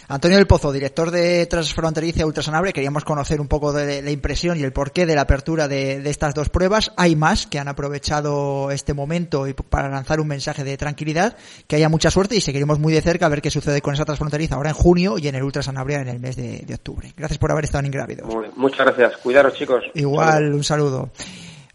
Antonio 0.08 0.36
del 0.38 0.46
Pozo, 0.46 0.72
director 0.72 1.10
de 1.10 1.46
Transfronteriza 1.46 2.24
Ultrasonable, 2.24 2.72
queríamos 2.72 3.04
conocer 3.04 3.40
un 3.40 3.48
poco 3.48 3.72
de 3.72 4.02
la 4.02 4.10
impresión 4.10 4.58
y 4.58 4.62
el 4.62 4.72
porqué 4.72 5.04
de 5.04 5.14
la 5.14 5.22
apertura 5.22 5.68
de, 5.68 6.00
de, 6.00 6.10
estas 6.10 6.34
dos 6.34 6.48
pruebas. 6.48 6.92
Hay 6.96 7.16
más 7.16 7.46
que 7.46 7.58
han 7.58 7.68
aprovechado 7.68 8.70
este 8.70 8.94
momento 8.94 9.46
para 9.68 9.88
lanzar 9.88 10.20
un 10.20 10.28
mensaje 10.28 10.64
de 10.64 10.76
tranquilidad, 10.76 11.36
que 11.66 11.76
haya 11.76 11.88
mucha 11.88 12.10
suerte 12.10 12.36
y 12.36 12.40
seguiremos 12.40 12.78
muy 12.78 12.92
de 12.92 13.02
cerca 13.02 13.26
a 13.26 13.28
ver 13.28 13.42
qué 13.42 13.50
sucede 13.50 13.82
con 13.82 13.94
esa 13.94 14.04
transfronteriza 14.04 14.54
ahora 14.54 14.70
en 14.70 14.76
junio 14.76 15.18
y 15.18 15.28
en 15.28 15.34
el 15.34 15.42
Ultrasonable 15.42 15.94
en 15.94 16.08
el 16.08 16.20
mes 16.20 16.36
de, 16.36 16.74
octubre. 16.74 17.12
Gracias 17.16 17.38
por 17.38 17.50
haber 17.50 17.64
estado 17.64 17.80
en 17.80 17.86
Ingrávidos. 17.86 18.28
muchas 18.56 18.86
gracias. 18.86 19.16
Cuidaros, 19.18 19.54
chicos. 19.54 19.84
Igual, 19.94 20.54
un 20.54 20.64
saludo. 20.66 21.10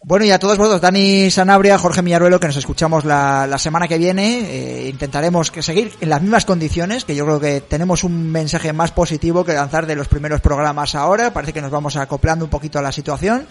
Bueno, 0.04 0.26
y 0.26 0.32
a 0.32 0.40
todos 0.40 0.58
vosotros, 0.58 0.82
Dani 0.82 1.30
Sanabria, 1.30 1.78
Jorge 1.78 2.02
Millaruelo, 2.02 2.40
que 2.40 2.48
nos 2.48 2.58
escuchamos 2.58 3.06
la, 3.06 3.46
la 3.46 3.60
semana 3.60 3.88
que 3.88 4.00
viene. 4.00 4.40
Eh, 4.40 4.90
intentaremos 4.90 5.52
que 5.52 5.62
seguir 5.62 5.92
en 6.02 6.10
las 6.10 6.24
mismas 6.24 6.46
condiciones, 6.46 7.06
que 7.06 7.14
yo 7.14 7.24
creo 7.24 7.40
que 7.40 7.62
tenemos 7.62 8.04
un 8.04 8.32
mensaje 8.32 8.74
más 8.74 8.92
positivo 8.92 9.46
que 9.46 9.54
lanzar 9.54 9.86
de 9.86 9.96
los 9.96 10.08
primeros 10.08 10.42
programas 10.42 10.96
ahora. 10.96 11.32
Parece 11.32 11.54
que 11.54 11.62
nos 11.62 11.70
vamos 11.70 11.98
acoplando 11.98 12.46
un 12.46 12.50
poquito 12.50 12.80
a 12.80 12.82
la 12.82 12.92
situación. 12.92 13.46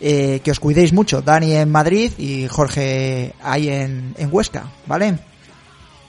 Eh, 0.00 0.40
que 0.44 0.50
os 0.50 0.60
cuidéis 0.60 0.92
mucho, 0.92 1.22
Dani 1.22 1.54
en 1.54 1.72
Madrid 1.72 2.12
y 2.18 2.46
Jorge 2.48 3.32
ahí 3.42 3.68
en, 3.70 4.14
en 4.16 4.28
Huesca, 4.30 4.64
¿vale? 4.86 5.18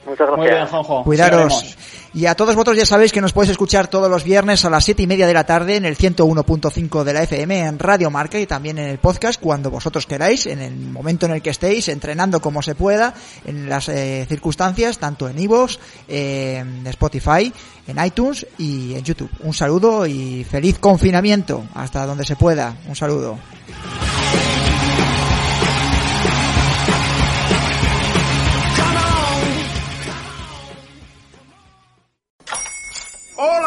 Muchas 0.06 0.28
gracias. 0.28 0.38
Muy 0.38 0.48
bien, 0.48 0.68
Juanjo. 0.68 1.04
Cuidaros. 1.04 1.78
Y 2.18 2.26
a 2.26 2.34
todos 2.34 2.56
vosotros 2.56 2.76
ya 2.76 2.86
sabéis 2.88 3.12
que 3.12 3.22
nos 3.22 3.32
podéis 3.32 3.52
escuchar 3.52 3.90
todos 3.90 4.10
los 4.10 4.24
viernes 4.24 4.66
a 4.66 4.72
las 4.72 4.84
siete 4.84 5.04
y 5.04 5.08
media 5.08 5.28
de 5.28 5.36
la 5.36 5.46
tarde 5.46 5.76
en 5.76 5.86
el 5.86 5.96
101.5 5.96 7.04
de 7.04 7.14
la 7.14 7.22
FM 7.22 7.60
en 7.60 7.78
Radio 7.78 8.10
Marca 8.10 8.40
y 8.40 8.48
también 8.48 8.80
en 8.80 8.88
el 8.88 8.98
podcast 8.98 9.40
cuando 9.40 9.70
vosotros 9.70 10.08
queráis, 10.08 10.48
en 10.48 10.60
el 10.60 10.76
momento 10.76 11.28
en 11.28 11.34
el 11.34 11.44
que 11.44 11.52
estéis, 11.52 11.90
entrenando 11.90 12.42
como 12.42 12.64
se 12.64 12.74
pueda, 12.74 13.14
en 13.46 13.70
las 13.70 13.88
eh, 13.90 14.26
circunstancias, 14.28 14.98
tanto 14.98 15.30
en 15.30 15.38
iVoox, 15.38 15.78
en 16.08 16.88
Spotify, 16.88 17.54
en 17.86 18.04
iTunes 18.04 18.48
y 18.58 18.96
en 18.96 19.04
YouTube. 19.04 19.30
Un 19.42 19.54
saludo 19.54 20.08
y 20.08 20.44
feliz 20.44 20.80
confinamiento 20.80 21.66
hasta 21.76 22.04
donde 22.08 22.26
se 22.26 22.36
pueda. 22.36 22.76
Un 22.88 22.96
saludo. 22.96 23.38